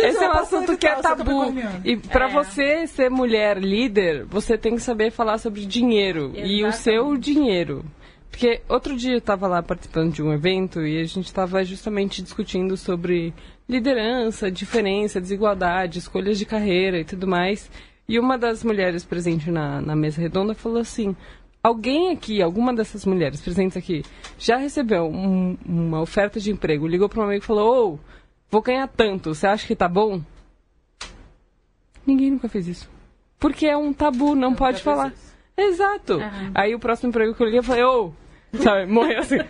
esse 0.00 0.24
é 0.24 0.28
um 0.28 0.32
assunto 0.32 0.76
que 0.76 0.86
é 0.86 0.94
tabu. 0.96 1.52
E 1.84 1.96
para 1.96 2.28
é. 2.28 2.32
você 2.32 2.86
ser 2.86 3.10
mulher 3.10 3.58
líder, 3.58 4.24
você 4.24 4.56
tem 4.56 4.74
que 4.74 4.82
saber 4.82 5.10
falar 5.10 5.38
sobre 5.38 5.64
dinheiro 5.64 6.32
Exatamente. 6.34 6.52
e 6.52 6.64
o 6.64 6.72
seu 6.72 7.16
dinheiro. 7.16 7.84
Porque 8.30 8.62
outro 8.68 8.96
dia 8.96 9.12
eu 9.12 9.18
estava 9.18 9.46
lá 9.46 9.62
participando 9.62 10.12
de 10.12 10.20
um 10.20 10.32
evento 10.32 10.84
e 10.84 11.00
a 11.00 11.04
gente 11.04 11.26
estava 11.26 11.64
justamente 11.64 12.20
discutindo 12.20 12.76
sobre 12.76 13.32
liderança, 13.68 14.50
diferença, 14.50 15.20
desigualdade, 15.20 16.00
escolhas 16.00 16.36
de 16.36 16.44
carreira 16.44 16.98
e 16.98 17.04
tudo 17.04 17.28
mais. 17.28 17.70
E 18.08 18.18
uma 18.18 18.36
das 18.36 18.62
mulheres 18.64 19.04
presentes 19.04 19.46
na, 19.46 19.80
na 19.80 19.94
mesa 19.96 20.20
redonda 20.20 20.52
falou 20.52 20.78
assim: 20.78 21.16
alguém 21.64 22.12
aqui, 22.12 22.42
alguma 22.42 22.74
dessas 22.74 23.06
mulheres 23.06 23.40
presentes 23.40 23.76
aqui, 23.76 24.04
já 24.38 24.58
recebeu 24.58 25.06
um, 25.06 25.56
uma 25.64 26.02
oferta 26.02 26.38
de 26.38 26.50
emprego, 26.50 26.86
ligou 26.86 27.08
para 27.08 27.22
um 27.22 27.24
amigo 27.24 27.42
e 27.42 27.46
falou: 27.46 27.68
Ô, 27.68 27.94
oh, 27.94 27.98
vou 28.50 28.60
ganhar 28.60 28.86
tanto, 28.86 29.34
você 29.34 29.46
acha 29.46 29.66
que 29.66 29.74
tá 29.74 29.88
bom? 29.88 30.20
Ninguém 32.06 32.30
nunca 32.30 32.48
fez 32.50 32.68
isso. 32.68 32.90
Porque 33.40 33.66
é 33.66 33.76
um 33.76 33.92
tabu, 33.92 34.34
não 34.34 34.54
pode 34.54 34.82
falar. 34.82 35.12
Exato. 35.56 36.14
Uhum. 36.14 36.50
Aí 36.54 36.74
o 36.74 36.78
próximo 36.78 37.08
emprego 37.08 37.34
que 37.34 37.42
eu 37.42 37.46
liguei, 37.46 37.60
eu 37.60 37.64
falei: 37.64 37.82
Ô, 37.82 38.08
oh, 38.08 38.24
Sabe? 38.62 38.86
Morrer 38.86 39.18
assim. 39.18 39.38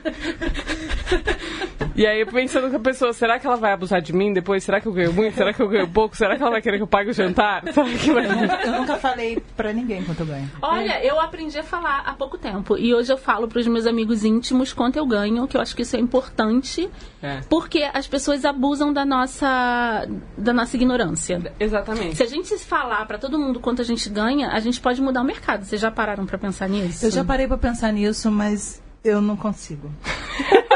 E 1.96 2.06
aí, 2.06 2.24
pensando 2.26 2.70
com 2.70 2.76
a 2.76 2.80
pessoa, 2.80 3.12
será 3.12 3.38
que 3.38 3.46
ela 3.46 3.56
vai 3.56 3.72
abusar 3.72 4.00
de 4.00 4.12
mim 4.12 4.32
depois? 4.32 4.64
Será 4.64 4.80
que 4.80 4.86
eu 4.86 4.92
ganho 4.92 5.12
muito? 5.12 5.34
Será 5.34 5.52
que 5.52 5.60
eu 5.60 5.68
ganho 5.68 5.88
pouco? 5.88 6.16
Será 6.16 6.36
que 6.36 6.42
ela 6.42 6.50
vai 6.50 6.62
querer 6.62 6.76
que 6.78 6.82
eu 6.82 6.88
pague 6.88 7.10
o 7.10 7.12
jantar? 7.12 7.62
Vai... 7.74 8.26
eu, 8.26 8.36
nunca, 8.36 8.60
eu 8.64 8.72
nunca 8.72 8.96
falei 8.96 9.42
pra 9.56 9.72
ninguém 9.72 10.02
quanto 10.04 10.20
eu 10.20 10.26
ganho. 10.26 10.50
Olha, 10.62 11.04
eu 11.04 11.20
aprendi 11.20 11.58
a 11.58 11.62
falar 11.62 12.02
há 12.06 12.12
pouco 12.12 12.36
tempo. 12.36 12.76
E 12.76 12.94
hoje 12.94 13.12
eu 13.12 13.16
falo 13.16 13.48
pros 13.48 13.66
meus 13.66 13.86
amigos 13.86 14.24
íntimos 14.24 14.72
quanto 14.72 14.96
eu 14.96 15.06
ganho, 15.06 15.46
que 15.46 15.56
eu 15.56 15.60
acho 15.60 15.74
que 15.74 15.82
isso 15.82 15.96
é 15.96 16.00
importante. 16.00 16.88
É. 17.22 17.40
Porque 17.48 17.88
as 17.92 18.06
pessoas 18.06 18.44
abusam 18.44 18.92
da 18.92 19.04
nossa, 19.04 20.06
da 20.36 20.52
nossa 20.52 20.76
ignorância. 20.76 21.40
Exatamente. 21.58 22.16
Se 22.16 22.22
a 22.22 22.26
gente 22.26 22.56
falar 22.58 23.06
para 23.06 23.18
todo 23.18 23.38
mundo 23.38 23.60
quanto 23.60 23.82
a 23.82 23.84
gente 23.84 24.08
ganha, 24.08 24.48
a 24.50 24.60
gente 24.60 24.80
pode 24.80 25.00
mudar 25.00 25.22
o 25.22 25.24
mercado. 25.24 25.64
Vocês 25.64 25.80
já 25.80 25.90
pararam 25.90 26.26
para 26.26 26.38
pensar 26.38 26.68
nisso? 26.68 27.06
Eu 27.06 27.10
já 27.10 27.24
parei 27.24 27.46
para 27.46 27.58
pensar 27.58 27.92
nisso, 27.92 28.30
mas 28.30 28.82
eu 29.04 29.20
não 29.20 29.36
consigo. 29.36 29.90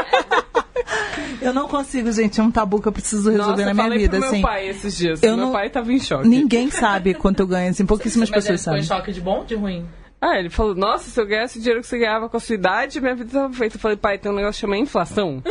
eu 1.41 1.53
não 1.53 1.67
consigo, 1.67 2.11
gente. 2.11 2.39
É 2.39 2.43
um 2.43 2.51
tabu 2.51 2.81
que 2.81 2.87
eu 2.87 2.91
preciso 2.91 3.29
resolver 3.29 3.63
Nossa, 3.63 3.73
na 3.73 3.83
minha 3.87 3.97
vida. 3.97 4.17
Pro 4.17 4.27
assim. 4.27 4.37
meu 4.37 4.47
pai 4.47 4.67
esses 4.67 4.97
dias. 4.97 5.23
Eu 5.23 5.35
meu 5.35 5.45
não... 5.47 5.53
pai 5.53 5.69
tava 5.69 5.91
em 5.91 5.99
choque. 5.99 6.27
Ninguém 6.27 6.69
sabe 6.69 7.13
quanto 7.13 7.41
eu 7.41 7.47
ganho, 7.47 7.71
assim. 7.71 7.85
Pouquíssimas 7.85 8.29
Mas 8.29 8.43
pessoas 8.43 8.61
sabem. 8.61 8.83
Foi 8.83 8.97
choque 8.97 9.11
de 9.11 9.21
bom 9.21 9.39
ou 9.39 9.45
de 9.45 9.55
ruim? 9.55 9.85
Ah, 10.21 10.37
ele 10.37 10.49
falou, 10.49 10.75
nossa, 10.75 11.09
se 11.09 11.19
eu 11.19 11.25
ganhasse 11.25 11.57
o 11.57 11.61
dinheiro 11.61 11.79
que 11.79 11.87
você 11.87 11.97
ganhava 11.97 12.27
com 12.27 12.35
a 12.35 12.39
sua 12.41 12.55
idade, 12.55 12.99
minha 12.99 13.15
vida 13.15 13.29
estava 13.29 13.53
feita. 13.53 13.77
Eu 13.77 13.79
falei, 13.79 13.95
pai, 13.95 14.17
tem 14.17 14.29
um 14.29 14.35
negócio 14.35 14.59
chamado 14.59 14.81
inflação. 14.81 15.41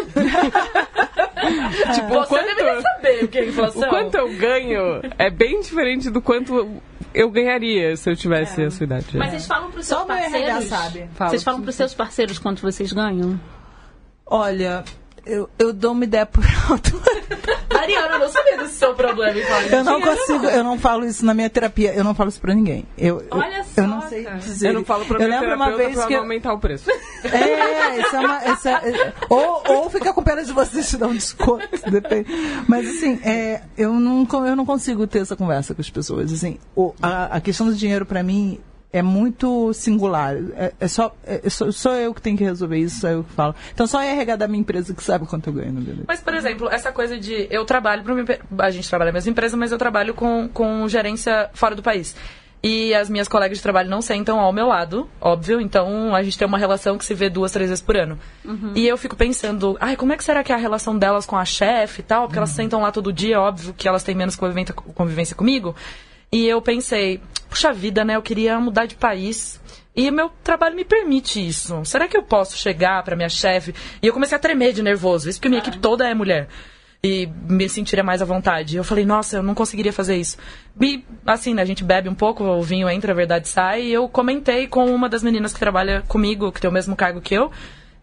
tipo, 1.95 2.09
você 2.09 2.29
quanto, 2.29 2.57
deveria 2.57 2.83
saber 2.83 3.25
o 3.25 3.29
que 3.29 3.39
é 3.39 3.49
inflação. 3.49 3.83
O 3.83 3.89
quanto 3.89 4.15
eu 4.17 4.37
ganho 4.37 5.01
é 5.19 5.31
bem 5.31 5.61
diferente 5.61 6.11
do 6.11 6.21
quanto 6.21 6.83
eu 7.15 7.31
ganharia 7.31 7.97
se 7.97 8.11
eu 8.11 8.17
tivesse 8.17 8.63
é. 8.63 8.67
a 8.67 8.71
sua 8.71 8.85
idade. 8.85 9.17
Mas 9.17 9.31
vocês 9.31 9.47
falam 9.47 9.71
para 9.71 9.81
os 9.81 9.87
seus 9.87 10.01
Só 10.01 10.07
parceiros? 10.07 10.65
Sabe. 10.65 11.09
Vocês 11.19 11.43
falam 11.43 11.61
para 11.63 11.71
os 11.71 11.75
seus 11.75 11.95
parceiros 11.95 12.39
quanto 12.39 12.63
vocês 12.63 12.93
ganham? 12.93 13.41
Olha, 14.27 14.85
eu, 15.29 15.49
eu 15.59 15.73
dou 15.73 15.93
uma 15.93 16.05
ideia 16.05 16.25
por 16.25 16.43
alto. 16.69 17.01
Mariana, 17.73 18.15
eu 18.15 18.19
não 18.19 18.29
sabia 18.29 18.57
desse 18.57 18.75
seu 18.75 18.95
problema, 18.95 19.39
Eu 19.71 19.85
não 19.85 20.01
consigo, 20.01 20.47
eu 20.47 20.65
não 20.65 20.79
falo 20.79 21.05
isso 21.05 21.25
na 21.25 21.33
minha 21.33 21.49
terapia, 21.49 21.95
eu 21.95 22.03
não 22.03 22.15
falo 22.15 22.29
isso 22.29 22.41
pra 22.41 22.55
ninguém. 22.55 22.85
Eu, 22.97 23.23
Olha 23.31 23.63
só. 23.63 23.83
Eu 23.83 23.87
não 23.87 24.09
sei 24.09 24.25
dizer. 24.25 24.69
Eu 24.69 24.75
não 24.75 24.85
falo 24.85 25.05
pra 25.05 25.19
eu 25.23 25.29
minha 25.29 25.41
terapeuta 25.41 25.71
uma 25.71 25.77
vez 25.77 25.95
pra 25.95 26.07
que 26.07 26.15
eu... 26.15 26.21
aumentar 26.21 26.53
o 26.55 26.59
preço. 26.59 26.91
É, 26.91 28.01
isso 28.01 28.17
é 28.17 28.21
uma. 28.21 28.53
Isso 28.53 28.69
é, 28.69 29.13
ou, 29.29 29.63
ou 29.69 29.91
fica 29.91 30.13
com 30.13 30.23
pena 30.23 30.43
de 30.43 30.53
vocês 30.53 30.89
te 30.89 30.97
dar 30.97 31.09
um 31.09 31.15
desconto, 31.15 31.69
depende. 31.91 32.29
Mas 32.67 32.89
assim, 32.89 33.21
é, 33.23 33.63
eu, 33.77 33.93
não, 33.93 34.27
eu 34.47 34.57
não 34.57 34.67
consigo 34.67 35.07
ter 35.07 35.21
essa 35.21 35.37
conversa 35.37 35.75
com 35.75 35.81
as 35.81 35.91
pessoas. 35.91 36.33
Assim, 36.33 36.59
o, 36.75 36.95
a, 37.01 37.37
a 37.37 37.41
questão 37.41 37.67
do 37.67 37.75
dinheiro 37.75 38.05
pra 38.05 38.23
mim 38.23 38.59
é 38.93 39.03
muito 39.03 39.73
singular. 39.73 40.35
É, 40.57 40.73
é 40.81 40.89
só, 40.89 41.15
é, 41.25 41.49
só, 41.49 41.71
só, 41.71 41.95
eu 41.95 42.15
que 42.15 42.23
tenho 42.23 42.37
que 42.37 42.45
resolver 42.45 42.79
isso, 42.79 43.01
só 43.01 43.09
eu 43.09 43.25
que 43.25 43.33
falo. 43.33 43.55
Então 43.73 43.87
só 43.87 44.01
é 44.01 44.11
RH 44.13 44.37
da 44.37 44.49
minha 44.49 44.61
empresa 44.61 44.95
que 44.95 45.03
sabe 45.03 45.27
quanto 45.27 45.49
eu 45.49 45.53
ganho 45.53 45.73
no 45.73 45.81
beleza. 45.81 46.05
Mas, 46.07 46.21
por 46.21 46.35
exemplo, 46.35 46.69
essa 46.71 46.91
coisa 46.91 47.19
de 47.19 47.47
eu 47.51 47.65
trabalho 47.65 48.03
para 48.03 48.15
uma 48.15 48.25
a 48.65 48.71
gente 48.71 48.89
trabalha 48.89 49.11
na 49.11 49.15
mesma 49.15 49.31
empresa, 49.31 49.57
mas 49.57 49.73
eu 49.73 49.79
trabalho 49.79 50.15
com, 50.15 50.49
com 50.49 50.89
gerência 50.89 51.51
fora 51.53 51.75
do 51.75 51.83
país. 51.83 52.15
E 52.61 52.93
as 52.93 53.09
minhas 53.09 53.29
colegas 53.29 53.59
de 53.59 53.63
trabalho 53.63 53.89
não 53.89 54.03
sentam 54.03 54.41
ao 54.41 54.53
meu 54.53 54.67
lado, 54.67 55.09
óbvio. 55.21 55.61
Então 55.61 56.15
a 56.15 56.23
gente 56.23 56.37
tem 56.37 56.49
uma 56.49 56.59
relação 56.59 56.99
que 56.99 57.05
se 57.05 57.15
vê 57.15 57.31
duas, 57.31 57.53
três 57.53 57.71
vezes 57.71 57.83
por 57.83 57.97
ano. 57.97 58.19
Uhum. 58.45 58.73
E 58.75 58.89
eu 58.89 58.97
fico 58.97 59.15
pensando, 59.15 59.77
ai, 59.81 59.97
como 59.97 60.13
é 60.13 60.17
que 60.17 60.25
será 60.25 60.43
que 60.43 60.51
é 60.51 60.55
a 60.55 60.59
relação 60.59 60.99
delas 60.99 61.25
com 61.25 61.37
a 61.37 61.45
chefe 61.45 62.01
e 62.01 62.05
tal? 62.05 62.23
Porque 62.23 62.37
uhum. 62.37 62.41
elas 62.41 62.51
sentam 62.51 62.81
lá 62.81 62.91
todo 62.91 63.13
dia, 63.13 63.41
óbvio 63.41 63.75
que 63.75 63.87
elas 63.87 64.03
têm 64.03 64.15
menos 64.15 64.35
convivência, 64.35 64.75
convivência 64.75 65.37
comigo. 65.37 65.77
E 66.31 66.47
eu 66.47 66.61
pensei, 66.61 67.21
puxa 67.49 67.73
vida, 67.73 68.05
né? 68.05 68.17
Eu 68.17 68.23
queria 68.23 68.59
mudar 68.61 68.87
de 68.87 68.95
país. 68.95 69.61
E 69.97 70.11
meu 70.11 70.31
trabalho 70.45 70.77
me 70.77 70.85
permite 70.85 71.45
isso. 71.45 71.85
Será 71.85 72.07
que 72.07 72.17
eu 72.17 72.23
posso 72.23 72.57
chegar 72.57 73.03
para 73.03 73.17
minha 73.17 73.29
chefe? 73.29 73.75
E 74.03 74.07
eu 74.07 74.13
comecei 74.13 74.37
a 74.37 74.39
tremer 74.39 74.73
de 74.73 74.83
nervoso. 74.83 75.29
Isso 75.29 75.39
porque 75.39 75.49
minha 75.49 75.61
ah. 75.61 75.65
equipe 75.65 75.79
toda 75.79 76.09
é 76.09 76.15
mulher. 76.15 76.49
E 77.03 77.29
me 77.49 77.69
sentiria 77.69 78.05
mais 78.05 78.21
à 78.21 78.25
vontade. 78.25 78.77
Eu 78.77 78.85
falei, 78.85 79.05
nossa, 79.05 79.37
eu 79.39 79.43
não 79.43 79.55
conseguiria 79.55 79.93
fazer 79.93 80.17
isso. 80.17 80.37
E, 80.81 81.05
assim, 81.27 81.55
né, 81.55 81.63
a 81.63 81.65
gente 81.65 81.83
bebe 81.83 82.09
um 82.09 82.15
pouco, 82.15 82.45
o 82.45 82.63
vinho 82.63 82.89
entra, 82.89 83.13
a 83.13 83.15
verdade 83.15 83.49
sai. 83.49 83.83
E 83.83 83.93
eu 83.93 84.09
comentei 84.09 84.67
com 84.67 84.85
uma 84.95 85.09
das 85.09 85.23
meninas 85.23 85.53
que 85.53 85.59
trabalha 85.59 86.03
comigo, 86.07 86.53
que 86.53 86.61
tem 86.61 86.71
o 86.71 86.73
mesmo 86.73 86.95
cargo 86.95 87.21
que 87.21 87.35
eu. 87.35 87.51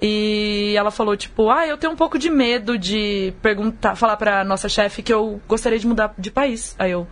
E 0.01 0.73
ela 0.77 0.91
falou, 0.91 1.15
tipo, 1.15 1.49
ah, 1.49 1.65
eu 1.65 1.77
tenho 1.77 1.93
um 1.93 1.95
pouco 1.95 2.19
de 2.19 2.29
medo 2.29 2.77
de 2.77 3.33
perguntar, 3.41 3.95
falar 3.95 4.17
pra 4.17 4.43
nossa 4.43 4.67
chefe 4.67 5.01
que 5.01 5.13
eu 5.13 5.41
gostaria 5.47 5.79
de 5.79 5.87
mudar 5.87 6.13
de 6.17 6.29
país. 6.29 6.75
Aí 6.77 6.91
eu, 6.91 7.07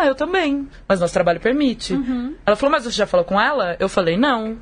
ah, 0.00 0.06
eu 0.06 0.14
também. 0.14 0.68
Mas 0.88 1.00
nosso 1.00 1.14
trabalho 1.14 1.40
permite. 1.40 1.94
Uhum. 1.94 2.34
Ela 2.44 2.56
falou, 2.56 2.72
mas 2.72 2.84
você 2.84 2.90
já 2.90 3.06
falou 3.06 3.24
com 3.24 3.40
ela? 3.40 3.76
Eu 3.78 3.88
falei, 3.88 4.16
não. 4.16 4.58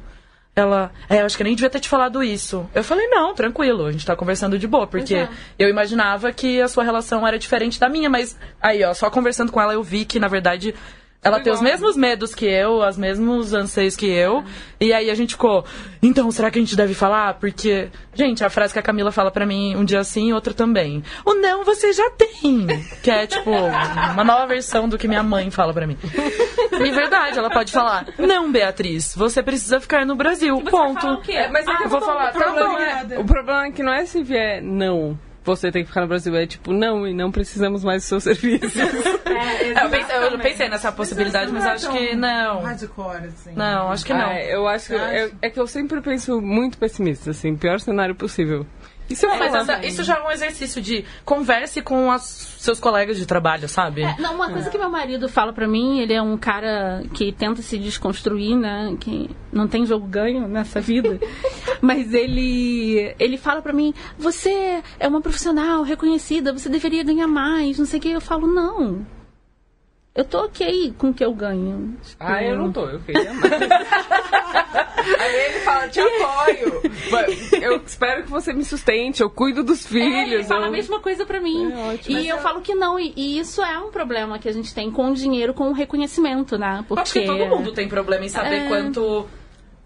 Ela, 0.56 0.92
é, 1.08 1.20
eu 1.20 1.26
acho 1.26 1.36
que 1.36 1.42
nem 1.42 1.54
devia 1.54 1.68
ter 1.68 1.80
te 1.80 1.88
falado 1.88 2.22
isso. 2.22 2.68
Eu 2.72 2.84
falei, 2.84 3.08
não, 3.08 3.34
tranquilo, 3.34 3.86
a 3.86 3.92
gente 3.92 4.06
tá 4.06 4.14
conversando 4.14 4.56
de 4.56 4.68
boa, 4.68 4.86
porque 4.86 5.16
é. 5.16 5.28
eu 5.58 5.68
imaginava 5.68 6.32
que 6.32 6.62
a 6.62 6.68
sua 6.68 6.84
relação 6.84 7.26
era 7.26 7.36
diferente 7.36 7.80
da 7.80 7.88
minha, 7.88 8.08
mas 8.08 8.38
aí, 8.62 8.84
ó, 8.84 8.94
só 8.94 9.10
conversando 9.10 9.50
com 9.50 9.60
ela 9.60 9.74
eu 9.74 9.82
vi 9.82 10.04
que, 10.04 10.20
na 10.20 10.28
verdade, 10.28 10.72
ela 11.24 11.40
tem 11.40 11.50
os 11.50 11.62
mesmos 11.62 11.96
medos 11.96 12.34
que 12.34 12.44
eu, 12.44 12.86
os 12.86 12.98
mesmos 12.98 13.54
anseios 13.54 13.96
que 13.96 14.06
eu. 14.06 14.44
E 14.78 14.92
aí 14.92 15.10
a 15.10 15.14
gente 15.14 15.32
ficou, 15.32 15.64
então, 16.02 16.30
será 16.30 16.50
que 16.50 16.58
a 16.58 16.62
gente 16.62 16.76
deve 16.76 16.92
falar? 16.92 17.34
Porque, 17.34 17.88
gente, 18.12 18.44
a 18.44 18.50
frase 18.50 18.74
que 18.74 18.78
a 18.78 18.82
Camila 18.82 19.10
fala 19.10 19.30
para 19.30 19.46
mim 19.46 19.74
um 19.74 19.84
dia 19.86 20.00
assim 20.00 20.28
e 20.28 20.32
outro 20.34 20.52
também. 20.52 21.02
O 21.24 21.34
não 21.34 21.64
você 21.64 21.94
já 21.94 22.10
tem. 22.10 22.66
Que 23.02 23.10
é, 23.10 23.26
tipo, 23.26 23.50
uma 23.50 24.22
nova 24.22 24.46
versão 24.46 24.86
do 24.86 24.98
que 24.98 25.08
minha 25.08 25.22
mãe 25.22 25.50
fala 25.50 25.72
para 25.72 25.86
mim. 25.86 25.96
E 26.72 26.90
verdade, 26.90 27.38
ela 27.38 27.48
pode 27.48 27.72
falar, 27.72 28.06
não, 28.18 28.52
Beatriz, 28.52 29.14
você 29.14 29.42
precisa 29.42 29.80
ficar 29.80 30.04
no 30.04 30.16
Brasil, 30.16 30.60
ponto. 30.60 31.22
É, 31.30 31.48
mas 31.48 31.66
é 31.66 31.74
que 31.74 31.84
eu 31.84 31.88
vou 31.88 32.02
falar, 32.02 32.32
tá 32.32 32.50
bom. 32.50 32.78
É, 32.78 33.18
o 33.18 33.24
problema 33.24 33.66
é 33.66 33.70
que 33.70 33.82
não 33.82 33.94
é 33.94 34.04
se 34.04 34.22
vier 34.22 34.62
não 34.62 35.18
você 35.44 35.70
tem 35.70 35.82
que 35.82 35.88
ficar 35.88 36.00
no 36.00 36.08
Brasil. 36.08 36.34
É 36.34 36.46
tipo, 36.46 36.72
não, 36.72 37.06
e 37.06 37.12
não 37.12 37.30
precisamos 37.30 37.84
mais 37.84 38.02
do 38.02 38.06
seu 38.06 38.20
serviço. 38.34 38.80
É, 38.80 39.84
eu, 39.84 39.90
pensei, 39.90 40.16
eu, 40.16 40.38
pensei, 40.38 40.68
nessa 40.68 40.90
possibilidade, 40.90 41.52
mas, 41.52 41.64
acho 41.64 41.90
que 41.90 42.16
não. 42.16 42.62
Hardcore, 42.62 43.26
assim. 43.26 43.52
Não, 43.54 43.90
acho 43.90 44.04
que 44.04 44.12
não. 44.12 44.26
Ah, 44.26 44.42
eu 44.42 44.66
acho 44.66 44.88
que. 44.88 44.94
Eu, 44.94 45.32
é 45.42 45.50
que 45.50 45.60
eu 45.60 45.66
sempre 45.66 46.00
penso 46.00 46.40
muito 46.40 46.78
pessimista, 46.78 47.30
assim, 47.30 47.54
pior 47.56 47.78
cenário 47.78 48.14
possível. 48.14 48.66
Isso, 49.08 49.26
é, 49.26 49.38
mas 49.38 49.54
essa, 49.54 49.86
isso 49.86 50.02
já 50.02 50.16
é 50.16 50.22
um 50.22 50.30
exercício 50.30 50.80
de 50.80 51.04
converse 51.24 51.82
com 51.82 52.08
os 52.08 52.22
seus 52.22 52.80
colegas 52.80 53.18
de 53.18 53.26
trabalho, 53.26 53.68
sabe? 53.68 54.02
É, 54.02 54.16
não, 54.18 54.34
uma 54.34 54.50
coisa 54.50 54.68
é. 54.68 54.70
que 54.72 54.78
meu 54.78 54.88
marido 54.88 55.28
fala 55.28 55.52
para 55.52 55.68
mim, 55.68 56.00
ele 56.00 56.14
é 56.14 56.22
um 56.22 56.36
cara 56.38 57.02
que 57.12 57.30
tenta 57.32 57.60
se 57.60 57.78
desconstruir, 57.78 58.56
né? 58.56 58.96
Que 58.98 59.28
não 59.52 59.68
tem 59.68 59.84
jogo 59.84 60.06
ganho 60.06 60.48
nessa 60.48 60.80
vida. 60.80 61.20
mas 61.82 62.14
ele 62.14 63.14
ele 63.18 63.36
fala 63.36 63.60
para 63.60 63.72
mim, 63.72 63.92
você 64.18 64.82
é 64.98 65.06
uma 65.06 65.20
profissional 65.20 65.82
reconhecida, 65.82 66.52
você 66.52 66.68
deveria 66.68 67.04
ganhar 67.04 67.28
mais, 67.28 67.78
não 67.78 67.86
sei 67.86 67.98
o 67.98 68.02
que. 68.02 68.10
Eu 68.10 68.20
falo, 68.20 68.46
não. 68.46 69.04
Eu 70.14 70.24
tô 70.24 70.44
ok 70.44 70.94
com 70.96 71.08
o 71.08 71.14
que 71.14 71.24
eu 71.24 71.34
ganho. 71.34 71.96
Tipo... 72.00 72.16
Ah, 72.20 72.40
eu 72.40 72.56
não 72.56 72.70
tô, 72.70 72.86
eu 72.86 73.00
queria 73.00 73.34
mais. 73.34 73.52
Aí 75.20 75.34
ele 75.46 75.58
fala, 75.60 75.88
te 75.88 75.98
apoio. 75.98 76.82
Eu 77.60 77.82
espero 77.84 78.22
que 78.22 78.30
você 78.30 78.52
me 78.52 78.64
sustente, 78.64 79.22
eu 79.22 79.28
cuido 79.28 79.64
dos 79.64 79.84
filhos. 79.84 80.30
É, 80.30 80.34
ele 80.34 80.44
fala 80.44 80.66
eu... 80.66 80.68
a 80.68 80.70
mesma 80.70 81.00
coisa 81.00 81.26
pra 81.26 81.40
mim. 81.40 81.72
É, 81.72 81.94
ótimo, 81.94 82.16
e 82.16 82.28
eu 82.28 82.36
é... 82.36 82.40
falo 82.40 82.60
que 82.60 82.76
não, 82.76 82.98
e, 82.98 83.12
e, 83.16 83.40
isso 83.40 83.60
é 83.60 83.76
um 83.78 83.90
problema 83.90 84.38
que 84.38 84.48
a 84.48 84.52
gente 84.52 84.72
tem 84.72 84.88
com 84.88 85.10
o 85.10 85.14
dinheiro, 85.14 85.52
com 85.52 85.68
o 85.68 85.72
reconhecimento, 85.72 86.56
né? 86.56 86.84
Porque... 86.86 87.02
Acho 87.02 87.12
que 87.14 87.26
todo 87.26 87.46
mundo 87.46 87.72
tem 87.72 87.88
problema 87.88 88.24
em 88.24 88.28
saber 88.28 88.66
é... 88.66 88.68
quanto 88.68 89.26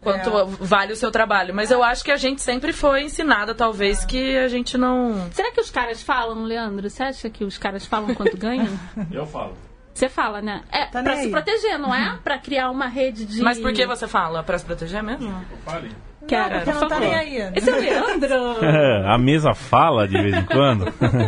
quanto 0.00 0.30
é. 0.30 0.44
vale 0.60 0.92
o 0.92 0.96
seu 0.96 1.10
trabalho. 1.10 1.54
Mas 1.54 1.70
eu 1.70 1.82
acho 1.82 2.04
que 2.04 2.12
a 2.12 2.16
gente 2.16 2.42
sempre 2.42 2.72
foi 2.72 3.04
ensinada, 3.04 3.54
talvez, 3.54 4.04
que 4.04 4.36
a 4.36 4.46
gente 4.46 4.76
não. 4.76 5.30
Será 5.32 5.50
que 5.50 5.60
os 5.60 5.70
caras 5.70 6.02
falam, 6.02 6.44
Leandro? 6.44 6.88
Você 6.88 7.02
acha 7.02 7.30
que 7.30 7.44
os 7.44 7.56
caras 7.56 7.86
falam 7.86 8.14
quanto 8.14 8.36
ganham? 8.36 8.78
Eu 9.10 9.26
falo. 9.26 9.56
Você 9.98 10.08
fala, 10.08 10.40
né? 10.40 10.62
É 10.70 10.86
tá 10.86 11.02
pra 11.02 11.16
se 11.16 11.28
proteger, 11.28 11.76
não 11.76 11.92
é? 11.92 12.16
Pra 12.22 12.38
criar 12.38 12.70
uma 12.70 12.86
rede 12.86 13.26
de. 13.26 13.42
Mas 13.42 13.58
por 13.58 13.72
que 13.72 13.84
você 13.84 14.06
fala? 14.06 14.44
Pra 14.44 14.56
se 14.56 14.64
proteger 14.64 15.02
mesmo? 15.02 15.34
Fale. 15.64 15.90
Cara, 16.28 16.64
não, 16.64 16.80
não 16.82 16.88
tá 16.88 17.00
nem 17.00 17.14
aí. 17.16 17.38
Né? 17.38 17.52
Esse 17.56 17.68
é 17.68 17.72
o 17.74 17.80
Leandro. 17.80 18.30
a 19.10 19.18
mesa 19.18 19.54
fala 19.54 20.06
de 20.06 20.22
vez 20.22 20.36
em 20.36 20.44
quando. 20.44 20.84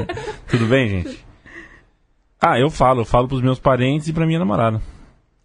Tudo 0.46 0.66
bem, 0.66 0.88
gente? 0.88 1.26
Ah, 2.40 2.60
eu 2.60 2.70
falo. 2.70 3.00
Eu 3.00 3.04
falo 3.04 3.26
pros 3.26 3.42
meus 3.42 3.58
parentes 3.58 4.06
e 4.06 4.12
pra 4.12 4.24
minha 4.24 4.38
namorada. 4.38 4.80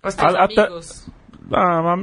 Os 0.04 0.14
teus 0.14 0.36
a, 0.36 0.44
amigos? 0.44 1.10
Até, 1.52 1.60
ah, 1.60 1.98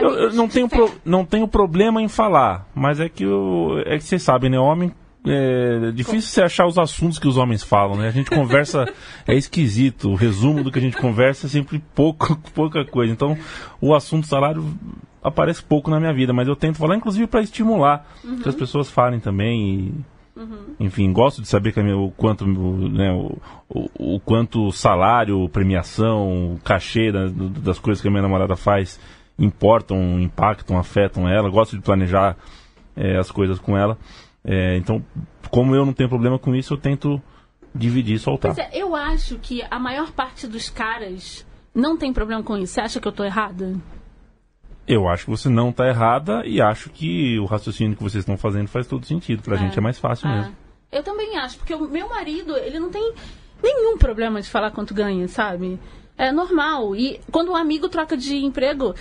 Eu, 0.00 0.10
eu 0.10 0.32
não, 0.32 0.46
tenho 0.46 0.68
pro, 0.68 0.94
não 1.04 1.24
tenho 1.24 1.48
problema 1.48 2.00
em 2.00 2.08
falar, 2.08 2.68
mas 2.72 3.00
é 3.00 3.08
que, 3.08 3.24
eu, 3.24 3.82
é 3.84 3.96
que 3.96 4.04
vocês 4.04 4.22
sabem, 4.22 4.48
né? 4.48 4.60
Homem 4.60 4.94
é 5.26 5.90
difícil 5.92 6.30
você 6.30 6.42
achar 6.42 6.66
os 6.66 6.78
assuntos 6.78 7.18
que 7.18 7.26
os 7.26 7.36
homens 7.36 7.62
falam, 7.62 7.96
né? 7.96 8.08
A 8.08 8.12
gente 8.12 8.30
conversa, 8.30 8.86
é 9.26 9.34
esquisito. 9.34 10.10
O 10.10 10.14
resumo 10.14 10.62
do 10.62 10.70
que 10.70 10.78
a 10.78 10.82
gente 10.82 10.96
conversa 10.96 11.46
é 11.46 11.50
sempre 11.50 11.82
pouco, 11.94 12.36
pouca 12.54 12.84
coisa. 12.84 13.12
Então, 13.12 13.36
o 13.80 13.94
assunto 13.94 14.26
salário 14.26 14.64
aparece 15.22 15.62
pouco 15.62 15.90
na 15.90 15.98
minha 15.98 16.14
vida, 16.14 16.32
mas 16.32 16.46
eu 16.46 16.54
tento 16.54 16.78
falar, 16.78 16.96
inclusive, 16.96 17.26
para 17.26 17.42
estimular 17.42 18.06
uhum. 18.22 18.38
que 18.38 18.48
as 18.48 18.54
pessoas 18.54 18.88
falem 18.88 19.18
também. 19.18 19.94
E, 20.36 20.40
uhum. 20.40 20.74
Enfim, 20.78 21.12
gosto 21.12 21.42
de 21.42 21.48
saber 21.48 21.72
que 21.72 21.80
o 21.80 22.12
quanto, 22.16 22.46
né, 22.46 23.12
o, 23.12 23.36
o, 23.68 24.14
o, 24.14 24.20
quanto 24.20 24.70
salário, 24.70 25.48
premiação, 25.48 26.56
cachê 26.62 27.10
das, 27.10 27.32
das 27.32 27.78
coisas 27.80 28.00
que 28.00 28.06
a 28.06 28.10
minha 28.10 28.22
namorada 28.22 28.54
faz 28.54 29.00
importam, 29.36 30.20
impactam, 30.20 30.78
afetam 30.78 31.28
ela. 31.28 31.50
Gosto 31.50 31.76
de 31.76 31.82
planejar 31.82 32.36
é, 32.96 33.18
as 33.18 33.30
coisas 33.30 33.58
com 33.58 33.76
ela. 33.76 33.98
É, 34.46 34.76
então, 34.76 35.04
como 35.50 35.74
eu 35.74 35.84
não 35.84 35.92
tenho 35.92 36.08
problema 36.08 36.38
com 36.38 36.54
isso, 36.54 36.74
eu 36.74 36.78
tento 36.78 37.20
dividir 37.74 38.14
e 38.14 38.18
soltar. 38.18 38.54
Pois 38.54 38.66
é, 38.66 38.70
eu 38.72 38.94
acho 38.94 39.38
que 39.38 39.62
a 39.68 39.78
maior 39.78 40.12
parte 40.12 40.46
dos 40.46 40.70
caras 40.70 41.44
não 41.74 41.96
tem 41.96 42.12
problema 42.12 42.42
com 42.42 42.56
isso. 42.56 42.74
Você 42.74 42.80
acha 42.80 43.00
que 43.00 43.08
eu 43.08 43.12
tô 43.12 43.24
errada? 43.24 43.74
Eu 44.86 45.08
acho 45.08 45.24
que 45.24 45.30
você 45.30 45.48
não 45.48 45.70
está 45.70 45.88
errada 45.88 46.46
e 46.46 46.62
acho 46.62 46.90
que 46.90 47.38
o 47.40 47.44
raciocínio 47.44 47.96
que 47.96 48.02
vocês 48.02 48.22
estão 48.22 48.36
fazendo 48.36 48.68
faz 48.68 48.86
todo 48.86 49.04
sentido. 49.04 49.42
Pra 49.42 49.56
é. 49.56 49.58
gente 49.58 49.76
é 49.76 49.82
mais 49.82 49.98
fácil 49.98 50.28
é. 50.28 50.36
mesmo. 50.36 50.56
Eu 50.92 51.02
também 51.02 51.36
acho, 51.36 51.58
porque 51.58 51.74
o 51.74 51.88
meu 51.88 52.08
marido, 52.08 52.56
ele 52.56 52.78
não 52.78 52.88
tem 52.88 53.12
nenhum 53.60 53.98
problema 53.98 54.40
de 54.40 54.48
falar 54.48 54.70
quanto 54.70 54.94
ganha, 54.94 55.26
sabe? 55.26 55.78
É 56.16 56.30
normal. 56.30 56.94
E 56.94 57.20
quando 57.32 57.50
um 57.50 57.56
amigo 57.56 57.88
troca 57.88 58.16
de 58.16 58.36
emprego, 58.36 58.94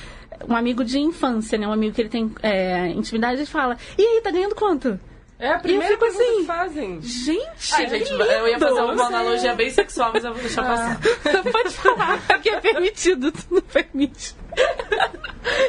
um 0.49 0.55
amigo 0.55 0.83
de 0.83 0.97
infância, 0.99 1.55
né? 1.57 1.67
Um 1.67 1.71
amigo 1.71 1.93
que 1.93 2.01
ele 2.01 2.09
tem 2.09 2.31
é, 2.41 2.89
intimidade, 2.89 3.35
ele 3.37 3.45
fala, 3.45 3.77
e 3.95 4.01
aí, 4.01 4.21
tá 4.21 4.31
ganhando 4.31 4.55
quanto? 4.55 4.99
É 5.45 5.51
a 5.53 5.59
primeira 5.59 5.95
coisa 5.95 6.17
assim, 6.17 6.37
que 6.37 6.45
fazem. 6.45 7.01
Gente, 7.03 7.73
Ai, 7.73 7.87
gente 7.87 8.11
eu 8.11 8.47
ia 8.47 8.57
fazer 8.57 8.81
uma 8.81 9.05
analogia 9.05 9.53
bem 9.53 9.69
sexual, 9.69 10.09
mas 10.11 10.23
eu 10.23 10.33
vou 10.33 10.41
deixar 10.41 10.63
ah. 10.63 10.97
passar. 10.97 11.43
Pode 11.51 11.69
falar, 11.75 12.19
porque 12.27 12.49
é 12.49 12.59
permitido, 12.59 13.31
tu 13.31 13.45
não 13.51 13.61
permite. 13.61 14.35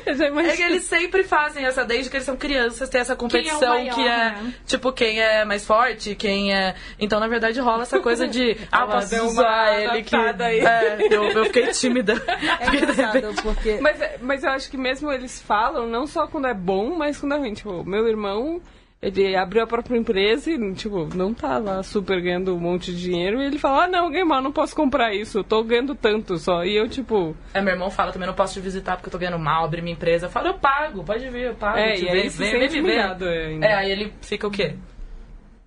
É 0.07 0.57
que 0.57 0.62
eles 0.62 0.85
sempre 0.85 1.24
fazem 1.24 1.66
essa, 1.66 1.85
desde 1.85 2.09
que 2.09 2.16
eles 2.16 2.24
são 2.24 2.37
crianças, 2.37 2.89
tem 2.89 3.03
essa 3.03 3.14
competição 3.14 3.74
é 3.74 3.79
maior, 3.79 3.95
que 3.95 4.01
é, 4.01 4.07
né? 4.07 4.55
tipo, 4.64 4.93
quem 4.93 5.20
é 5.20 5.45
mais 5.45 5.66
forte, 5.66 6.14
quem 6.14 6.55
é. 6.55 6.74
Então, 6.99 7.20
na 7.20 7.29
verdade, 7.29 7.61
rola 7.61 7.83
essa 7.83 8.01
coisa 8.01 8.27
de. 8.27 8.57
ah, 8.72 8.87
posso 8.87 9.24
usar 9.24 9.79
ele 9.79 10.03
que. 10.03 10.16
Aí. 10.16 10.61
É, 10.61 10.99
eu, 11.11 11.24
eu 11.24 11.45
fiquei 11.47 11.66
tímida. 11.68 12.14
É 12.61 12.68
engraçado, 12.68 13.43
porque. 13.43 13.79
Mas, 13.81 13.99
mas 14.20 14.43
eu 14.43 14.51
acho 14.51 14.70
que 14.70 14.77
mesmo 14.77 15.12
eles 15.12 15.43
falam, 15.43 15.87
não 15.87 16.07
só 16.07 16.27
quando 16.27 16.47
é 16.47 16.55
bom, 16.55 16.97
mas 16.97 17.18
quando 17.18 17.35
é 17.35 17.39
ruim. 17.39 17.53
Tipo, 17.53 17.85
meu 17.85 18.09
irmão 18.09 18.61
ele 19.01 19.37
abriu 19.37 19.63
a 19.63 19.67
própria 19.67 19.97
empresa 19.97 20.51
e, 20.51 20.75
tipo, 20.75 21.07
não 21.15 21.35
tá 21.35 21.59
lá 21.59 21.83
super 21.83 22.21
ganhando 22.21 22.55
um 22.55 22.59
monte 22.59 22.93
de 22.93 23.01
dinheiro. 23.01 23.41
E 23.41 23.47
ele 23.47 23.59
fala, 23.59 23.85
ah, 23.85 23.89
não, 23.89 24.11
mal, 24.27 24.43
não 24.43 24.51
posso 24.51 24.75
comprar 24.75 25.15
isso. 25.15 25.39
Eu 25.39 25.45
tô 25.45 25.63
ganhando 25.63 25.95
tanto 25.95 26.39
só. 26.39 26.65
E 26.65 26.75
eu, 26.75 26.89
tipo... 26.89 27.37
É, 27.53 27.61
meu 27.61 27.75
irmão 27.75 27.91
fala, 27.91 28.13
também 28.13 28.27
não 28.27 28.35
posso 28.35 28.55
te 28.55 28.61
visitar 28.61 28.97
porque 28.97 29.09
eu 29.09 29.13
tô 29.13 29.19
ganhando 29.19 29.39
mal, 29.39 29.65
abrir 29.65 29.83
minha 29.83 29.95
empresa. 29.95 30.27
Eu 30.27 30.31
falo, 30.31 30.49
eu 30.49 30.55
pago, 30.55 31.05
pode 31.05 31.29
vir, 31.29 31.47
eu 31.47 31.55
pago. 31.55 31.79
É, 31.79 31.99
e 31.99 32.09
aí 32.09 32.29
vem, 32.29 32.51
vem, 32.51 32.69
vem 32.69 32.83
me 32.83 33.65
É, 33.65 33.75
aí 33.75 33.91
ele 33.91 34.13
fica 34.23 34.47
o 34.47 34.51
quê? 34.51 34.75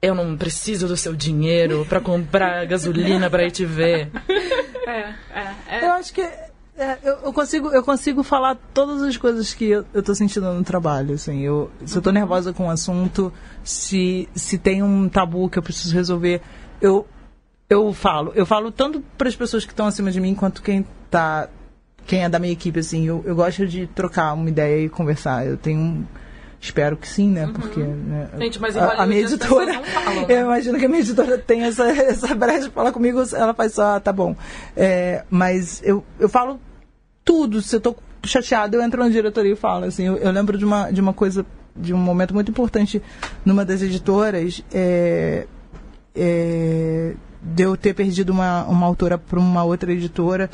Eu 0.01 0.15
não 0.15 0.35
preciso 0.37 0.87
do 0.87 0.97
seu 0.97 1.13
dinheiro 1.13 1.85
pra 1.87 1.99
comprar 1.99 2.65
gasolina 2.65 3.29
pra 3.29 3.43
ir 3.43 3.51
te 3.51 3.65
ver. 3.65 4.09
É, 4.89 5.13
é, 5.39 5.55
é. 5.67 5.85
Eu 5.85 5.91
acho 5.91 6.11
que 6.11 6.27
é, 6.79 6.97
eu, 7.03 7.17
eu, 7.25 7.33
consigo, 7.33 7.69
eu 7.71 7.83
consigo 7.83 8.23
falar 8.23 8.57
todas 8.73 9.01
as 9.03 9.17
coisas 9.17 9.53
que 9.53 9.65
eu, 9.65 9.85
eu 9.93 10.01
tô 10.01 10.15
sentindo 10.15 10.53
no 10.53 10.63
trabalho, 10.63 11.15
assim. 11.15 11.41
Eu, 11.41 11.69
se 11.85 11.97
eu 11.97 12.01
tô 12.01 12.09
nervosa 12.09 12.53
com 12.53 12.67
um 12.67 12.69
assunto, 12.69 13.33
se, 13.65 14.29
se 14.33 14.57
tem 14.57 14.81
um 14.81 15.09
tabu 15.09 15.49
que 15.49 15.59
eu 15.59 15.63
preciso 15.63 15.93
resolver, 15.93 16.41
eu, 16.81 17.05
eu 17.69 17.91
falo. 17.91 18.31
Eu 18.33 18.45
falo 18.45 18.71
tanto 18.71 19.03
para 19.17 19.27
as 19.27 19.35
pessoas 19.35 19.65
que 19.65 19.73
estão 19.73 19.87
acima 19.87 20.09
de 20.09 20.21
mim, 20.21 20.33
quanto 20.33 20.61
quem 20.61 20.87
tá 21.11 21.49
quem 22.07 22.23
é 22.23 22.29
da 22.29 22.39
minha 22.39 22.53
equipe, 22.53 22.79
assim. 22.79 23.05
Eu, 23.05 23.23
eu 23.25 23.35
gosto 23.35 23.67
de 23.67 23.85
trocar 23.87 24.33
uma 24.33 24.49
ideia 24.49 24.85
e 24.85 24.89
conversar. 24.89 25.45
Eu 25.45 25.57
tenho 25.57 25.79
um... 25.79 26.05
Espero 26.61 26.95
que 26.95 27.07
sim, 27.07 27.29
né? 27.29 27.45
Uhum. 27.45 27.53
Porque 27.53 27.79
né, 27.81 28.29
Gente, 28.37 28.59
mas 28.59 28.75
a, 28.75 29.03
a 29.03 29.05
minha 29.05 29.21
editora. 29.21 29.81
Falam, 29.83 30.15
né? 30.15 30.25
Eu 30.29 30.45
imagino 30.45 30.79
que 30.79 30.85
a 30.85 30.89
minha 30.89 31.01
editora 31.01 31.37
tem 31.37 31.63
essa, 31.63 31.83
essa 31.91 32.33
brecha 32.33 32.67
de 32.67 32.69
falar 32.69 32.91
comigo, 32.91 33.21
ela 33.33 33.53
faz 33.53 33.73
só, 33.73 33.95
ah, 33.95 33.99
tá 33.99 34.11
bom. 34.11 34.35
É, 34.75 35.23
mas 35.29 35.81
eu, 35.83 36.03
eu 36.19 36.27
falo 36.27 36.59
tudo. 37.23 37.61
Se 37.61 37.75
eu 37.75 37.81
tô 37.81 37.95
chateado, 38.23 38.75
eu 38.75 38.81
entro 38.81 39.03
na 39.03 39.09
diretoria 39.09 39.53
e 39.53 39.55
falo. 39.55 39.85
Assim, 39.85 40.03
eu, 40.03 40.17
eu, 40.17 40.31
lembro 40.31 40.57
de 40.57 40.65
uma, 40.65 40.91
de 40.91 41.01
uma 41.01 41.13
coisa, 41.13 41.45
de 41.75 41.93
um 41.93 41.97
momento 41.97 42.33
muito 42.33 42.51
importante 42.51 43.01
numa 43.45 43.63
das 43.63 43.81
editoras, 43.81 44.63
é, 44.73 45.47
é, 46.15 47.13
de 47.41 47.63
eu 47.63 47.77
ter 47.77 47.93
perdido 47.93 48.31
uma, 48.31 48.65
uma 48.65 48.85
autora 48.85 49.17
para 49.17 49.39
uma 49.39 49.63
outra 49.63 49.91
editora. 49.91 50.49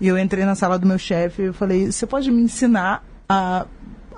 E 0.00 0.08
eu 0.08 0.18
entrei 0.18 0.44
na 0.44 0.54
sala 0.54 0.78
do 0.78 0.86
meu 0.86 0.98
chefe 0.98 1.44
e 1.44 1.52
falei: 1.52 1.90
Você 1.90 2.06
pode 2.06 2.30
me 2.30 2.42
ensinar 2.42 3.02
a 3.28 3.66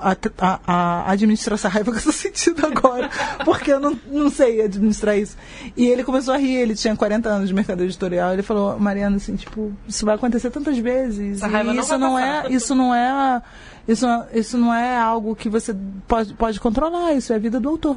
a, 0.01 0.17
a, 0.39 0.61
a, 0.67 1.11
administrar 1.11 1.55
essa 1.55 1.69
raiva 1.69 1.91
que 1.91 1.97
eu 1.97 1.99
estou 1.99 2.13
sentindo 2.13 2.65
agora, 2.67 3.11
porque 3.45 3.73
eu 3.73 3.81
não, 3.81 3.99
não 4.11 4.31
sei 4.31 4.63
administrar 4.63 5.19
isso. 5.19 5.37
E 5.77 5.87
ele 5.87 6.05
começou 6.05 6.35
a 6.35 6.37
rir, 6.37 6.57
ele 6.57 6.75
tinha 6.75 6.97
40 6.97 7.29
anos 7.29 7.49
de 7.49 7.55
mercado 7.55 7.83
editorial, 7.83 8.33
ele 8.33 8.43
falou, 8.43 8.79
Mariana, 8.79 9.17
assim, 9.17 9.37
tipo, 9.37 9.73
isso 9.87 10.05
vai 10.05 10.15
acontecer 10.15 10.51
tantas 10.51 10.79
vezes. 10.79 11.43
e 11.75 11.79
isso 11.79 11.99
não, 11.99 12.11
não 12.11 12.19
é, 12.19 12.47
isso 12.51 12.75
não 12.75 12.95
é, 12.95 13.43
isso, 13.87 14.07
isso 14.33 14.59
não 14.59 14.75
é 14.75 14.97
algo 14.97 15.35
que 15.35 15.49
você 15.49 15.75
pode, 16.07 16.35
pode 16.35 16.61
controlar, 16.61 17.15
isso 17.15 17.33
é 17.33 17.37
a 17.37 17.41
vida 17.41 17.59
do 17.59 17.69
autor. 17.69 17.97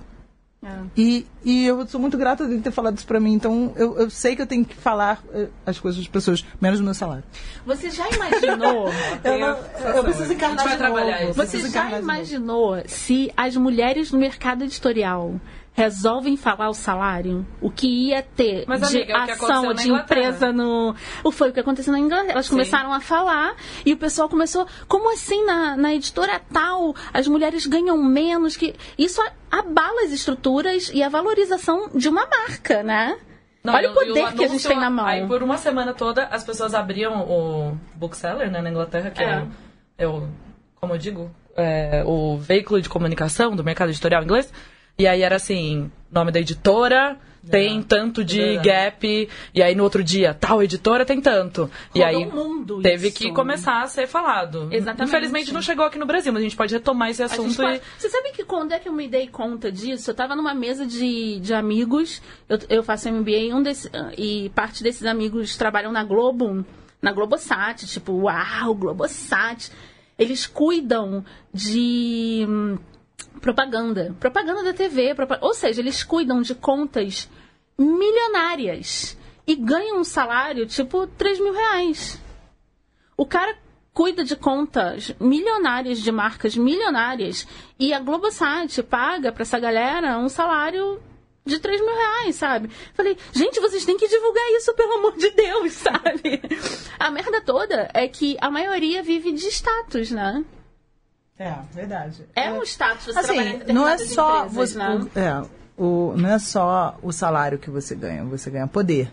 É. 0.64 0.80
E, 0.96 1.26
e 1.44 1.66
eu 1.66 1.88
sou 1.88 2.00
muito 2.00 2.16
grata 2.18 2.48
de 2.48 2.60
ter 2.60 2.70
falado 2.70 2.96
isso 2.96 3.08
pra 3.08 3.20
mim. 3.20 3.34
Então, 3.34 3.74
eu, 3.76 3.98
eu 3.98 4.10
sei 4.12 4.36
que 4.36 4.44
eu 4.44 4.46
tenho 4.46 4.64
que 4.64 4.76
falar 4.76 5.24
uh, 5.34 5.50
as 5.66 5.80
coisas 5.80 6.00
das 6.00 6.08
pessoas, 6.08 6.46
menos 6.62 6.78
do 6.78 6.86
meu 6.86 6.94
salário. 6.94 7.24
Você 7.66 7.90
já 7.90 8.08
imaginou? 8.10 8.90
eu, 9.24 9.40
não, 9.40 9.58
eu 9.96 10.04
preciso 10.04 10.34
encarnar 10.34 10.78
de 10.78 10.78
novo. 10.78 11.34
Você 11.34 11.68
já 11.68 12.00
imaginou 12.00 12.84
se 12.86 13.32
as 13.36 13.56
mulheres 13.56 14.12
no 14.12 14.20
mercado 14.20 14.64
editorial 14.64 15.42
resolvem 15.74 16.36
falar 16.36 16.70
o 16.70 16.74
salário, 16.74 17.46
o 17.62 17.72
que 17.72 17.88
ia 18.10 18.22
ter 18.22 18.66
Mas, 18.68 18.90
de 18.90 18.98
amiga, 18.98 19.34
ação 19.34 19.74
de 19.74 19.90
empresa 19.90 20.52
no. 20.52 20.96
O 21.24 21.32
foi 21.32 21.50
o 21.50 21.54
que 21.54 21.60
aconteceu 21.60 21.94
na 21.94 22.00
Inglaterra. 22.00 22.34
Elas 22.34 22.46
Sim. 22.46 22.52
começaram 22.52 22.94
a 22.94 23.00
falar 23.00 23.56
e 23.86 23.94
o 23.94 23.98
pessoal 23.98 24.28
começou. 24.28 24.68
Como 24.88 25.12
assim 25.14 25.46
na, 25.46 25.78
na 25.78 25.94
editora 25.94 26.42
tal 26.52 26.94
as 27.14 27.28
mulheres 27.28 27.66
ganham 27.66 27.98
menos? 27.98 28.58
que 28.58 28.76
Isso 28.98 29.22
abala 29.50 30.04
as 30.04 30.12
estruturas 30.12 30.92
e 30.94 31.02
a 31.02 31.10
valorização 31.10 31.90
de 31.96 32.10
uma 32.10 32.28
marca, 32.28 32.84
né? 32.84 33.18
Não, 33.64 33.74
Olha 33.76 33.92
o 33.92 33.94
poder 33.94 34.26
o 34.26 34.34
que 34.34 34.44
a 34.44 34.48
gente 34.48 34.68
tem 34.68 34.80
na 34.80 34.90
mão. 34.90 35.06
Aí 35.06 35.26
por 35.28 35.44
uma 35.44 35.58
semana 35.58 35.94
toda 35.94 36.26
as 36.26 36.44
pessoas 36.44 36.74
abriam 36.74 37.22
o 37.22 37.78
bookseller 37.96 38.50
né, 38.52 38.60
na 38.60 38.70
Inglaterra, 38.70 39.12
que 39.12 39.22
é, 39.22 39.26
é, 39.26 39.38
o, 39.38 39.48
é 40.00 40.08
o, 40.08 40.28
como 40.76 40.94
eu 40.94 40.98
digo, 40.98 41.32
é, 41.56 42.04
o 42.06 42.38
veículo 42.38 42.82
de 42.82 42.90
comunicação 42.90 43.56
do 43.56 43.64
mercado 43.64 43.90
editorial 43.90 44.24
inglês. 44.24 44.52
E 44.98 45.08
aí 45.08 45.22
era 45.22 45.36
assim, 45.36 45.92
nome 46.12 46.32
da 46.32 46.40
editora, 46.40 47.18
tem 47.50 47.80
é. 47.80 47.84
tanto 47.84 48.24
de 48.24 48.40
é 48.40 48.58
gap, 48.58 49.30
e 49.54 49.64
aí 49.64 49.74
no 49.74 49.84
outro 49.84 50.04
dia, 50.04 50.34
tal 50.34 50.62
editora 50.62 51.06
tem 51.06 51.20
tanto. 51.20 51.62
Rodou 51.62 51.72
e 51.96 52.04
aí 52.04 52.30
teve 52.84 53.08
isso. 53.08 53.18
que 53.18 53.32
começar 53.32 53.82
a 53.82 53.88
ser 53.88 54.08
falado. 54.08 54.70
Exatamente. 54.72 55.10
Infelizmente 55.10 55.54
não 55.54 55.62
chegou 55.62 55.86
aqui 55.86 55.98
no 55.98 56.06
Brasil, 56.06 56.32
mas 56.32 56.42
a 56.42 56.44
gente 56.44 56.56
pode 56.56 56.74
retomar 56.74 57.10
esse 57.10 57.24
assunto. 57.24 57.56
Pode... 57.56 57.78
E... 57.78 57.82
Você 57.98 58.10
sabe 58.10 58.32
que 58.32 58.44
quando 58.44 58.74
é 58.74 58.80
que 58.80 58.88
eu 58.88 58.94
me 58.94 59.08
dei 59.08 59.28
conta 59.28 59.72
disso? 59.72 60.10
Eu 60.10 60.14
estava 60.14 60.36
numa 60.36 60.54
mesa 60.54 60.86
de, 60.86 61.40
de 61.40 61.54
amigos, 61.54 62.22
eu, 62.48 62.60
eu 62.70 62.84
faço 62.84 63.12
MBA 63.12 63.56
um 63.56 63.64
desse, 63.64 63.90
e 64.18 64.50
parte 64.54 64.84
desses 64.84 65.06
amigos 65.06 65.58
trabalham 65.58 65.92
na 65.92 66.04
Globo, 66.04 66.64
na 67.02 67.12
Globosat, 67.12 67.88
tipo, 67.88 68.14
uau, 68.14 68.76
Globosat. 68.76 69.72
Eles 70.20 70.46
cuidam 70.46 71.26
de 71.52 72.46
propaganda. 73.42 74.16
Propaganda 74.20 74.64
da 74.64 74.74
TV. 74.74 75.14
Ou 75.42 75.54
seja, 75.54 75.82
eles 75.82 76.04
cuidam 76.04 76.42
de 76.42 76.56
contas 76.56 77.30
milionárias 77.78 79.18
e 79.46 79.56
ganham 79.56 80.00
um 80.00 80.04
salário 80.04 80.66
tipo 80.66 81.08
3 81.08 81.40
mil 81.40 81.54
reais. 81.54 82.22
O 83.18 83.26
cara 83.26 83.58
cuida 83.94 84.24
de 84.24 84.36
contas 84.36 85.14
milionárias 85.20 86.00
de 86.00 86.12
marcas 86.12 86.56
milionárias 86.56 87.46
e 87.78 87.94
a 87.94 88.00
Globosat 88.00 88.82
paga 88.84 89.32
para 89.32 89.44
essa 89.44 89.60
galera 89.60 90.18
um 90.18 90.30
salário 90.30 91.02
de 91.46 91.60
3 91.60 91.82
mil 91.82 91.96
reais, 91.96 92.36
sabe? 92.36 92.70
Falei, 92.94 93.18
gente, 93.34 93.60
vocês 93.60 93.84
têm 93.84 93.98
que 93.98 94.08
divulgar 94.08 94.48
isso, 94.52 94.74
pelo 94.76 94.94
amor 94.94 95.18
de 95.18 95.30
Deus, 95.32 95.74
sabe? 95.78 96.42
a 97.00 97.10
merda 97.10 97.42
toda 97.42 97.90
é 97.94 98.08
que 98.08 98.38
a 98.40 98.50
maioria 98.50 99.02
vive 99.02 99.32
de 99.32 99.48
status, 99.48 100.12
né? 100.12 100.46
É, 101.42 101.56
verdade. 101.74 102.24
É, 102.36 102.46
é 102.46 102.54
um 102.54 102.62
status 102.62 103.06
você 103.06 103.20
assim, 103.20 103.74
não 103.74 103.88
é 103.88 103.98
só 103.98 104.46
empresas, 104.46 104.74
você, 104.74 104.78
né? 104.78 104.90
o, 104.90 105.20
é, 105.20 105.44
o, 105.76 106.14
não 106.16 106.30
é 106.30 106.38
só 106.38 106.96
o 107.02 107.12
salário 107.12 107.58
que 107.58 107.72
você 107.72 107.96
ganha, 107.96 108.24
você 108.24 108.52
ganha 108.52 108.68
poder. 108.68 109.12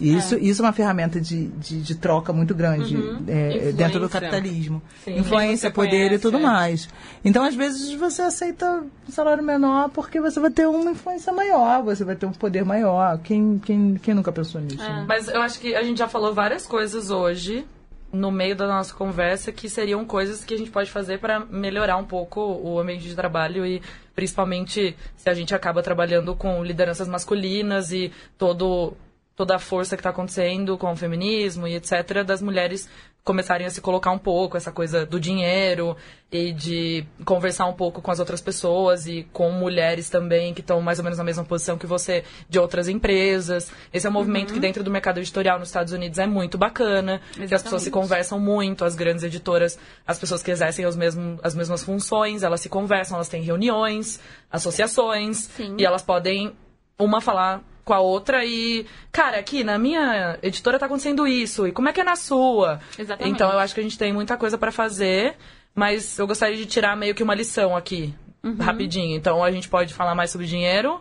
E 0.00 0.16
isso, 0.16 0.36
é. 0.36 0.38
isso 0.38 0.62
é 0.62 0.64
uma 0.64 0.72
ferramenta 0.72 1.20
de, 1.20 1.48
de, 1.48 1.82
de 1.82 1.94
troca 1.94 2.32
muito 2.32 2.54
grande 2.54 2.96
uhum. 2.96 3.22
é, 3.28 3.72
dentro 3.72 4.00
do 4.00 4.08
capitalismo. 4.08 4.82
Sim. 5.04 5.18
Influência, 5.18 5.70
poder 5.70 5.90
conhece, 5.90 6.14
e 6.14 6.18
tudo 6.18 6.38
é. 6.38 6.40
mais. 6.40 6.88
Então, 7.22 7.44
às 7.44 7.54
vezes, 7.54 7.92
você 7.92 8.22
aceita 8.22 8.82
um 9.06 9.12
salário 9.12 9.44
menor 9.44 9.90
porque 9.90 10.18
você 10.18 10.40
vai 10.40 10.50
ter 10.50 10.66
uma 10.66 10.92
influência 10.92 11.30
maior, 11.34 11.82
você 11.82 12.02
vai 12.04 12.16
ter 12.16 12.24
um 12.24 12.32
poder 12.32 12.64
maior. 12.64 13.18
Quem, 13.18 13.58
quem, 13.58 13.96
quem 13.96 14.14
nunca 14.14 14.32
pensou 14.32 14.62
nisso? 14.62 14.82
É. 14.82 14.88
Né? 14.88 15.04
Mas 15.06 15.28
eu 15.28 15.42
acho 15.42 15.60
que 15.60 15.74
a 15.74 15.82
gente 15.82 15.98
já 15.98 16.08
falou 16.08 16.32
várias 16.32 16.66
coisas 16.66 17.10
hoje 17.10 17.66
no 18.12 18.30
meio 18.30 18.54
da 18.54 18.66
nossa 18.66 18.94
conversa 18.94 19.50
que 19.50 19.68
seriam 19.68 20.04
coisas 20.04 20.44
que 20.44 20.54
a 20.54 20.58
gente 20.58 20.70
pode 20.70 20.90
fazer 20.90 21.18
para 21.18 21.40
melhorar 21.40 21.96
um 21.96 22.04
pouco 22.04 22.40
o 22.40 22.78
ambiente 22.78 23.04
de 23.04 23.16
trabalho 23.16 23.64
e 23.64 23.82
principalmente 24.14 24.94
se 25.16 25.30
a 25.30 25.34
gente 25.34 25.54
acaba 25.54 25.82
trabalhando 25.82 26.36
com 26.36 26.62
lideranças 26.62 27.08
masculinas 27.08 27.90
e 27.90 28.12
todo 28.36 28.94
toda 29.34 29.56
a 29.56 29.58
força 29.58 29.96
que 29.96 30.00
está 30.00 30.10
acontecendo 30.10 30.76
com 30.76 30.92
o 30.92 30.96
feminismo 30.96 31.66
e 31.66 31.74
etc 31.74 32.22
das 32.24 32.42
mulheres 32.42 32.88
começarem 33.24 33.66
a 33.66 33.70
se 33.70 33.80
colocar 33.80 34.10
um 34.10 34.18
pouco, 34.18 34.56
essa 34.56 34.72
coisa 34.72 35.06
do 35.06 35.20
dinheiro 35.20 35.96
e 36.30 36.52
de 36.52 37.06
conversar 37.24 37.66
um 37.66 37.72
pouco 37.72 38.02
com 38.02 38.10
as 38.10 38.18
outras 38.18 38.40
pessoas 38.40 39.06
e 39.06 39.24
com 39.32 39.52
mulheres 39.52 40.10
também 40.10 40.52
que 40.52 40.60
estão 40.60 40.80
mais 40.80 40.98
ou 40.98 41.04
menos 41.04 41.18
na 41.18 41.24
mesma 41.24 41.44
posição 41.44 41.78
que 41.78 41.86
você 41.86 42.24
de 42.48 42.58
outras 42.58 42.88
empresas. 42.88 43.70
Esse 43.92 44.06
é 44.08 44.10
um 44.10 44.12
movimento 44.12 44.48
uhum. 44.48 44.54
que 44.54 44.60
dentro 44.60 44.82
do 44.82 44.90
mercado 44.90 45.18
editorial 45.18 45.58
nos 45.58 45.68
Estados 45.68 45.92
Unidos 45.92 46.18
é 46.18 46.26
muito 46.26 46.58
bacana, 46.58 47.20
Exatamente. 47.22 47.48
que 47.48 47.54
as 47.54 47.62
pessoas 47.62 47.82
se 47.82 47.90
conversam 47.92 48.40
muito, 48.40 48.84
as 48.84 48.96
grandes 48.96 49.22
editoras, 49.22 49.78
as 50.04 50.18
pessoas 50.18 50.42
que 50.42 50.50
exercem 50.50 50.84
os 50.84 50.96
mesmos, 50.96 51.38
as 51.44 51.54
mesmas 51.54 51.84
funções, 51.84 52.42
elas 52.42 52.60
se 52.60 52.68
conversam, 52.68 53.16
elas 53.16 53.28
têm 53.28 53.42
reuniões, 53.42 54.18
associações 54.50 55.48
Sim. 55.56 55.76
e 55.78 55.84
elas 55.84 56.02
podem 56.02 56.52
uma 56.98 57.20
falar 57.20 57.62
com 57.84 57.92
a 57.92 58.00
outra 58.00 58.44
e, 58.44 58.86
cara, 59.10 59.38
aqui 59.38 59.64
na 59.64 59.78
minha 59.78 60.38
editora 60.42 60.78
tá 60.78 60.86
acontecendo 60.86 61.26
isso, 61.26 61.66
e 61.66 61.72
como 61.72 61.88
é 61.88 61.92
que 61.92 62.00
é 62.00 62.04
na 62.04 62.16
sua? 62.16 62.80
Exatamente. 62.98 63.34
Então 63.34 63.50
eu 63.50 63.58
acho 63.58 63.74
que 63.74 63.80
a 63.80 63.82
gente 63.82 63.98
tem 63.98 64.12
muita 64.12 64.36
coisa 64.36 64.56
para 64.56 64.70
fazer, 64.70 65.36
mas 65.74 66.18
eu 66.18 66.26
gostaria 66.26 66.56
de 66.56 66.66
tirar 66.66 66.96
meio 66.96 67.14
que 67.14 67.22
uma 67.22 67.34
lição 67.34 67.76
aqui, 67.76 68.14
uhum. 68.42 68.56
rapidinho. 68.56 69.16
Então 69.16 69.42
a 69.42 69.50
gente 69.50 69.68
pode 69.68 69.94
falar 69.94 70.14
mais 70.14 70.30
sobre 70.30 70.46
dinheiro, 70.46 71.00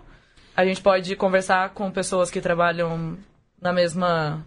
a 0.56 0.66
gente 0.66 0.82
pode 0.82 1.16
conversar 1.16 1.70
com 1.70 1.92
pessoas 1.92 2.32
que 2.32 2.42
trabalham 2.42 3.18
na 3.62 3.72
mesma 3.72 4.46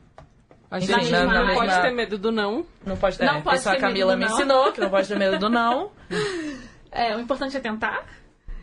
a 0.74 0.80
gente 0.80 0.90
na 1.12 1.24
não 1.24 1.46
mesma... 1.46 1.54
pode 1.54 1.82
ter 1.82 1.90
medo 1.92 2.18
do 2.18 2.32
não. 2.32 2.66
Não 2.84 2.96
pode 2.96 3.16
ter. 3.16 3.24
Não 3.26 3.36
é, 3.36 3.40
pode 3.42 3.58
isso 3.58 3.70
ter 3.70 3.76
a 3.76 3.80
Camila 3.80 4.16
me 4.16 4.24
ensinou, 4.24 4.72
que 4.72 4.80
não 4.80 4.90
pode 4.90 5.06
ter 5.06 5.16
medo 5.16 5.38
do 5.38 5.48
não. 5.48 5.90
É, 6.96 7.16
o 7.16 7.18
importante 7.18 7.56
é 7.56 7.60
tentar. 7.60 8.06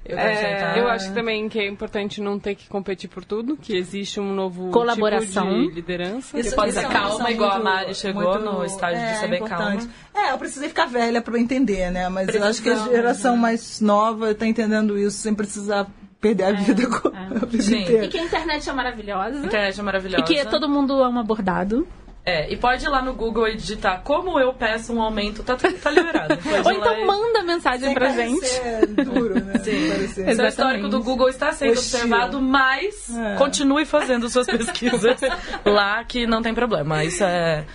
Eu, 0.03 0.17
é, 0.17 0.79
eu 0.79 0.87
acho 0.87 1.13
também 1.13 1.47
que 1.47 1.59
é 1.59 1.67
importante 1.67 2.21
não 2.21 2.39
ter 2.39 2.55
que 2.55 2.67
competir 2.67 3.07
por 3.07 3.23
tudo, 3.23 3.55
que 3.55 3.77
existe 3.77 4.19
um 4.19 4.33
novo 4.33 4.71
Colaboração. 4.71 5.47
tipo 5.47 5.69
de 5.69 5.75
liderança. 5.75 6.39
Isso, 6.39 6.55
pode 6.55 6.71
ser 6.71 6.87
calma, 6.87 7.29
igual 7.29 7.51
muito, 7.51 7.67
a 7.67 7.71
Mari 7.71 7.95
chegou 7.95 8.23
muito, 8.23 8.39
no 8.39 8.65
estágio 8.65 8.99
é, 8.99 9.13
de 9.13 9.19
saber 9.19 9.35
importante. 9.37 9.87
calma. 9.87 10.27
É, 10.29 10.33
eu 10.33 10.37
precisei 10.39 10.69
ficar 10.69 10.87
velha 10.87 11.21
para 11.21 11.39
entender, 11.39 11.91
né? 11.91 12.09
Mas 12.09 12.33
eu 12.33 12.43
acho 12.43 12.63
que 12.63 12.69
a 12.69 12.75
geração 12.75 13.35
né? 13.35 13.41
mais 13.41 13.79
nova 13.79 14.31
está 14.31 14.47
entendendo 14.47 14.97
isso 14.97 15.17
sem 15.17 15.35
precisar 15.35 15.87
perder 16.19 16.43
a 16.43 16.49
é, 16.49 16.53
vida 16.53 16.87
com 16.87 17.09
é. 17.09 17.27
a 17.41 17.45
vida 17.45 17.77
inteira. 17.77 18.05
E 18.05 18.09
que 18.09 18.17
a 18.17 18.23
internet 18.23 18.69
é 18.69 18.73
maravilhosa. 18.73 19.37
A 19.41 19.45
internet 19.45 19.79
é 19.79 19.83
maravilhosa. 19.83 20.23
E 20.23 20.25
que 20.25 20.45
todo 20.45 20.67
mundo 20.67 21.01
ama 21.01 21.23
bordado. 21.23 21.87
É, 22.23 22.51
e 22.51 22.55
pode 22.55 22.85
ir 22.85 22.89
lá 22.89 23.01
no 23.01 23.15
Google 23.15 23.47
e 23.47 23.55
digitar 23.55 24.01
como 24.03 24.39
eu 24.39 24.53
peço 24.53 24.93
um 24.93 25.01
aumento, 25.01 25.41
tá, 25.41 25.55
tá 25.55 25.89
liberado. 25.89 26.37
Ou 26.63 26.71
então 26.71 26.99
e... 26.99 27.05
manda 27.05 27.41
mensagem 27.41 27.85
Sem 27.85 27.93
pra 27.95 28.09
gente. 28.09 28.61
duro, 29.03 29.43
né? 29.43 29.57
Sim. 29.57 30.35
Seu 30.35 30.45
histórico 30.45 30.87
do 30.87 31.01
Google 31.01 31.29
está 31.29 31.51
sendo 31.51 31.71
Oxi. 31.71 31.95
observado, 31.95 32.39
mas 32.39 33.09
é. 33.09 33.35
continue 33.37 33.85
fazendo 33.85 34.29
suas 34.29 34.45
pesquisas 34.45 35.19
lá 35.65 36.03
que 36.03 36.27
não 36.27 36.43
tem 36.43 36.53
problema. 36.53 37.03
Isso 37.03 37.23
é 37.23 37.65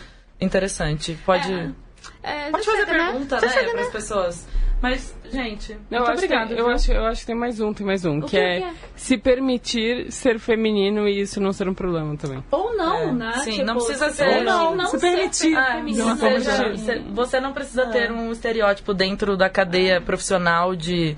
interessante. 0.40 1.18
Pode, 1.26 1.52
é. 1.52 1.70
É, 2.22 2.50
pode 2.50 2.64
fazer 2.64 2.86
chega, 2.86 2.92
pergunta, 2.92 3.40
né, 3.40 3.48
né 3.48 3.68
para 3.70 3.80
as 3.80 3.90
pessoas. 3.90 4.46
Mas, 4.80 5.16
gente, 5.32 5.72
eu 5.72 6.00
muito 6.00 6.12
obrigada. 6.12 6.54
Eu 6.54 6.68
acho, 6.68 6.92
eu 6.92 7.04
acho 7.06 7.22
que 7.22 7.26
tem 7.26 7.34
mais 7.34 7.60
um, 7.60 7.72
tem 7.72 7.86
mais 7.86 8.04
um, 8.04 8.20
que, 8.20 8.30
que, 8.30 8.36
é, 8.36 8.58
é, 8.60 8.74
se 8.94 9.16
permitir 9.16 10.12
ser 10.12 10.38
feminino 10.38 11.08
e 11.08 11.20
isso 11.20 11.40
não 11.40 11.52
ser 11.52 11.68
um 11.68 11.74
problema 11.74 12.16
também. 12.16 12.44
Ou 12.50 12.76
não, 12.76 12.98
é. 12.98 13.12
né? 13.12 13.32
Sim, 13.44 13.52
tipo, 13.52 13.64
não 13.64 13.74
precisa 13.74 14.10
ser. 14.10 14.28
Ou 14.28 14.44
não, 14.44 14.76
não 14.76 14.86
se 14.86 14.98
permitir. 14.98 15.56
Ah, 15.56 15.82
seja, 16.16 16.74
você 17.12 17.40
não 17.40 17.52
precisa 17.52 17.82
é. 17.82 17.90
ter 17.90 18.12
um 18.12 18.30
estereótipo 18.30 18.92
dentro 18.92 19.36
da 19.36 19.48
cadeia 19.48 20.00
profissional 20.00 20.76
de 20.76 21.16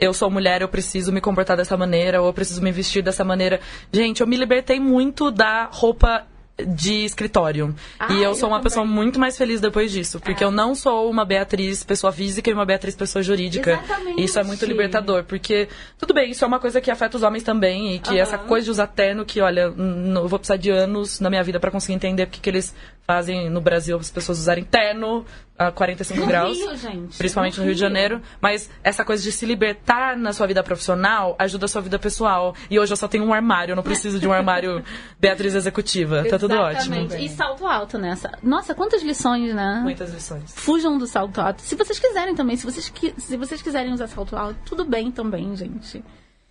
eu 0.00 0.12
sou 0.12 0.30
mulher, 0.30 0.62
eu 0.62 0.68
preciso 0.68 1.12
me 1.12 1.20
comportar 1.20 1.56
dessa 1.56 1.76
maneira, 1.76 2.20
ou 2.20 2.28
eu 2.28 2.32
preciso 2.32 2.62
me 2.62 2.72
vestir 2.72 3.02
dessa 3.02 3.24
maneira. 3.24 3.60
Gente, 3.92 4.22
eu 4.22 4.26
me 4.26 4.36
libertei 4.36 4.80
muito 4.80 5.30
da 5.30 5.68
roupa 5.70 6.26
de 6.62 7.04
escritório. 7.04 7.74
Ah, 7.98 8.12
e 8.12 8.22
eu 8.22 8.34
sou 8.34 8.48
uma 8.48 8.58
também. 8.58 8.64
pessoa 8.64 8.86
muito 8.86 9.18
mais 9.18 9.36
feliz 9.36 9.60
depois 9.60 9.90
disso. 9.90 10.20
Porque 10.20 10.44
é. 10.44 10.46
eu 10.46 10.50
não 10.50 10.74
sou 10.74 11.10
uma 11.10 11.24
Beatriz 11.24 11.82
pessoa 11.82 12.12
física 12.12 12.48
e 12.48 12.52
uma 12.52 12.64
Beatriz 12.64 12.94
pessoa 12.94 13.22
jurídica. 13.22 13.72
Exatamente. 13.72 14.22
Isso 14.22 14.38
é 14.38 14.44
muito 14.44 14.64
libertador. 14.64 15.24
Porque, 15.24 15.68
tudo 15.98 16.14
bem, 16.14 16.30
isso 16.30 16.44
é 16.44 16.46
uma 16.46 16.60
coisa 16.60 16.80
que 16.80 16.90
afeta 16.90 17.16
os 17.16 17.22
homens 17.22 17.42
também. 17.42 17.96
E 17.96 17.98
que 17.98 18.10
uhum. 18.10 18.18
essa 18.18 18.38
coisa 18.38 18.66
de 18.66 18.70
usar 18.70 18.86
terno, 18.86 19.24
que, 19.24 19.40
olha, 19.40 19.62
eu 19.62 20.28
vou 20.28 20.38
precisar 20.38 20.56
de 20.56 20.70
anos 20.70 21.18
na 21.18 21.28
minha 21.28 21.42
vida 21.42 21.58
para 21.58 21.70
conseguir 21.70 21.94
entender 21.94 22.26
porque 22.26 22.40
que 22.40 22.50
eles 22.50 22.74
fazem 23.06 23.50
no 23.50 23.60
Brasil 23.60 23.96
as 23.98 24.10
pessoas 24.10 24.38
usarem 24.38 24.64
terno 24.64 25.24
a 25.56 25.70
45 25.70 26.20
no 26.20 26.26
graus. 26.26 26.58
Rio, 26.58 26.76
gente. 26.76 27.16
Principalmente 27.16 27.58
no, 27.58 27.64
no 27.64 27.64
Rio. 27.64 27.68
Rio. 27.68 27.74
de 27.74 27.80
Janeiro. 27.80 28.20
Mas 28.40 28.68
essa 28.82 29.04
coisa 29.04 29.22
de 29.22 29.30
se 29.30 29.46
libertar 29.46 30.16
na 30.16 30.32
sua 30.32 30.46
vida 30.46 30.62
profissional 30.62 31.36
ajuda 31.38 31.66
a 31.66 31.68
sua 31.68 31.80
vida 31.80 31.98
pessoal. 31.98 32.54
E 32.68 32.78
hoje 32.78 32.92
eu 32.92 32.96
só 32.96 33.06
tenho 33.06 33.24
um 33.24 33.32
armário, 33.32 33.72
eu 33.72 33.76
não 33.76 33.82
preciso 33.82 34.18
de 34.18 34.26
um 34.26 34.32
armário 34.32 34.82
Beatriz 35.20 35.54
Executiva. 35.54 36.24
tá 36.28 36.38
tudo 36.38 36.54
ótimo. 36.56 36.94
E 37.14 37.28
salto 37.28 37.66
alto 37.66 37.98
nessa. 37.98 38.32
Nossa, 38.42 38.74
quantas 38.74 39.02
lições, 39.02 39.54
né? 39.54 39.80
Muitas 39.82 40.12
lições. 40.12 40.52
Fujam 40.54 40.98
do 40.98 41.06
salto 41.06 41.40
alto. 41.40 41.62
Se 41.62 41.76
vocês 41.76 41.98
quiserem 41.98 42.34
também, 42.34 42.56
se 42.56 42.64
vocês, 42.64 42.92
se 43.18 43.36
vocês 43.36 43.62
quiserem 43.62 43.92
usar 43.92 44.08
salto 44.08 44.36
alto, 44.36 44.58
tudo 44.64 44.84
bem 44.84 45.10
também, 45.10 45.54
gente. 45.54 46.02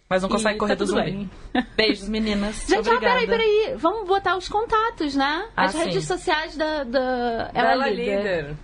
Mas 0.09 0.21
não 0.21 0.29
consegue 0.29 0.55
e 0.55 0.59
correr 0.59 0.75
tá 0.75 0.83
do 0.83 0.85
Zoom. 0.85 1.27
Beijos, 1.75 2.07
meninas. 2.07 2.65
Gente, 2.67 2.89
ó, 2.89 2.99
peraí, 2.99 3.25
peraí. 3.25 3.73
Vamos 3.77 4.07
botar 4.07 4.37
os 4.37 4.47
contatos, 4.47 5.15
né? 5.15 5.49
Ah, 5.55 5.65
As 5.65 5.71
sim. 5.71 5.79
redes 5.79 6.05
sociais 6.05 6.55
da, 6.55 6.83
da 6.83 7.51
Ela, 7.53 7.71
Ela 7.71 7.89
Líder. 7.89 8.17
Líder. 8.17 8.55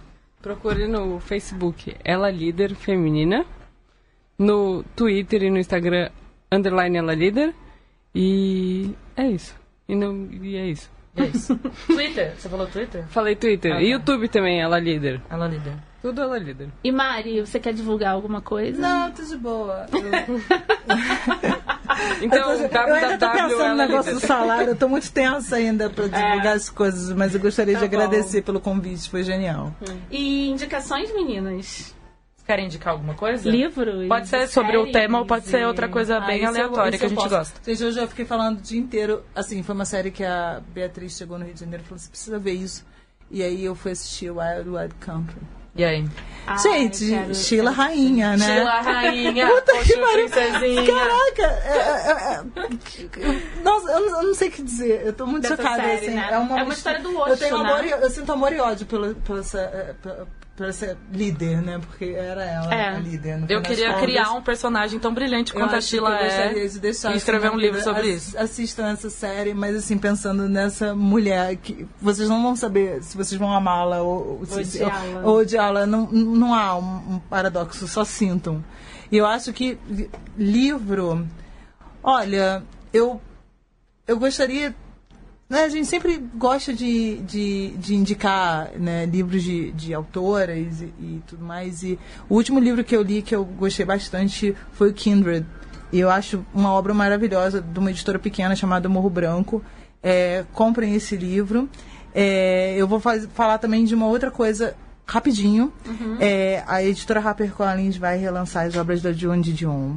Procure 0.41 0.87
no 0.87 1.19
Facebook 1.19 1.95
Ela 2.03 2.29
Líder 2.29 2.75
Feminina. 2.75 3.45
No 4.37 4.83
Twitter 4.95 5.43
e 5.43 5.49
no 5.49 5.57
Instagram, 5.57 6.09
underline 6.51 6.97
Ela 6.97 7.13
Líder. 7.13 7.53
E 8.13 8.95
é 9.15 9.27
isso. 9.27 9.55
E, 9.87 9.95
não, 9.95 10.29
e 10.31 10.55
é 10.55 10.67
isso. 10.67 10.89
É 11.15 11.25
isso. 11.25 11.57
Twitter? 11.87 12.33
Você 12.37 12.47
falou 12.47 12.67
Twitter? 12.67 13.05
Falei 13.09 13.35
Twitter. 13.35 13.73
Ah, 13.73 13.81
e 13.81 13.85
tá. 13.85 13.91
YouTube 13.91 14.29
também, 14.29 14.61
Ela 14.61 14.79
Líder. 14.79 15.21
Ela 15.29 15.47
Líder. 15.47 15.73
Tudo 16.02 16.22
ela 16.22 16.38
líder. 16.38 16.70
E 16.84 16.91
Mari, 16.91 17.41
você 17.41 17.60
quer 17.60 17.74
divulgar 17.74 18.14
alguma 18.14 18.41
coisa? 18.41 18.82
Não, 18.82 19.12
tô 19.12 19.22
de 19.24 19.36
boa. 19.36 19.86
então, 22.22 22.54
eu, 22.54 22.70
tô, 22.70 22.78
eu 22.78 22.93
ainda 22.93 23.18
tô 23.18 23.32
pensando 23.32 23.70
no 23.70 23.76
negócio 23.76 24.14
do 24.14 24.20
salário, 24.20 24.70
eu 24.70 24.76
tô 24.78 24.88
muito 24.88 25.12
tensa 25.12 25.58
ainda 25.58 25.89
para 25.89 26.06
divulgar 26.06 26.45
é. 26.45 26.54
as 26.54 26.70
coisas, 26.70 27.12
mas 27.12 27.36
eu 27.36 27.41
gostaria 27.41 27.74
tá 27.74 27.82
de 27.82 27.88
bom. 27.89 27.95
agradecer 28.02 28.41
pelo 28.43 28.62
convite, 28.62 29.10
foi 29.10 29.24
genial. 29.24 29.74
Hum. 29.82 29.97
E 30.10 30.50
indicações, 30.50 31.14
meninas? 31.14 31.93
querem 32.50 32.66
indicar 32.66 32.93
alguma 32.93 33.14
coisa? 33.14 33.47
Livros? 33.47 34.08
Pode 34.08 34.28
ser 34.28 34.47
sobre 34.47 34.76
o 34.76 34.91
tema 34.91 35.20
ou 35.20 35.26
pode 35.26 35.45
ser 35.45 35.68
outra 35.68 35.88
coisa 35.88 36.18
ah, 36.18 36.26
bem 36.26 36.43
aleatória 36.43 36.95
eu, 36.95 37.00
que 37.00 37.06
a 37.06 37.10
gente 37.10 37.18
posso. 37.18 37.30
gosta. 37.30 37.62
Gente, 37.64 37.84
hoje 37.84 38.00
eu 38.00 38.08
fiquei 38.08 38.26
falando 38.26 38.58
o 38.58 38.62
dia 38.62 38.80
inteiro. 38.80 39.24
Assim, 39.36 39.62
foi 39.62 39.76
uma 39.76 39.86
série 39.86 40.10
que 40.10 40.24
a 40.24 40.60
Beatriz 40.74 41.16
chegou 41.16 41.38
no 41.38 41.45
Rio 41.45 41.54
de 41.54 41.60
Janeiro 41.60 41.84
e 41.84 41.86
falou: 41.86 42.00
você 42.00 42.10
precisa 42.10 42.39
ver 42.39 42.54
isso. 42.54 42.84
E 43.30 43.43
aí 43.43 43.64
eu 43.64 43.76
fui 43.76 43.91
assistir 43.91 44.32
Wild 44.32 44.68
Wild 44.68 44.95
Country. 44.95 45.59
E 45.80 45.86
aí? 45.86 46.05
Ai, 46.45 46.57
Gente, 46.57 47.36
Sheila 47.36 47.71
Rainha, 47.71 48.36
né? 48.36 48.45
Sheila 48.45 48.82
Rainha, 48.82 49.47
Puta 49.55 49.77
que 49.77 49.93
princesinha. 49.93 50.86
Caraca, 50.86 51.43
é, 51.63 51.77
é, 52.05 52.34
é, 52.34 53.61
nossa, 53.63 53.91
eu 53.91 53.99
não, 54.01 54.21
eu 54.21 54.27
não, 54.27 54.34
sei 54.34 54.49
o 54.49 54.51
que 54.51 54.61
dizer. 54.61 55.05
Eu 55.05 55.13
tô 55.13 55.25
muito 55.25 55.43
Dessa 55.43 55.55
chocada, 55.55 55.82
série, 55.84 56.07
assim. 56.07 56.15
Né? 56.15 56.27
É, 56.30 56.38
uma, 56.38 56.59
é 56.59 56.63
uma 56.63 56.73
história 56.73 56.99
do 56.99 57.17
Osho, 57.17 57.30
eu 57.30 57.38
tenho 57.38 57.63
né? 57.63 57.71
amor, 57.71 57.86
eu 57.86 58.09
sinto 58.09 58.30
amor 58.34 58.51
e 58.51 58.59
ódio 58.59 58.86
pela, 58.88 59.13
pela, 59.13 59.39
essa, 59.39 59.61
é, 59.61 59.95
pela, 60.03 60.27
para 60.60 60.74
ser 60.74 60.97
líder, 61.14 61.62
né? 61.62 61.80
Porque 61.80 62.03
era 62.03 62.43
ela 62.43 62.74
é. 62.76 62.89
a 62.89 62.99
líder. 62.99 63.45
eu 63.47 63.62
queria 63.62 63.93
criar 63.93 64.34
um 64.34 64.41
personagem 64.41 64.99
tão 64.99 65.14
brilhante 65.14 65.53
quanto 65.53 65.74
a 65.74 65.80
Sheila 65.80 66.20
é. 66.20 66.53
De 66.68 66.80
deixar 66.80 67.14
e 67.14 67.18
escrever 67.18 67.49
um 67.49 67.55
livro 67.55 67.82
sobre 67.82 68.10
isso. 68.10 68.38
Assistam 68.38 68.89
essa 68.89 69.10
série, 69.10 69.53
mas 69.53 69.74
assim, 69.74 69.97
pensando 69.97 70.49
nessa 70.49 70.93
mulher 70.93 71.55
que 71.55 71.88
vocês 72.01 72.28
não 72.28 72.43
vão 72.43 72.57
saber 72.57 73.01
se 73.01 73.16
vocês 73.16 73.39
vão 73.39 73.53
amá-la 73.53 74.01
ou, 74.01 74.41
odiá-la. 74.41 75.22
Ou, 75.24 75.38
odiá-la. 75.38 75.86
Não, 75.86 76.12
não 76.12 76.53
há 76.53 76.78
um, 76.78 77.14
um 77.14 77.20
paradoxo, 77.20 77.88
só 77.88 78.03
sintam. 78.03 78.62
E 79.10 79.16
eu 79.16 79.26
acho 79.26 79.53
que 79.53 79.78
livro. 80.38 81.26
Olha, 82.03 82.64
eu, 82.91 83.22
eu 84.05 84.20
gostaria 84.20 84.76
né, 85.50 85.64
a 85.64 85.70
gente 85.70 85.88
sempre 85.88 86.18
gosta 86.36 86.72
de, 86.72 87.18
de, 87.24 87.70
de 87.78 87.95
indicar 87.95 88.72
né, 88.78 89.08
livros 89.08 89.41
de, 89.41 89.72
de 89.72 89.93
autoras 89.93 90.82
e, 90.82 90.93
e, 91.00 91.22
tudo 91.26 91.43
mais. 91.43 91.82
E 91.82 91.97
o 92.30 92.36
último 92.36 92.60
livro 92.60 92.84
que 92.84 92.95
eu 92.95 93.02
li 93.02 93.24
que 93.24 93.36
eu 93.36 93.43
gostei 93.43 93.84
bastante 93.84 94.56
foi 94.74 94.91
o 94.91 94.93
Kindred. 94.93 95.45
E 95.91 96.00
eu 96.00 96.10
acho 96.10 96.45
uma 96.54 96.72
obra 96.72 96.93
maravilhosa 96.93 97.62
de 97.62 97.80
uma 97.80 97.89
editora 97.89 98.20
pequena 98.20 98.56
chamada 98.56 98.88
Morro 98.88 99.10
Branco. 99.10 99.64
É, 100.04 100.45
comprem 100.54 100.93
esse 100.93 101.18
livro. 101.18 101.68
É, 102.14 102.76
eu 102.78 102.88
vou 102.88 103.00
faz, 103.00 103.28
falar 103.34 103.58
também 103.58 103.86
de 103.86 103.95
uma 103.95 104.06
outra 104.06 104.30
coisa 104.30 104.76
rapidinho. 105.08 105.74
Uhum. 105.88 106.18
É, 106.20 106.64
a 106.68 106.84
editora 106.84 107.20
HarperCollins 107.20 107.97
vai 107.97 108.20
relançar 108.20 108.68
as 108.68 108.76
obras 108.76 109.02
da 109.02 109.12
Joan 109.12 109.41
Didion. 109.41 109.95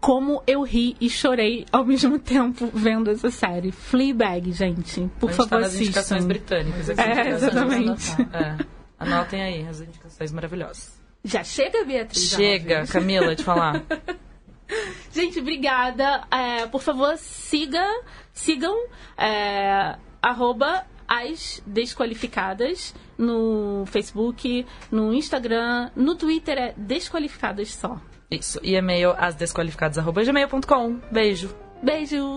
como 0.00 0.42
eu 0.46 0.62
ri 0.62 0.96
e 1.00 1.08
chorei 1.08 1.64
ao 1.72 1.84
mesmo 1.86 2.18
tempo 2.18 2.70
vendo 2.72 3.10
essa 3.10 3.30
série. 3.30 3.72
Fleabag, 3.72 4.52
gente. 4.52 5.10
Por 5.18 5.30
favor, 5.30 5.48
tá 5.48 5.56
nas 5.56 5.68
assistam. 5.68 5.84
indicações 5.84 6.24
britânicas. 6.26 6.88
É, 6.90 7.28
exatamente. 7.30 8.12
É. 8.32 8.64
Anotem 8.98 9.42
aí 9.42 9.66
as 9.66 9.80
indicações 9.80 10.32
maravilhosas. 10.32 10.92
Já 11.24 11.42
chega, 11.42 11.84
Beatriz? 11.84 12.30
Chega, 12.30 12.86
Camila, 12.86 13.34
de 13.34 13.42
falar. 13.42 13.82
Gente, 15.12 15.40
obrigada. 15.40 16.26
É, 16.30 16.66
por 16.66 16.82
favor, 16.82 17.16
siga, 17.16 17.86
sigam 18.32 18.76
é, 19.16 19.96
arroba 20.20 20.84
as 21.06 21.62
desqualificadas 21.66 22.94
no 23.16 23.84
Facebook, 23.86 24.66
no 24.90 25.12
Instagram, 25.12 25.90
no 25.94 26.14
Twitter 26.14 26.58
é 26.58 26.74
desqualificadas 26.76 27.74
só. 27.74 28.00
Isso. 28.30 28.58
E 28.62 28.74
e-mail 28.74 29.14
asdesqualificadas.gmail.com. 29.16 31.00
Beijo. 31.10 31.54
Beijo. 31.82 32.36